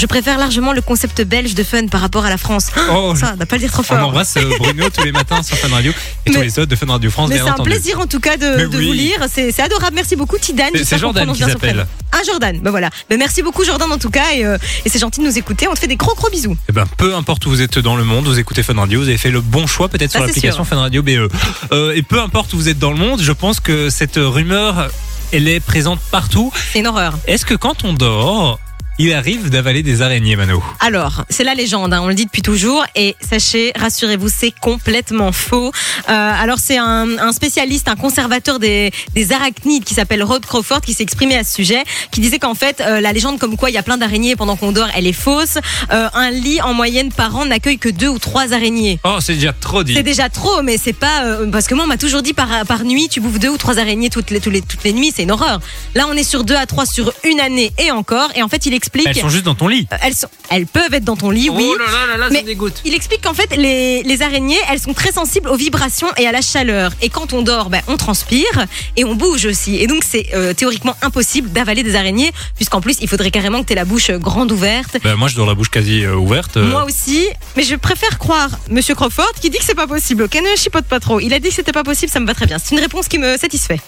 Je 0.00 0.06
préfère 0.06 0.38
largement 0.38 0.72
le 0.72 0.80
concept 0.80 1.20
belge 1.20 1.54
de 1.54 1.62
fun 1.62 1.86
par 1.86 2.00
rapport 2.00 2.24
à 2.24 2.30
la 2.30 2.38
France. 2.38 2.68
Oh, 2.90 3.14
Ça, 3.14 3.32
on 3.34 3.36
va 3.36 3.44
pas 3.44 3.56
le 3.56 3.60
dire 3.60 3.70
trop 3.70 3.82
on 3.82 3.84
fort. 3.84 3.98
embrasse 4.08 4.34
euh, 4.38 4.50
Bruno 4.58 4.88
tous 4.88 5.04
les 5.04 5.12
matins 5.12 5.42
sur 5.42 5.56
Fun 5.58 5.68
Radio 5.68 5.92
et 6.24 6.30
tous 6.30 6.40
les 6.40 6.58
autres 6.58 6.70
de 6.70 6.74
Fun 6.76 6.86
Radio 6.86 7.10
France, 7.10 7.28
Mais 7.28 7.36
c'est 7.36 7.42
un 7.42 7.52
entendu. 7.52 7.68
plaisir 7.70 8.00
en 8.00 8.06
tout 8.06 8.18
cas 8.18 8.38
de, 8.38 8.56
Mais 8.56 8.66
de 8.66 8.78
oui. 8.78 8.86
vous 8.86 8.92
lire. 8.94 9.18
C'est 9.30 9.60
adorable. 9.60 9.92
Merci 9.94 10.16
beaucoup, 10.16 10.38
Tidane. 10.38 10.70
C'est- 10.82 10.96
Jordan 10.98 11.30
qui 11.32 11.42
s'appelle. 11.42 11.86
Ah, 12.12 12.18
Jordan. 12.26 12.58
Ben 12.62 12.70
voilà. 12.70 12.88
Ben 13.10 13.18
merci 13.18 13.42
beaucoup, 13.42 13.62
Jordan, 13.62 13.92
en 13.92 13.98
tout 13.98 14.08
cas. 14.10 14.32
Et, 14.34 14.44
euh, 14.46 14.56
et 14.86 14.88
c'est 14.88 14.98
gentil 14.98 15.20
de 15.20 15.26
nous 15.26 15.36
écouter. 15.36 15.68
On 15.68 15.74
te 15.74 15.78
fait 15.80 15.86
des 15.86 15.96
gros, 15.96 16.14
gros 16.14 16.30
bisous. 16.30 16.56
Eh 16.68 16.72
ben, 16.72 16.86
peu 16.96 17.14
importe 17.14 17.44
où 17.44 17.50
vous 17.50 17.60
êtes 17.60 17.78
dans 17.78 17.96
le 17.96 18.04
monde, 18.04 18.24
vous 18.26 18.38
écoutez 18.38 18.62
Fun 18.62 18.74
Radio, 18.76 19.00
vous 19.00 19.08
avez 19.08 19.18
fait 19.18 19.30
le 19.30 19.42
bon 19.42 19.66
choix 19.66 19.88
peut-être 19.88 20.10
sur 20.10 20.20
c'est 20.20 20.26
l'application. 20.26 20.64
Fun 20.64 20.76
Radio 20.80 21.02
BE. 21.02 21.28
Euh, 21.72 21.92
et 21.94 22.02
peu 22.02 22.20
importe 22.20 22.52
où 22.54 22.56
vous 22.56 22.68
êtes 22.70 22.78
dans 22.78 22.90
le 22.90 22.96
monde, 22.98 23.20
je 23.22 23.32
pense 23.32 23.60
que 23.60 23.90
cette 23.90 24.16
rumeur, 24.16 24.88
elle 25.32 25.46
est 25.46 25.60
présente 25.60 26.00
partout. 26.10 26.50
C'est 26.72 26.78
une 26.80 26.86
horreur. 26.86 27.18
Est-ce 27.26 27.44
que 27.44 27.54
quand 27.54 27.84
on 27.84 27.92
dort, 27.92 28.58
il 28.98 29.14
arrive 29.14 29.48
d'avaler 29.48 29.82
des 29.82 30.02
araignées, 30.02 30.36
Mano 30.36 30.62
Alors, 30.80 31.24
c'est 31.30 31.44
la 31.44 31.54
légende, 31.54 31.94
hein, 31.94 32.00
on 32.02 32.08
le 32.08 32.14
dit 32.14 32.26
depuis 32.26 32.42
toujours, 32.42 32.84
et 32.94 33.16
sachez, 33.26 33.72
rassurez-vous, 33.74 34.28
c'est 34.28 34.52
complètement 34.60 35.32
faux. 35.32 35.72
Euh, 36.08 36.12
alors, 36.12 36.58
c'est 36.58 36.76
un, 36.76 37.18
un 37.18 37.32
spécialiste, 37.32 37.88
un 37.88 37.96
conservateur 37.96 38.58
des, 38.58 38.90
des 39.14 39.32
arachnides 39.32 39.84
qui 39.84 39.94
s'appelle 39.94 40.22
Rod 40.22 40.44
Crawford 40.44 40.82
qui 40.82 40.92
s'est 40.92 41.02
exprimé 41.02 41.36
à 41.36 41.44
ce 41.44 41.54
sujet, 41.54 41.82
qui 42.10 42.20
disait 42.20 42.38
qu'en 42.38 42.54
fait, 42.54 42.82
euh, 42.82 43.00
la 43.00 43.12
légende 43.14 43.38
comme 43.38 43.56
quoi 43.56 43.70
il 43.70 43.72
y 43.72 43.78
a 43.78 43.82
plein 43.82 43.96
d'araignées 43.96 44.36
pendant 44.36 44.56
qu'on 44.56 44.72
dort, 44.72 44.88
elle 44.94 45.06
est 45.06 45.14
fausse. 45.14 45.56
Euh, 45.92 46.08
un 46.12 46.30
lit 46.30 46.60
en 46.60 46.74
moyenne 46.74 47.10
par 47.10 47.34
an 47.36 47.46
n'accueille 47.46 47.78
que 47.78 47.88
deux 47.88 48.08
ou 48.08 48.18
trois 48.18 48.52
araignées. 48.52 49.00
Oh, 49.04 49.16
c'est 49.20 49.34
déjà 49.34 49.54
trop 49.54 49.82
dit. 49.82 49.94
C'est 49.94 50.02
déjà 50.02 50.28
trop, 50.28 50.60
mais 50.62 50.76
c'est 50.76 50.92
pas 50.92 51.24
euh, 51.24 51.50
parce 51.50 51.68
que 51.68 51.74
moi 51.74 51.84
on 51.84 51.88
m'a 51.88 51.96
toujours 51.96 52.20
dit 52.20 52.34
par 52.34 52.66
par 52.66 52.84
nuit 52.84 53.08
tu 53.08 53.20
bouffes 53.20 53.38
deux 53.38 53.48
ou 53.48 53.56
trois 53.56 53.78
araignées 53.78 54.10
toutes 54.10 54.30
les 54.30 54.40
toutes 54.40 54.52
les 54.52 54.60
toutes 54.60 54.84
les 54.84 54.92
nuits, 54.92 55.12
c'est 55.14 55.22
une 55.22 55.30
horreur. 55.30 55.60
Là 55.94 56.06
on 56.10 56.14
est 56.14 56.24
sur 56.24 56.44
deux 56.44 56.54
à 56.56 56.66
trois 56.66 56.84
sur 56.84 57.12
une 57.24 57.40
année 57.40 57.72
et 57.78 57.90
encore. 57.90 58.28
Et 58.34 58.42
en 58.42 58.48
fait 58.48 58.66
il 58.66 58.74
explique. 58.74 58.89
Elles 58.94 59.14
sont 59.16 59.28
juste 59.28 59.44
dans 59.44 59.54
ton 59.54 59.68
lit. 59.68 59.86
Elles 60.02 60.14
sont, 60.14 60.28
elles 60.50 60.66
peuvent 60.66 60.92
être 60.94 61.04
dans 61.04 61.16
ton 61.16 61.30
lit, 61.30 61.48
oui. 61.50 61.66
Oh 61.70 61.78
là 61.78 61.84
là 61.86 62.06
là 62.12 62.16
là, 62.16 62.28
Mais- 62.30 62.40
ça 62.40 62.44
dégoûte. 62.46 62.80
Il 62.84 62.94
explique 62.94 63.22
qu'en 63.22 63.34
fait, 63.34 63.56
les, 63.56 64.02
les 64.02 64.22
araignées, 64.22 64.58
elles 64.70 64.80
sont 64.80 64.94
très 64.94 65.12
sensibles 65.12 65.48
aux 65.48 65.56
vibrations 65.56 66.08
et 66.16 66.26
à 66.26 66.32
la 66.32 66.40
chaleur. 66.42 66.92
Et 67.02 67.08
quand 67.08 67.32
on 67.32 67.42
dort, 67.42 67.70
ben, 67.70 67.82
on 67.88 67.96
transpire 67.96 68.66
et 68.96 69.04
on 69.04 69.14
bouge 69.14 69.44
aussi. 69.46 69.76
Et 69.76 69.86
donc, 69.86 70.02
c'est 70.08 70.26
euh, 70.34 70.52
théoriquement 70.54 70.94
impossible 71.02 71.50
d'avaler 71.50 71.82
des 71.82 71.94
araignées, 71.96 72.32
puisqu'en 72.56 72.80
plus, 72.80 72.96
il 73.00 73.08
faudrait 73.08 73.30
carrément 73.30 73.60
que 73.62 73.66
tu 73.66 73.72
aies 73.72 73.76
la 73.76 73.84
bouche 73.84 74.10
euh, 74.10 74.18
grande 74.18 74.50
ouverte. 74.52 74.96
Bah, 75.04 75.16
moi, 75.16 75.28
je 75.28 75.36
dors 75.36 75.46
la 75.46 75.54
bouche 75.54 75.70
quasi 75.70 76.04
euh, 76.04 76.14
ouverte. 76.14 76.56
euh. 76.56 76.64
Moi 76.70 76.84
aussi, 76.84 77.26
mais 77.56 77.62
je 77.62 77.74
préfère 77.76 78.18
croire 78.18 78.50
Monsieur 78.70 78.94
Crawford 78.94 79.32
qui 79.40 79.50
dit 79.50 79.58
que 79.58 79.64
c'est 79.64 79.74
pas 79.74 79.86
possible. 79.86 80.24
Ok, 80.24 80.34
ne 80.34 80.56
chipote 80.56 80.84
pas 80.86 81.00
trop. 81.00 81.20
Il 81.20 81.32
a 81.34 81.38
dit 81.40 81.48
que 81.48 81.54
c'était 81.54 81.72
pas 81.72 81.84
possible, 81.84 82.10
ça 82.12 82.20
me 82.20 82.26
va 82.26 82.34
très 82.34 82.46
bien. 82.46 82.58
C'est 82.62 82.74
une 82.74 82.80
réponse 82.80 83.08
qui 83.08 83.18
me 83.18 83.36
satisfait. 83.36 83.80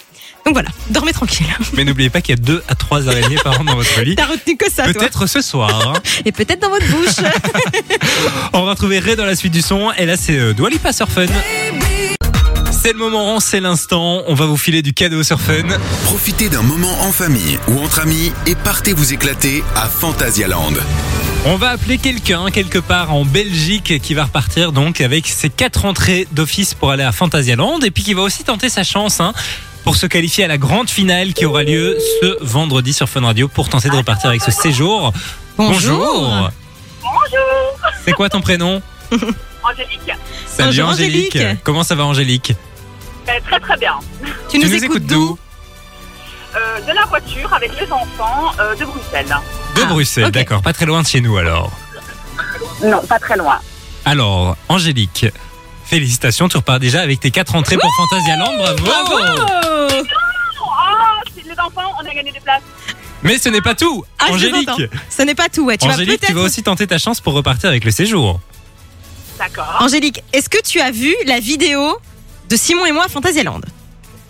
Donc 0.45 0.53
voilà, 0.53 0.69
dormez 0.89 1.13
tranquille. 1.13 1.45
Mais 1.73 1.83
n'oubliez 1.83 2.09
pas 2.09 2.21
qu'il 2.21 2.35
y 2.35 2.39
a 2.39 2.41
deux 2.41 2.63
à 2.67 2.75
trois 2.75 3.07
araignées 3.07 3.37
par 3.43 3.59
an 3.61 3.63
dans 3.63 3.75
votre 3.75 4.01
lit. 4.03 4.15
T'as 4.15 4.25
retenu 4.25 4.57
que 4.57 4.69
ça. 4.71 4.83
Peut-être 4.83 5.27
ce 5.27 5.41
soir. 5.41 5.93
hein. 5.95 5.99
Et 6.25 6.31
peut-être 6.31 6.61
dans 6.61 6.69
votre 6.69 6.87
bouche. 6.87 7.25
On 8.53 8.63
va 8.63 8.71
retrouver 8.71 8.99
Ray 8.99 9.15
dans 9.15 9.25
la 9.25 9.35
suite 9.35 9.53
du 9.53 9.61
son. 9.61 9.91
Et 9.97 10.05
là, 10.05 10.17
c'est 10.17 10.37
euh, 10.37 10.53
Dua 10.53 10.69
Lipa 10.69 10.91
sur 10.93 11.09
Fun. 11.09 11.25
C'est 12.71 12.91
le 12.91 12.99
moment, 12.99 13.39
c'est 13.39 13.61
l'instant. 13.61 14.23
On 14.27 14.33
va 14.33 14.45
vous 14.45 14.57
filer 14.57 14.81
du 14.81 14.93
cadeau 14.93 15.23
sur 15.23 15.39
Fun. 15.39 15.63
Profitez 16.03 16.49
d'un 16.49 16.63
moment 16.63 16.93
en 17.03 17.13
famille 17.13 17.57
ou 17.69 17.79
entre 17.79 18.01
amis 18.01 18.33
et 18.45 18.55
partez 18.55 18.91
vous 18.91 19.13
éclater 19.13 19.63
à 19.75 19.87
Phantasialand. 19.87 20.73
On 21.45 21.55
va 21.55 21.69
appeler 21.69 21.97
quelqu'un 21.97 22.51
quelque 22.51 22.79
part 22.79 23.13
en 23.13 23.23
Belgique 23.25 24.01
qui 24.01 24.13
va 24.13 24.25
repartir 24.25 24.71
donc 24.73 24.99
avec 25.01 25.27
ses 25.27 25.49
quatre 25.49 25.85
entrées 25.85 26.27
d'office 26.33 26.73
pour 26.73 26.91
aller 26.91 27.03
à 27.03 27.11
Phantasialand 27.13 27.79
et 27.81 27.91
puis 27.91 28.03
qui 28.03 28.13
va 28.13 28.21
aussi 28.21 28.43
tenter 28.43 28.67
sa 28.69 28.83
chance 28.83 29.19
hein, 29.21 29.33
pour 29.83 29.95
se 29.95 30.05
qualifier 30.05 30.45
à 30.45 30.47
la 30.47 30.57
grande 30.57 30.89
finale 30.89 31.33
qui 31.33 31.45
aura 31.45 31.63
lieu 31.63 31.97
ce 32.21 32.37
vendredi 32.43 32.93
sur 32.93 33.09
Fun 33.09 33.21
Radio 33.21 33.47
pour 33.47 33.69
tenter 33.69 33.89
de 33.89 33.95
repartir 33.95 34.29
avec 34.29 34.41
ce 34.41 34.51
séjour. 34.51 35.11
Bonjour. 35.57 36.49
C'est 38.05 38.13
quoi 38.13 38.29
ton 38.29 38.41
prénom 38.41 38.81
Angélique. 39.63 40.11
Salut 40.47 40.69
Bonjour, 40.69 40.89
Angélique. 40.89 41.35
Angélique. 41.35 41.63
Comment 41.63 41.83
ça 41.83 41.95
va 41.95 42.05
Angélique 42.05 42.53
Euh, 43.29 43.31
très 43.47 43.59
très 43.59 43.77
bien. 43.77 43.93
Tu 44.49 44.59
nous, 44.59 44.73
écoutes 44.83 45.05
d'où 45.05 45.37
Euh, 46.55 46.81
de 46.81 46.91
la 46.93 47.05
voiture 47.05 47.51
avec 47.53 47.71
les 47.79 47.91
enfants 47.91 48.51
euh, 48.59 48.75
de 48.75 48.85
Bruxelles. 48.85 49.35
De 49.75 49.81
Ah, 49.83 49.85
Bruxelles, 49.85 50.31
d'accord, 50.31 50.61
pas 50.61 50.73
très 50.73 50.85
loin 50.85 51.01
de 51.01 51.07
chez 51.07 51.21
nous 51.21 51.37
alors. 51.37 51.71
Non, 52.83 53.01
pas 53.07 53.19
très 53.19 53.37
loin. 53.37 53.59
Alors, 54.05 54.57
Angélique, 54.69 55.25
félicitations, 55.97 56.47
tu 56.49 56.57
repars 56.57 56.79
déjà 56.79 57.01
avec 57.01 57.19
tes 57.19 57.29
quatre 57.29 57.53
entrées 57.53 57.77
pour 57.77 57.91
Phantasialand, 57.95 58.51
bravo 58.57 58.83
Bravo 58.83 59.15
Oh, 60.59 61.29
c'est 61.35 61.43
les 61.43 61.51
enfants, 61.51 61.93
on 62.01 62.09
a 62.09 62.13
gagné 62.15 62.31
des 62.31 62.39
places. 62.39 62.63
Mais 63.21 63.37
ce 63.37 63.49
n'est 63.49 63.61
pas 63.61 63.75
tout. 63.75 64.03
Ah, 64.17 64.31
Angélique. 64.31 64.69
Ce 65.09 65.21
n'est 65.21 65.35
pas 65.35 65.49
tout. 65.49 65.65
Ouais. 65.65 65.77
Tu 65.77 65.87
vas 65.87 65.93
Angélique, 65.93 66.13
tu 66.13 66.25
peut-être. 66.25 66.35
vas 66.35 66.41
aussi 66.41 66.63
tenter 66.63 66.87
ta 66.87 66.97
chance 66.97 67.21
pour 67.21 67.33
repartir 67.33 67.69
avec 67.69 67.85
le 67.85 67.91
séjour. 67.91 68.39
D'accord. 69.37 69.77
Angélique, 69.81 70.23
est-ce 70.33 70.49
que 70.49 70.61
tu 70.63 70.81
as 70.81 70.89
vu 70.89 71.13
la 71.27 71.39
vidéo 71.39 71.99
de 72.49 72.55
Simon 72.55 72.85
et 72.87 72.91
moi 72.91 73.05
à 73.05 73.07
Phantasialand 73.07 73.61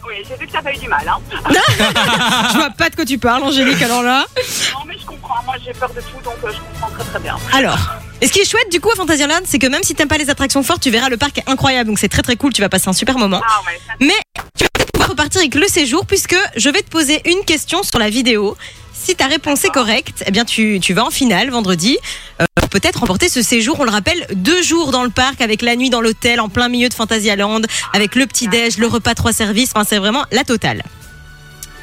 Oui, 0.06 0.16
j'ai 0.28 0.36
vu 0.36 0.46
que 0.46 0.52
ça 0.52 0.62
pas 0.62 0.74
eu 0.74 0.78
du 0.78 0.88
mal. 0.90 1.08
Hein. 1.08 1.18
Je 2.52 2.58
vois 2.58 2.70
pas 2.72 2.90
de 2.90 2.96
quoi 2.96 3.06
tu 3.06 3.18
parles, 3.18 3.44
Angélique. 3.44 3.82
Alors 3.82 4.04
là. 4.04 4.26
Non, 4.74 4.80
mais 4.86 4.98
je 5.00 5.06
comprends. 5.06 5.42
Moi, 5.46 5.56
j'ai 5.66 5.72
peur 5.74 5.90
de 5.90 6.02
tout, 6.02 6.22
donc 6.26 6.36
euh, 6.44 6.52
je 6.52 6.58
comprends 6.60 6.92
très 6.94 7.04
très 7.10 7.20
bien. 7.20 7.38
Alors. 7.54 7.80
Et 8.24 8.28
ce 8.28 8.32
qui 8.32 8.40
est 8.40 8.50
chouette 8.50 8.72
du 8.72 8.80
coup 8.80 8.90
à 8.90 8.96
Fantasyland, 8.96 9.42
c'est 9.44 9.60
que 9.60 9.68
même 9.68 9.84
si 9.84 9.96
t'aimes 9.96 10.08
pas 10.08 10.18
les 10.18 10.30
attractions 10.30 10.64
fortes, 10.64 10.82
tu 10.82 10.90
verras 10.90 11.10
le 11.10 11.18
parc 11.18 11.40
est 11.40 11.50
incroyable, 11.50 11.90
donc 11.90 12.00
c'est 12.00 12.08
très 12.08 12.22
très 12.22 12.38
cool, 12.38 12.54
tu 12.54 12.62
vas 12.62 12.70
passer 12.70 12.88
un 12.88 12.94
super 12.94 13.18
moment. 13.18 13.42
Ah 13.46 13.60
ouais, 13.68 13.78
ça, 13.86 13.96
Mais 14.00 14.14
tu 14.58 14.64
vas 14.64 14.86
pouvoir 14.94 15.10
repartir 15.10 15.42
avec 15.42 15.56
le 15.56 15.68
séjour 15.68 16.06
puisque 16.06 16.38
je 16.56 16.70
vais 16.70 16.82
te 16.84 16.90
poser 16.90 17.22
une 17.26 17.44
question 17.44 17.84
sur 17.84 18.00
la 18.00 18.10
vidéo. 18.10 18.56
Si 18.94 19.14
ta 19.18 19.28
réponse 19.28 19.66
est 19.66 19.72
correcte, 19.72 20.24
eh 20.26 20.32
bien 20.32 20.46
tu, 20.46 20.80
tu 20.82 20.94
vas 20.94 21.04
en 21.04 21.10
finale 21.10 21.50
vendredi. 21.50 21.98
Euh, 22.42 22.46
pour 22.56 22.70
peut-être 22.70 23.02
remporter 23.02 23.28
ce 23.28 23.42
séjour, 23.42 23.82
on 23.82 23.84
le 23.84 23.92
rappelle, 23.92 24.26
deux 24.36 24.62
jours 24.62 24.92
dans 24.92 25.04
le 25.04 25.10
parc 25.10 25.42
avec 25.42 25.62
la 25.62 25.76
nuit 25.76 25.90
dans 25.90 26.00
l'hôtel 26.00 26.40
en 26.40 26.48
plein 26.48 26.70
milieu 26.70 26.88
de 26.88 26.94
Fantasyland, 26.94 27.64
avec 27.92 28.16
le 28.16 28.26
petit 28.26 28.48
déj, 28.48 28.78
le 28.78 28.88
repas 28.88 29.16
trois 29.16 29.34
services. 29.34 29.72
Enfin, 29.76 29.86
c'est 29.86 30.00
vraiment 30.00 30.24
la 30.32 30.46
totale. 30.46 30.82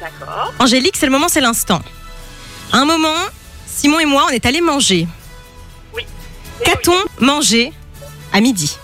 d'accord. 0.01 0.51
Angélique, 0.57 0.95
c'est 0.97 1.05
le 1.05 1.11
moment, 1.11 1.27
c'est 1.29 1.39
l'instant. 1.41 1.83
À 2.71 2.77
un 2.77 2.85
moment, 2.85 3.13
Simon 3.67 3.99
et 3.99 4.05
moi, 4.05 4.25
on 4.27 4.33
est 4.33 4.47
allés 4.47 4.61
manger. 4.61 5.07
Des 6.63 6.71
Qu'a-t-on 6.71 7.25
mangé 7.25 7.71
à 8.33 8.39
midi 8.41 8.77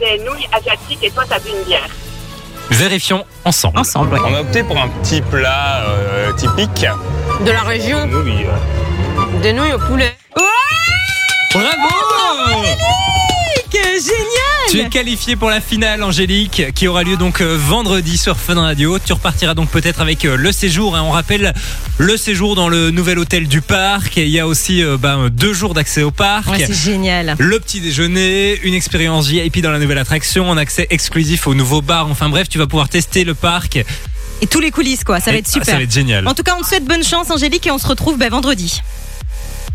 nouilles- 0.00 0.16
Des 0.18 0.24
nouilles 0.24 0.48
asiatiques 0.52 0.98
et 1.02 1.10
toi, 1.10 1.24
t'as 1.28 1.38
bu 1.38 1.48
une 1.50 1.64
bière. 1.64 1.88
Vérifions 2.70 3.24
ensemble. 3.44 3.78
Ensemble, 3.78 4.14
ouais. 4.14 4.20
On 4.26 4.34
a 4.34 4.40
opté 4.40 4.62
pour 4.62 4.78
un 4.78 4.88
petit 4.88 5.20
plat 5.20 5.82
euh, 5.86 6.32
typique. 6.32 6.86
De 7.44 7.50
la 7.50 7.62
région, 7.62 8.08
Oui, 8.24 8.44
euh, 8.46 9.40
des 9.42 9.52
nouilles 9.52 9.74
au 9.74 9.78
poulet. 9.78 10.16
Bravo 11.52 11.68
Génial 14.04 14.70
Tu 14.70 14.80
es 14.80 14.88
qualifié 14.88 15.36
pour 15.36 15.48
la 15.50 15.60
finale, 15.60 16.02
Angélique, 16.02 16.72
qui 16.74 16.88
aura 16.88 17.02
lieu 17.02 17.16
donc 17.16 17.40
euh, 17.40 17.56
vendredi 17.58 18.16
sur 18.18 18.36
Fun 18.36 18.54
Radio. 18.60 18.98
Tu 18.98 19.12
repartiras 19.12 19.54
donc 19.54 19.70
peut-être 19.70 20.00
avec 20.00 20.24
euh, 20.24 20.36
le 20.36 20.50
séjour. 20.52 20.96
hein. 20.96 21.02
On 21.04 21.10
rappelle 21.10 21.52
le 21.98 22.16
séjour 22.16 22.56
dans 22.56 22.68
le 22.68 22.90
nouvel 22.90 23.18
hôtel 23.18 23.46
du 23.48 23.60
parc. 23.60 24.18
Et 24.18 24.24
il 24.24 24.30
y 24.30 24.40
a 24.40 24.46
aussi 24.46 24.82
euh, 24.82 24.96
ben, 24.98 25.28
deux 25.30 25.52
jours 25.52 25.74
d'accès 25.74 26.02
au 26.02 26.10
parc. 26.10 26.48
Ouais, 26.50 26.64
c'est 26.66 26.74
génial. 26.74 27.36
le 27.38 27.60
petit 27.60 27.80
déjeuner, 27.80 28.58
une 28.62 28.74
expérience 28.74 29.26
VIP 29.28 29.60
dans 29.60 29.70
la 29.70 29.78
nouvelle 29.78 29.98
attraction, 29.98 30.50
un 30.50 30.56
accès 30.56 30.86
exclusif 30.90 31.46
au 31.46 31.54
nouveau 31.54 31.80
bar. 31.82 32.08
Enfin 32.10 32.28
bref, 32.28 32.48
tu 32.48 32.58
vas 32.58 32.66
pouvoir 32.66 32.88
tester 32.88 33.24
le 33.24 33.34
parc. 33.34 33.84
Et 34.40 34.46
tous 34.48 34.58
les 34.60 34.72
coulisses, 34.72 35.04
quoi. 35.04 35.20
Ça 35.20 35.30
va 35.30 35.36
être 35.38 35.46
super. 35.48 35.66
Ça 35.66 35.76
va 35.76 35.82
être 35.82 35.92
génial. 35.92 36.26
En 36.26 36.34
tout 36.34 36.42
cas, 36.42 36.56
on 36.58 36.62
te 36.62 36.66
souhaite 36.66 36.84
bonne 36.84 37.04
chance, 37.04 37.30
Angélique, 37.30 37.66
et 37.68 37.70
on 37.70 37.78
se 37.78 37.86
retrouve 37.86 38.18
ben, 38.18 38.28
vendredi. 38.28 38.80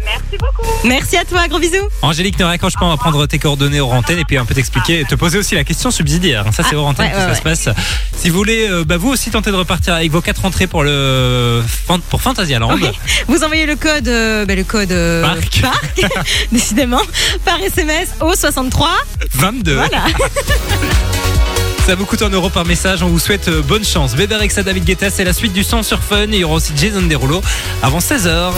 Merci 0.08 0.38
beaucoup. 0.39 0.67
Merci 0.88 1.17
à 1.17 1.26
toi, 1.26 1.48
gros 1.48 1.60
bisous. 1.60 1.76
Angélique, 2.02 2.39
ne 2.39 2.46
raccroche 2.46 2.74
pas, 2.74 2.86
on 2.86 2.89
va 2.89 2.98
prendre 2.98 3.26
tes 3.26 3.39
coordonnées 3.39 3.80
hors 3.80 3.93
antenne 3.93 4.20
et 4.20 4.26
puis 4.26 4.38
un 4.38 4.46
peu 4.46 4.54
t'expliquer, 4.56 5.04
te 5.06 5.15
poser 5.15 5.38
aussi 5.38 5.56
la 5.56 5.63
question 5.63 5.91
subsidiaire. 5.91 6.46
Ça, 6.54 6.63
c'est 6.63 6.76
Ah, 6.76 6.80
hors 6.80 6.88
antenne 6.88 7.08
ouais, 7.08 7.12
que 7.12 7.17
ouais, 7.17 7.24
ça 7.24 7.30
ouais. 7.30 7.56
se 7.56 7.65
passe. 7.65 7.70
Si 8.15 8.30
vous 8.30 8.38
voulez, 8.38 8.67
euh, 8.70 8.84
bah, 8.86 8.98
vous 8.98 9.10
aussi 9.10 9.30
tenter 9.30 9.52
de 9.52 9.56
repartir 9.56 9.93
avec 9.93 10.12
vos 10.12 10.22
quatre 10.22 10.46
entrées 10.46 10.67
pour 10.67 10.84
le 10.84 11.63
pour 12.10 12.22
Fantasyland. 12.22 12.74
Oui. 12.76 12.88
Vous 13.28 13.43
envoyez 13.43 13.65
le 13.65 13.76
code, 13.76 14.08
euh, 14.08 14.46
ben, 14.46 14.58
le 14.58 14.63
code 14.63 14.91
euh, 14.91 15.22
Parc. 15.22 15.62
décidément, 16.52 17.02
par 17.46 17.60
SMS 17.62 18.10
au 18.22 18.34
63. 18.34 18.89
22. 19.34 19.76
Voilà. 19.76 20.06
Ça 21.86 21.96
vous 21.96 22.06
coûte 22.06 22.22
un 22.22 22.30
euro 22.30 22.50
par 22.50 22.65
message. 22.65 23.02
On 23.02 23.08
vous 23.08 23.20
souhaite 23.20 23.50
bonne 23.50 23.86
chance. 23.86 24.13
Bébé 24.13 24.36
Rexa, 24.36 24.62
David 24.62 24.84
Guetta, 24.84 25.10
c'est 25.10 25.24
la 25.24 25.32
suite 25.32 25.54
du 25.54 25.63
son 25.63 25.84
sur 25.84 26.00
Fun. 26.04 26.26
Il 26.28 26.36
y 26.36 26.43
aura 26.43 26.56
aussi 26.56 26.74
Jason 26.76 27.02
Derulo 27.02 27.41
avant 27.82 28.00
16h. 28.00 28.52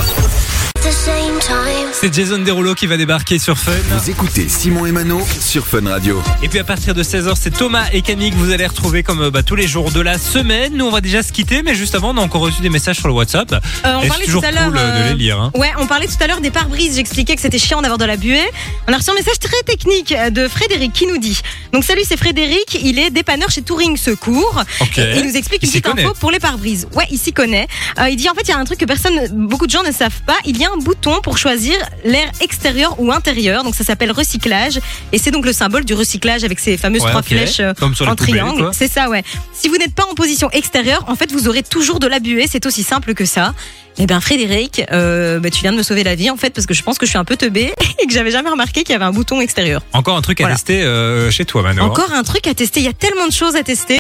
C'est 1.92 2.14
Jason 2.14 2.38
Derulo 2.40 2.74
qui 2.74 2.88
va 2.88 2.96
débarquer 2.96 3.38
sur 3.38 3.58
Fun. 3.58 3.72
Vous 3.90 4.10
écoutez 4.10 4.48
Simon 4.48 4.86
et 4.86 4.92
Mano 4.94 5.22
sur 5.42 5.68
Fun 5.68 5.86
Radio. 5.86 6.22
Et 6.42 6.48
puis 6.48 6.58
à 6.60 6.64
partir 6.64 6.94
de 6.94 7.04
16h, 7.04 7.34
c'est 7.40 7.52
Thomas 7.52 7.88
et 7.92 8.02
Camille 8.02 8.32
que 8.32 8.38
vous 8.38 8.52
allez 8.52 8.66
retrouver 8.66 9.04
comme 9.04 9.24
euh, 9.24 9.30
bah, 9.32 9.44
tous 9.44 9.56
les 9.56 9.68
jours 9.68 9.92
de 9.92 10.00
la 10.00 10.18
semaine. 10.18 10.74
Nous, 10.76 10.86
on 10.86 10.90
va 10.92 11.02
déjà 11.02 11.22
se 11.22 11.34
quitter, 11.34 11.64
mais 11.64 11.76
juste 11.76 11.96
avant, 11.96 12.12
on 12.14 12.18
a 12.18 12.22
encore 12.22 12.42
reçu 12.42 12.62
des 12.62 12.70
messages 12.70 12.96
sur 12.98 13.10
le 13.10 13.14
WhatsApp. 13.14 13.52
Euh, 13.54 13.58
on 14.02 14.08
parlait 14.08 14.26
tout 14.26 14.32
toujours 14.32 14.46
à 14.46 14.52
l'heure. 14.52 14.68
cool 14.70 14.78
euh, 14.78 15.00
de 15.04 15.04
euh, 15.08 15.10
les 15.10 15.16
lire. 15.16 15.40
hein. 15.42 15.52
Ouais, 15.56 15.72
on 15.80 15.86
parlait 15.86 16.08
tout 16.08 16.16
à 16.22 16.28
l'heure 16.28 16.40
des 16.40 16.50
pare-brises. 16.52 16.96
J'expliquais 16.96 17.36
que 17.36 17.42
c'était 17.42 17.60
chiant 17.60 17.82
d'avoir 17.82 17.98
de 17.98 18.06
la 18.06 18.16
buée. 18.16 18.40
On 18.88 18.94
a 18.94 18.98
reçu 18.98 19.10
un 19.10 19.16
message 19.16 19.40
très 19.40 19.62
technique 19.66 20.14
de 20.32 20.48
Frédéric 20.48 20.94
qui 20.94 21.08
nous 21.08 21.18
dit. 21.18 21.42
Donc 21.74 21.84
salut, 21.84 22.04
c'est 22.08 22.18
Frédéric. 22.18 22.80
Il 22.82 23.00
est 23.00 23.10
dépanneur 23.10 23.50
chez 23.52 23.64
Touring 23.64 23.98
Secours. 23.98 24.64
Ok. 24.80 24.98
Et 24.98 25.18
il 25.18 25.26
nous 25.26 25.36
explique 25.36 25.62
Il 25.64 25.66
une 25.66 25.72
petite 25.72 25.86
connaît. 25.86 26.04
info 26.06 26.14
pour 26.20 26.32
les 26.32 26.40
pare-brises. 26.40 26.88
Ouais, 26.96 27.06
il 27.12 27.18
s'y 27.18 27.34
connaît. 27.34 27.68
Euh, 28.00 28.08
il 28.10 28.16
dit 28.16 28.30
en 28.30 28.34
fait, 28.34 28.44
il 28.44 28.50
y 28.50 28.54
a 28.54 28.58
un 28.58 28.66
truc 28.66 28.80
que 28.80 28.86
personne, 28.86 29.28
beaucoup 29.34 29.66
de 29.68 29.72
gens 29.72 29.84
ne 29.84 29.92
savent 29.92 30.22
pas. 30.26 30.38
Il 30.46 30.58
y 30.58 30.66
a 30.66 30.69
un 30.74 30.78
bouton 30.78 31.22
pour 31.22 31.38
choisir 31.38 31.76
l'air 32.04 32.30
extérieur 32.42 32.96
ou 33.00 33.12
intérieur. 33.12 33.64
Donc 33.64 33.76
ça 33.76 33.84
s'appelle 33.84 34.12
recyclage. 34.12 34.80
Et 35.12 35.18
c'est 35.18 35.32
donc 35.32 35.46
le 35.46 35.54
symbole 35.54 35.86
du 35.86 35.94
recyclage 35.94 36.44
avec 36.44 36.60
ces 36.60 36.78
fameuses 36.78 37.04
Ouais, 37.04 37.10
trois 37.10 37.22
flèches 37.22 37.60
euh, 37.60 37.74
Comme 37.74 37.96
sur 37.96 38.06
les 38.06 38.12
en 38.12 38.16
triangle. 38.16 38.70
C'est 38.74 38.88
ça, 38.92 39.10
ouais. 39.10 39.24
Si 39.54 39.68
vous 39.70 39.78
n'êtes 39.78 39.94
pas 39.96 40.06
en 40.06 40.14
position 40.16 40.50
extérieure, 40.52 41.04
en 41.08 41.16
fait, 41.16 41.32
vous 41.32 41.48
aurez 41.48 41.64
toujours 41.64 42.00
de 42.00 42.08
la 42.08 42.20
buée. 42.20 42.46
C'est 42.50 42.66
aussi 42.66 42.84
simple 42.84 43.14
que 43.14 43.26
ça. 43.26 43.54
Eh 44.02 44.06
bien, 44.06 44.22
Frédéric, 44.22 44.84
euh, 44.94 45.40
bah, 45.40 45.50
tu 45.50 45.62
viens 45.62 45.74
de 45.74 45.78
me 45.78 45.84
sauver 45.84 46.04
la 46.06 46.16
vie, 46.16 46.30
en 46.30 46.38
fait, 46.38 46.52
parce 46.52 46.66
que 46.66 46.74
je 46.74 46.84
pense 46.84 46.98
que 46.98 47.06
je 47.06 47.10
suis 47.10 47.18
un 47.18 47.26
peu 47.26 47.36
teubé 47.36 47.74
et 48.02 48.08
que 48.08 48.14
j'avais 48.14 48.32
jamais 48.32 48.50
remarqué 48.50 48.84
qu'il 48.84 48.94
y 48.94 48.96
avait 48.96 49.04
un 49.06 49.12
bouton 49.12 49.42
extérieur. 49.42 49.82
Encore 49.92 50.16
un 50.16 50.22
truc 50.22 50.40
à 50.40 50.44
Voilà. 50.44 50.56
tester 50.56 50.82
euh, 50.84 51.30
chez 51.32 51.44
toi, 51.44 51.64
Mano. 51.64 51.84
Encore 51.84 52.14
un 52.14 52.24
truc 52.24 52.48
à 52.48 52.54
tester. 52.54 52.80
Il 52.80 52.86
y 52.86 52.90
a 52.90 52.94
tellement 52.94 53.28
de 53.28 53.34
choses 53.34 53.56
à 53.58 53.64
tester. 53.64 54.00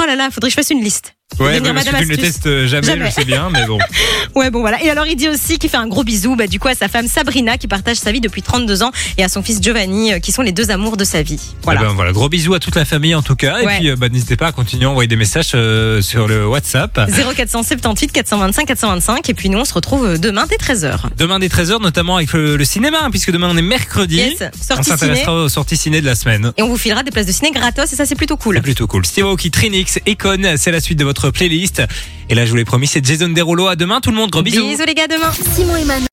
Oh 0.00 0.06
là 0.06 0.16
là, 0.16 0.30
faudrait 0.30 0.48
que 0.48 0.52
je 0.52 0.56
fasse 0.56 0.70
une 0.70 0.82
liste. 0.82 1.14
Ouais, 1.38 1.60
mais 1.60 1.72
parce 1.72 1.86
que 1.86 1.96
tu 1.98 2.04
ne 2.04 2.10
le 2.10 2.16
testes 2.16 2.46
euh, 2.46 2.66
jamais, 2.66 2.86
Jamais. 2.86 3.06
je 3.06 3.10
sais 3.14 3.24
bien, 3.24 3.48
mais 3.52 3.66
bon. 3.66 3.78
Ouais, 4.34 4.50
bon 4.50 4.60
voilà. 4.60 4.82
Et 4.82 4.90
alors, 4.90 5.06
il 5.06 5.14
dit 5.14 5.28
aussi 5.28 5.58
qu'il 5.58 5.70
fait 5.70 5.76
un 5.76 5.86
gros 5.86 6.02
bisou, 6.02 6.34
bah, 6.34 6.46
du 6.48 6.58
coup, 6.58 6.66
à 6.68 6.74
sa 6.74 6.88
femme 6.88 7.06
Sabrina, 7.06 7.56
qui 7.56 7.68
partage 7.68 7.98
sa 7.98 8.10
vie 8.10 8.20
depuis 8.20 8.42
32 8.42 8.82
ans, 8.82 8.90
et 9.16 9.22
à 9.22 9.28
son 9.28 9.42
fils 9.42 9.60
Giovanni, 9.62 10.12
euh, 10.12 10.18
qui 10.18 10.32
sont 10.32 10.42
les 10.42 10.50
deux 10.52 10.70
amours 10.70 10.96
de 10.96 11.04
sa 11.04 11.22
vie. 11.22 11.40
Voilà. 11.62 11.80
Eh 11.82 11.86
ben, 11.86 11.92
voilà, 11.92 12.12
gros 12.12 12.28
bisous 12.28 12.54
à 12.54 12.58
toute 12.58 12.74
la 12.74 12.84
famille 12.84 13.14
en 13.14 13.22
tout 13.22 13.36
cas. 13.36 13.60
Et 13.60 13.66
puis 13.66 13.90
euh, 13.90 13.96
bah, 13.96 14.08
n'hésitez 14.08 14.36
pas 14.36 14.48
à 14.48 14.52
continuer 14.52 14.86
à 14.86 14.90
envoyer 14.90 15.06
des 15.06 15.16
messages 15.16 15.52
euh, 15.54 16.02
sur 16.02 16.26
le 16.26 16.46
WhatsApp. 16.46 16.98
0478 17.08 18.10
425 18.12 18.66
425. 18.66 19.28
Et 19.28 19.34
puis, 19.34 19.48
nous, 19.50 19.58
on 19.58 19.64
se 19.64 19.74
retrouve 19.74 20.18
demain 20.18 20.46
dès 20.48 20.56
13h. 20.56 21.02
Demain 21.16 21.38
dès 21.38 21.48
13h, 21.48 21.80
notamment 21.80 22.16
avec 22.16 22.32
le, 22.32 22.56
le 22.56 22.64
cinéma, 22.64 22.98
hein, 23.04 23.10
puisque 23.10 23.30
demain 23.30 23.48
on 23.52 23.56
est 23.56 23.62
mercredi. 23.62 24.16
Yes, 24.16 24.42
on 24.42 24.62
sortie 24.62 24.84
ciné. 24.84 24.96
s'intéressera 24.98 25.34
aux 25.44 25.48
sorties 25.48 25.76
ciné 25.76 26.00
de 26.00 26.06
la 26.06 26.14
semaine. 26.14 26.52
Et 26.56 26.62
on 26.62 26.68
vous 26.68 26.76
filera 26.76 27.02
des 27.02 27.10
places 27.10 27.26
de 27.26 27.32
ciné 27.32 27.50
gratos, 27.52 27.92
et 27.92 27.96
ça, 27.96 28.04
c'est 28.04 28.14
plutôt 28.16 28.36
cool. 28.36 28.56
C'est 28.56 28.62
plutôt 28.62 28.86
cool. 28.86 29.06
Steve 29.06 29.26
Aoki, 29.26 29.50
Trinix, 29.50 29.98
Econ, 30.08 30.54
c'est 30.56 30.72
la 30.72 30.80
suite 30.80 30.98
de 30.98 31.04
votre 31.04 31.23
playlist. 31.30 31.82
Et 32.28 32.34
là, 32.34 32.44
je 32.44 32.50
vous 32.50 32.56
l'ai 32.56 32.64
promis, 32.64 32.86
c'est 32.86 33.04
Jason 33.04 33.28
Derulo. 33.28 33.66
À 33.66 33.76
demain, 33.76 34.00
tout 34.00 34.10
le 34.10 34.16
monde. 34.16 34.30
Gros 34.30 34.42
bisous. 34.42 34.66
Bisous, 34.66 34.84
les 34.86 34.94
gars, 34.94 35.06
demain. 35.06 35.32
Simon 35.54 35.76
et 35.76 35.84
Mano. 35.84 36.06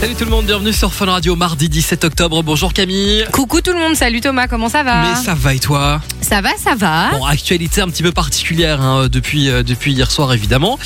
Salut 0.00 0.14
tout 0.14 0.24
le 0.24 0.30
monde, 0.30 0.44
bienvenue 0.44 0.72
sur 0.72 0.92
Fun 0.92 1.06
Radio 1.06 1.34
mardi 1.34 1.68
17 1.70 2.04
octobre. 2.04 2.42
Bonjour 2.42 2.74
Camille. 2.74 3.24
Coucou 3.32 3.62
tout 3.62 3.72
le 3.72 3.78
monde, 3.78 3.96
salut 3.96 4.20
Thomas, 4.20 4.48
comment 4.48 4.68
ça 4.68 4.82
va 4.82 5.02
Mais 5.02 5.14
ça 5.14 5.34
va 5.34 5.54
et 5.54 5.58
toi? 5.58 6.02
Ça 6.20 6.42
va, 6.42 6.50
ça 6.58 6.74
va. 6.74 7.10
Bon, 7.10 7.24
actualité 7.24 7.80
un 7.80 7.88
petit 7.88 8.02
peu 8.02 8.12
particulière 8.12 8.82
hein, 8.82 9.08
depuis, 9.08 9.48
euh, 9.48 9.62
depuis 9.62 9.92
hier 9.92 10.10
soir 10.10 10.34
évidemment. 10.34 10.78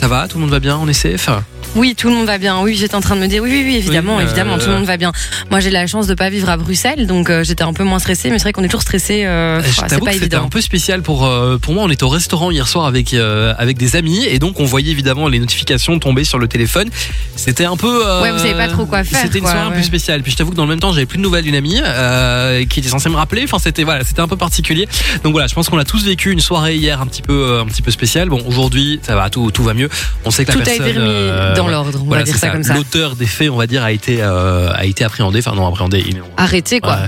Ça 0.00 0.08
va, 0.08 0.26
tout 0.26 0.38
le 0.38 0.42
monde 0.42 0.50
va 0.50 0.60
bien, 0.60 0.78
on 0.78 0.88
est 0.88 0.94
safe 0.94 1.28
Oui, 1.74 1.94
tout 1.94 2.08
le 2.08 2.14
monde 2.14 2.26
va 2.26 2.38
bien. 2.38 2.60
Oui, 2.62 2.74
j'étais 2.74 2.94
en 2.94 3.00
train 3.00 3.14
de 3.14 3.20
me 3.20 3.26
dire 3.26 3.42
oui, 3.42 3.50
oui, 3.52 3.62
oui, 3.64 3.76
évidemment, 3.76 4.16
Oui, 4.16 4.22
euh, 4.22 4.26
évidemment, 4.26 4.58
tout 4.58 4.66
le 4.66 4.72
monde 4.76 4.84
va 4.86 4.96
bien. 4.96 5.12
Moi, 5.50 5.60
j'ai 5.60 5.70
la 5.70 5.86
chance 5.86 6.06
de 6.06 6.14
pas 6.14 6.28
vivre 6.30 6.48
à 6.48 6.56
Bruxelles, 6.56 7.06
donc 7.06 7.30
euh, 7.30 7.44
j'étais 7.44 7.62
un 7.62 7.72
peu 7.72 7.84
moins 7.84 7.98
stressée, 7.98 8.30
mais 8.30 8.38
c'est 8.38 8.44
vrai 8.44 8.52
qu'on 8.52 8.62
est 8.64 8.68
toujours 8.68 8.82
stressé. 8.82 9.24
Euh, 9.24 9.62
c'est 9.88 10.00
pas 10.02 10.14
évident. 10.14 10.44
un 10.44 10.48
peu 10.48 10.60
spécial 10.60 11.02
pour, 11.02 11.24
euh, 11.26 11.58
pour 11.58 11.74
moi. 11.74 11.84
On 11.84 11.90
était 11.90 12.02
au 12.04 12.08
restaurant 12.08 12.50
hier 12.50 12.66
soir 12.66 12.86
avec, 12.86 13.14
euh, 13.14 13.54
avec 13.58 13.76
des 13.78 13.96
amis 13.96 14.24
et 14.24 14.38
donc 14.38 14.58
on 14.60 14.64
voyait 14.64 14.90
évidemment 14.90 15.28
les 15.28 15.38
notifications 15.38 15.98
tomber 15.98 16.24
sur 16.24 16.38
le 16.38 16.48
téléphone. 16.48 16.88
C'était 17.36 17.64
un 17.66 17.76
peu. 17.76 18.00
euh, 18.06 18.22
Ouais, 18.22 18.32
vous 18.32 18.38
savez 18.38 18.54
pas 18.54 18.68
trop 18.68 18.86
quoi 18.86 19.04
faire, 19.04 19.20
C'était 19.22 19.38
une 19.38 19.44
soirée 19.44 19.60
un 19.60 19.70
peu 19.70 19.82
spéciale. 19.82 20.22
Puis 20.22 20.32
je 20.32 20.36
t'avoue 20.38 20.50
que 20.50 20.56
dans 20.56 20.64
le 20.64 20.70
même 20.70 20.80
temps, 20.80 20.92
j'avais 20.92 21.06
plus 21.06 21.18
de 21.18 21.22
nouvelles 21.22 21.44
d'une 21.44 21.54
amie 21.54 21.80
euh, 21.84 22.64
qui 22.64 22.80
était 22.80 22.88
censée 22.88 23.08
me 23.08 23.16
rappeler. 23.16 23.42
Enfin, 23.44 23.58
c'était 23.58 23.84
voilà, 23.84 24.04
c'était 24.04 24.20
un 24.20 24.28
peu 24.28 24.36
particulier. 24.36 24.88
Donc 25.22 25.32
voilà, 25.32 25.46
je 25.46 25.54
pense 25.54 25.68
qu'on 25.68 25.78
a 25.78 25.84
tous 25.84 26.04
vécu 26.04 26.32
une 26.32 26.40
soirée 26.40 26.76
hier 26.76 27.00
un 27.00 27.06
petit 27.06 27.22
peu, 27.22 27.32
euh, 27.52 27.62
un 27.62 27.66
petit 27.66 27.82
peu 27.82 27.90
spéciale. 27.90 28.28
Bon, 28.28 28.42
aujourd'hui, 28.46 28.98
ça 29.02 29.14
va, 29.14 29.30
tout, 29.30 29.50
tout 29.52 29.62
va 29.62 29.74
mieux. 29.74 29.88
On 30.24 30.30
sait 30.30 30.44
que 30.44 30.52
Tout 30.52 30.58
la 30.58 30.64
personne. 30.64 31.54
Dans 31.58 31.68
l'ordre, 31.68 31.98
on 32.02 32.06
Voilà, 32.06 32.22
va 32.24 32.30
dire 32.30 32.36
ça, 32.38 32.48
comme 32.50 32.62
ça. 32.62 32.74
L'auteur 32.74 33.16
des 33.16 33.26
faits, 33.26 33.50
on 33.50 33.56
va 33.56 33.66
dire, 33.66 33.82
a 33.82 33.92
été, 33.92 34.18
euh, 34.22 34.70
a 34.72 34.84
été 34.86 35.04
appréhendé. 35.04 35.38
Enfin, 35.40 35.54
non, 35.54 35.66
appréhendé. 35.66 36.02
il- 36.06 36.22
Arrêtez 36.36 36.80
quoi. 36.80 36.98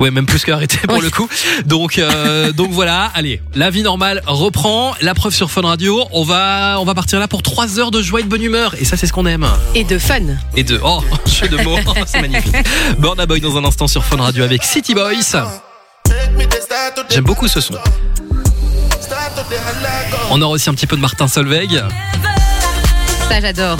Ouais, 0.00 0.10
même 0.10 0.26
plus 0.26 0.44
qu'arrêté 0.44 0.78
pour 0.86 0.98
Oui. 0.98 1.02
le 1.04 1.10
coup. 1.10 1.28
Donc, 1.66 1.98
euh, 1.98 2.52
donc 2.52 2.70
voilà. 2.70 3.10
Allez, 3.14 3.40
la 3.54 3.70
vie 3.70 3.82
normale 3.82 4.22
reprend. 4.26 4.94
La 5.00 5.14
preuve 5.14 5.34
sur 5.34 5.50
Fun 5.50 5.62
Radio. 5.62 6.04
On 6.12 6.24
va, 6.24 6.76
on 6.80 6.84
va 6.84 6.94
partir 6.94 7.18
là 7.18 7.28
pour 7.28 7.42
3 7.42 7.78
heures 7.80 7.90
de 7.90 8.02
joie 8.02 8.20
et 8.20 8.22
de 8.22 8.28
bonne 8.28 8.42
humeur. 8.42 8.74
Et 8.80 8.84
ça, 8.84 8.96
c'est 8.96 9.06
ce 9.06 9.12
qu'on 9.12 9.26
aime. 9.26 9.46
Et 9.74 9.84
de 9.84 9.98
fun. 9.98 10.20
Et 10.56 10.64
de, 10.64 10.80
oh, 10.84 11.02
jeu 11.26 11.48
de 11.48 11.56
mots, 11.62 11.78
c'est 12.06 12.20
magnifique. 12.20 12.54
Burna 12.98 13.26
Boy 13.26 13.40
dans 13.40 13.56
un 13.56 13.64
instant 13.64 13.86
sur 13.88 14.04
Fun 14.04 14.16
Radio 14.16 14.44
avec 14.44 14.62
City 14.64 14.94
Boys. 14.94 15.12
J'aime 17.10 17.24
beaucoup 17.24 17.48
ce 17.48 17.60
son. 17.60 17.74
On 20.30 20.40
aura 20.42 20.52
aussi 20.52 20.70
un 20.70 20.74
petit 20.74 20.86
peu 20.86 20.96
de 20.96 21.00
Martin 21.00 21.28
Solveig. 21.28 21.82
Ça, 23.28 23.40
j'adore. 23.40 23.78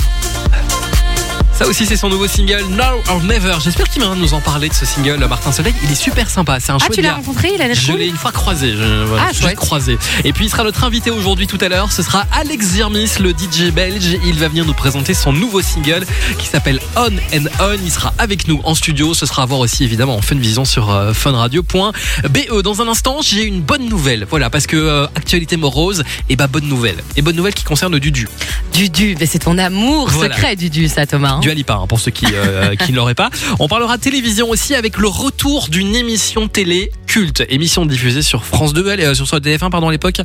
Ça 1.54 1.68
aussi, 1.68 1.86
c'est 1.86 1.96
son 1.96 2.08
nouveau 2.08 2.26
single 2.26 2.64
Now 2.70 3.00
or 3.08 3.22
Never. 3.22 3.54
J'espère 3.62 3.88
qu'il 3.88 4.02
va 4.02 4.12
nous 4.16 4.34
en 4.34 4.40
parler 4.40 4.68
de 4.68 4.74
ce 4.74 4.84
single, 4.84 5.24
Martin 5.28 5.52
Soleil. 5.52 5.72
Il 5.84 5.90
est 5.92 5.94
super 5.94 6.28
sympa. 6.28 6.58
C'est 6.58 6.72
un 6.72 6.76
Ah, 6.76 6.78
chouette 6.86 6.96
tu 6.96 7.00
l'as 7.00 7.14
rencontré 7.14 7.52
Il 7.54 7.62
a 7.62 7.68
l'air 7.68 7.76
Je 7.76 7.92
cool 7.92 8.00
l'ai 8.00 8.08
une 8.08 8.16
fois 8.16 8.32
croisé. 8.32 8.72
Je, 8.72 9.04
voilà, 9.04 9.26
Ah, 9.26 9.28
juste 9.30 9.42
chouette. 9.42 9.54
croisé. 9.56 9.96
Et 10.24 10.32
puis 10.32 10.46
il 10.46 10.48
sera 10.50 10.64
notre 10.64 10.82
invité 10.82 11.12
aujourd'hui 11.12 11.46
tout 11.46 11.58
à 11.60 11.68
l'heure. 11.68 11.92
Ce 11.92 12.02
sera 12.02 12.26
Alex 12.32 12.66
Zirmis, 12.66 13.08
le 13.20 13.30
DJ 13.30 13.70
belge. 13.72 14.16
Il 14.26 14.34
va 14.40 14.48
venir 14.48 14.64
nous 14.64 14.74
présenter 14.74 15.14
son 15.14 15.32
nouveau 15.32 15.62
single 15.62 16.04
qui 16.38 16.48
s'appelle 16.48 16.80
On 16.96 17.06
and 17.32 17.44
On. 17.60 17.76
Il 17.84 17.90
sera 17.92 18.12
avec 18.18 18.48
nous 18.48 18.60
en 18.64 18.74
studio. 18.74 19.14
Ce 19.14 19.24
sera 19.24 19.42
à 19.44 19.46
voir 19.46 19.60
aussi 19.60 19.84
évidemment 19.84 20.16
en 20.16 20.22
Funvision 20.22 20.64
sur 20.64 20.90
euh, 20.90 21.12
funradio.be. 21.14 22.62
Dans 22.64 22.82
un 22.82 22.88
instant, 22.88 23.18
j'ai 23.22 23.44
une 23.44 23.60
bonne 23.60 23.88
nouvelle. 23.88 24.26
Voilà, 24.28 24.50
parce 24.50 24.66
que 24.66 24.76
euh, 24.76 25.06
actualité 25.14 25.56
morose, 25.56 26.02
et 26.28 26.34
bah 26.34 26.48
bonne 26.48 26.66
nouvelle. 26.66 26.96
Et 27.16 27.22
bonne 27.22 27.36
nouvelle 27.36 27.54
qui 27.54 27.62
concerne 27.64 27.96
Dudu. 28.00 28.28
Dudu, 28.72 29.16
mais 29.20 29.26
c'est 29.26 29.38
ton 29.38 29.56
amour 29.56 30.08
Voilà. 30.10 30.34
secret, 30.34 30.56
Dudu, 30.56 30.88
ça, 30.88 31.06
Thomas. 31.06 31.34
hein. 31.34 31.40
Du 31.44 31.50
Alipa, 31.50 31.74
hein, 31.74 31.86
pour 31.86 32.00
ceux 32.00 32.10
qui, 32.10 32.24
euh, 32.32 32.74
qui 32.74 32.90
ne 32.90 32.96
l'auraient 32.96 33.14
pas. 33.14 33.28
On 33.58 33.68
parlera 33.68 33.98
télévision 33.98 34.48
aussi 34.48 34.74
avec 34.74 34.96
le 34.96 35.08
retour 35.08 35.68
d'une 35.68 35.94
émission 35.94 36.48
télé 36.48 36.90
culte. 37.14 37.44
Émission 37.48 37.86
diffusée 37.86 38.22
sur 38.22 38.44
France 38.44 38.72
2, 38.72 38.84
euh, 38.88 39.14
sur 39.14 39.24
TF1 39.26 39.70
pardon, 39.70 39.86
à 39.88 39.92
l'époque, 39.92 40.16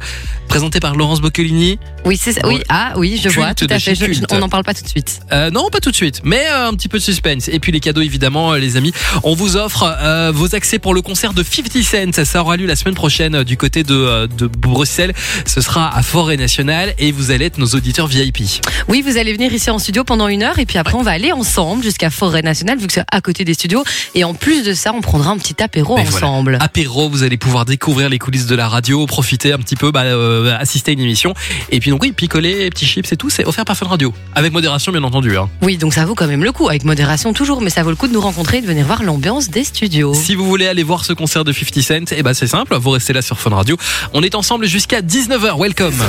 présentée 0.47 0.79
par 0.79 0.95
Laurence 0.95 1.21
Boccolini. 1.21 1.77
Oui, 2.03 2.17
c'est 2.19 2.33
ça. 2.33 2.41
Oui, 2.47 2.63
ah 2.67 2.93
oui, 2.97 3.19
je 3.23 3.29
vois, 3.29 3.53
tout 3.53 3.67
à 3.69 3.77
fait. 3.77 3.93
Je- 3.93 4.05
on 4.31 4.39
n'en 4.39 4.49
parle 4.49 4.63
pas 4.63 4.73
tout 4.73 4.81
de 4.81 4.87
suite. 4.87 5.19
Euh, 5.31 5.51
non, 5.51 5.69
pas 5.69 5.81
tout 5.81 5.91
de 5.91 5.95
suite, 5.95 6.21
mais 6.23 6.41
euh, 6.49 6.67
un 6.69 6.73
petit 6.73 6.87
peu 6.87 6.97
de 6.97 7.03
suspense. 7.03 7.47
Et 7.47 7.59
puis 7.59 7.71
les 7.71 7.79
cadeaux, 7.79 8.01
évidemment, 8.01 8.53
euh, 8.53 8.57
les 8.57 8.75
amis. 8.75 8.91
On 9.21 9.35
vous 9.35 9.55
offre 9.55 9.85
vos 10.33 10.55
accès 10.55 10.79
pour 10.79 10.95
le 10.95 11.03
concert 11.03 11.33
de 11.33 11.43
50 11.43 11.83
Cent. 11.83 12.25
Ça 12.25 12.41
aura 12.41 12.57
lieu 12.57 12.65
la 12.65 12.75
semaine 12.75 12.95
prochaine 12.95 13.43
du 13.43 13.55
côté 13.55 13.83
de, 13.83 14.25
de 14.25 14.47
Bruxelles. 14.47 15.13
Ce 15.45 15.61
sera 15.61 15.95
à 15.95 16.01
Forêt 16.01 16.37
Nationale 16.37 16.95
et 16.97 17.11
vous 17.11 17.29
allez 17.29 17.45
être 17.45 17.59
nos 17.59 17.67
auditeurs 17.67 18.07
VIP. 18.07 18.39
Oui, 18.87 19.03
vous 19.05 19.17
allez 19.17 19.33
venir 19.33 19.53
ici 19.53 19.69
en 19.69 19.77
studio 19.77 20.03
pendant 20.03 20.27
une 20.27 20.41
heure 20.41 20.57
et 20.57 20.65
puis 20.65 20.79
après 20.79 20.95
on 20.95 21.03
va 21.03 21.11
aller 21.11 21.31
ensemble 21.33 21.83
jusqu'à 21.83 22.09
Forêt 22.09 22.41
Nationale 22.41 22.79
vu 22.79 22.87
que 22.87 22.93
c'est 22.93 23.03
à 23.11 23.21
côté 23.21 23.45
des 23.45 23.53
studios. 23.53 23.83
Et 24.15 24.23
en 24.23 24.33
plus 24.33 24.63
de 24.63 24.73
ça, 24.73 24.91
on 24.95 25.01
prendra 25.01 25.29
un 25.31 25.37
petit 25.37 25.61
apéro 25.61 25.95
voilà. 26.09 26.57
Apéro, 26.79 27.09
vous 27.09 27.23
allez 27.23 27.35
pouvoir 27.35 27.65
découvrir 27.65 28.07
les 28.07 28.19
coulisses 28.19 28.45
de 28.45 28.55
la 28.55 28.69
radio, 28.69 29.05
profiter 29.05 29.51
un 29.51 29.57
petit 29.57 29.75
peu, 29.75 29.91
bah, 29.91 30.03
euh, 30.03 30.57
assister 30.57 30.91
à 30.91 30.93
une 30.93 31.01
émission. 31.01 31.33
Et 31.71 31.81
puis 31.81 31.89
donc 31.91 32.01
oui, 32.01 32.13
picoler, 32.13 32.69
petits 32.69 32.85
chips 32.85 33.11
et 33.11 33.17
tout, 33.17 33.29
c'est 33.29 33.43
offert 33.45 33.65
par 33.65 33.75
Fun 33.75 33.85
Radio. 33.87 34.13
Avec 34.33 34.53
modération, 34.53 34.93
bien 34.93 35.03
entendu. 35.03 35.35
hein. 35.37 35.49
Oui, 35.61 35.75
donc 35.75 35.93
ça 35.93 36.05
vaut 36.05 36.15
quand 36.15 36.27
même 36.27 36.41
le 36.41 36.53
coup, 36.53 36.69
avec 36.69 36.85
modération 36.85 37.33
toujours, 37.33 37.59
mais 37.59 37.69
ça 37.69 37.83
vaut 37.83 37.89
le 37.89 37.97
coup 37.97 38.07
de 38.07 38.13
nous 38.13 38.21
rencontrer 38.21 38.59
et 38.59 38.61
de 38.61 38.65
venir 38.65 38.85
voir 38.85 39.03
l'ambiance 39.03 39.49
des 39.49 39.65
studios. 39.65 40.13
Si 40.13 40.35
vous 40.35 40.45
voulez 40.45 40.67
aller 40.67 40.83
voir 40.83 41.03
ce 41.03 41.11
concert 41.11 41.43
de 41.43 41.51
50 41.51 41.83
Cent, 41.83 42.13
eh 42.15 42.23
ben 42.23 42.33
c'est 42.33 42.47
simple, 42.47 42.73
vous 42.77 42.91
restez 42.91 43.11
là 43.11 43.21
sur 43.21 43.37
Fun 43.37 43.49
Radio. 43.53 43.75
On 44.13 44.23
est 44.23 44.33
ensemble 44.33 44.65
jusqu'à 44.65 45.01
19h. 45.01 45.59
Welcome. 45.59 46.01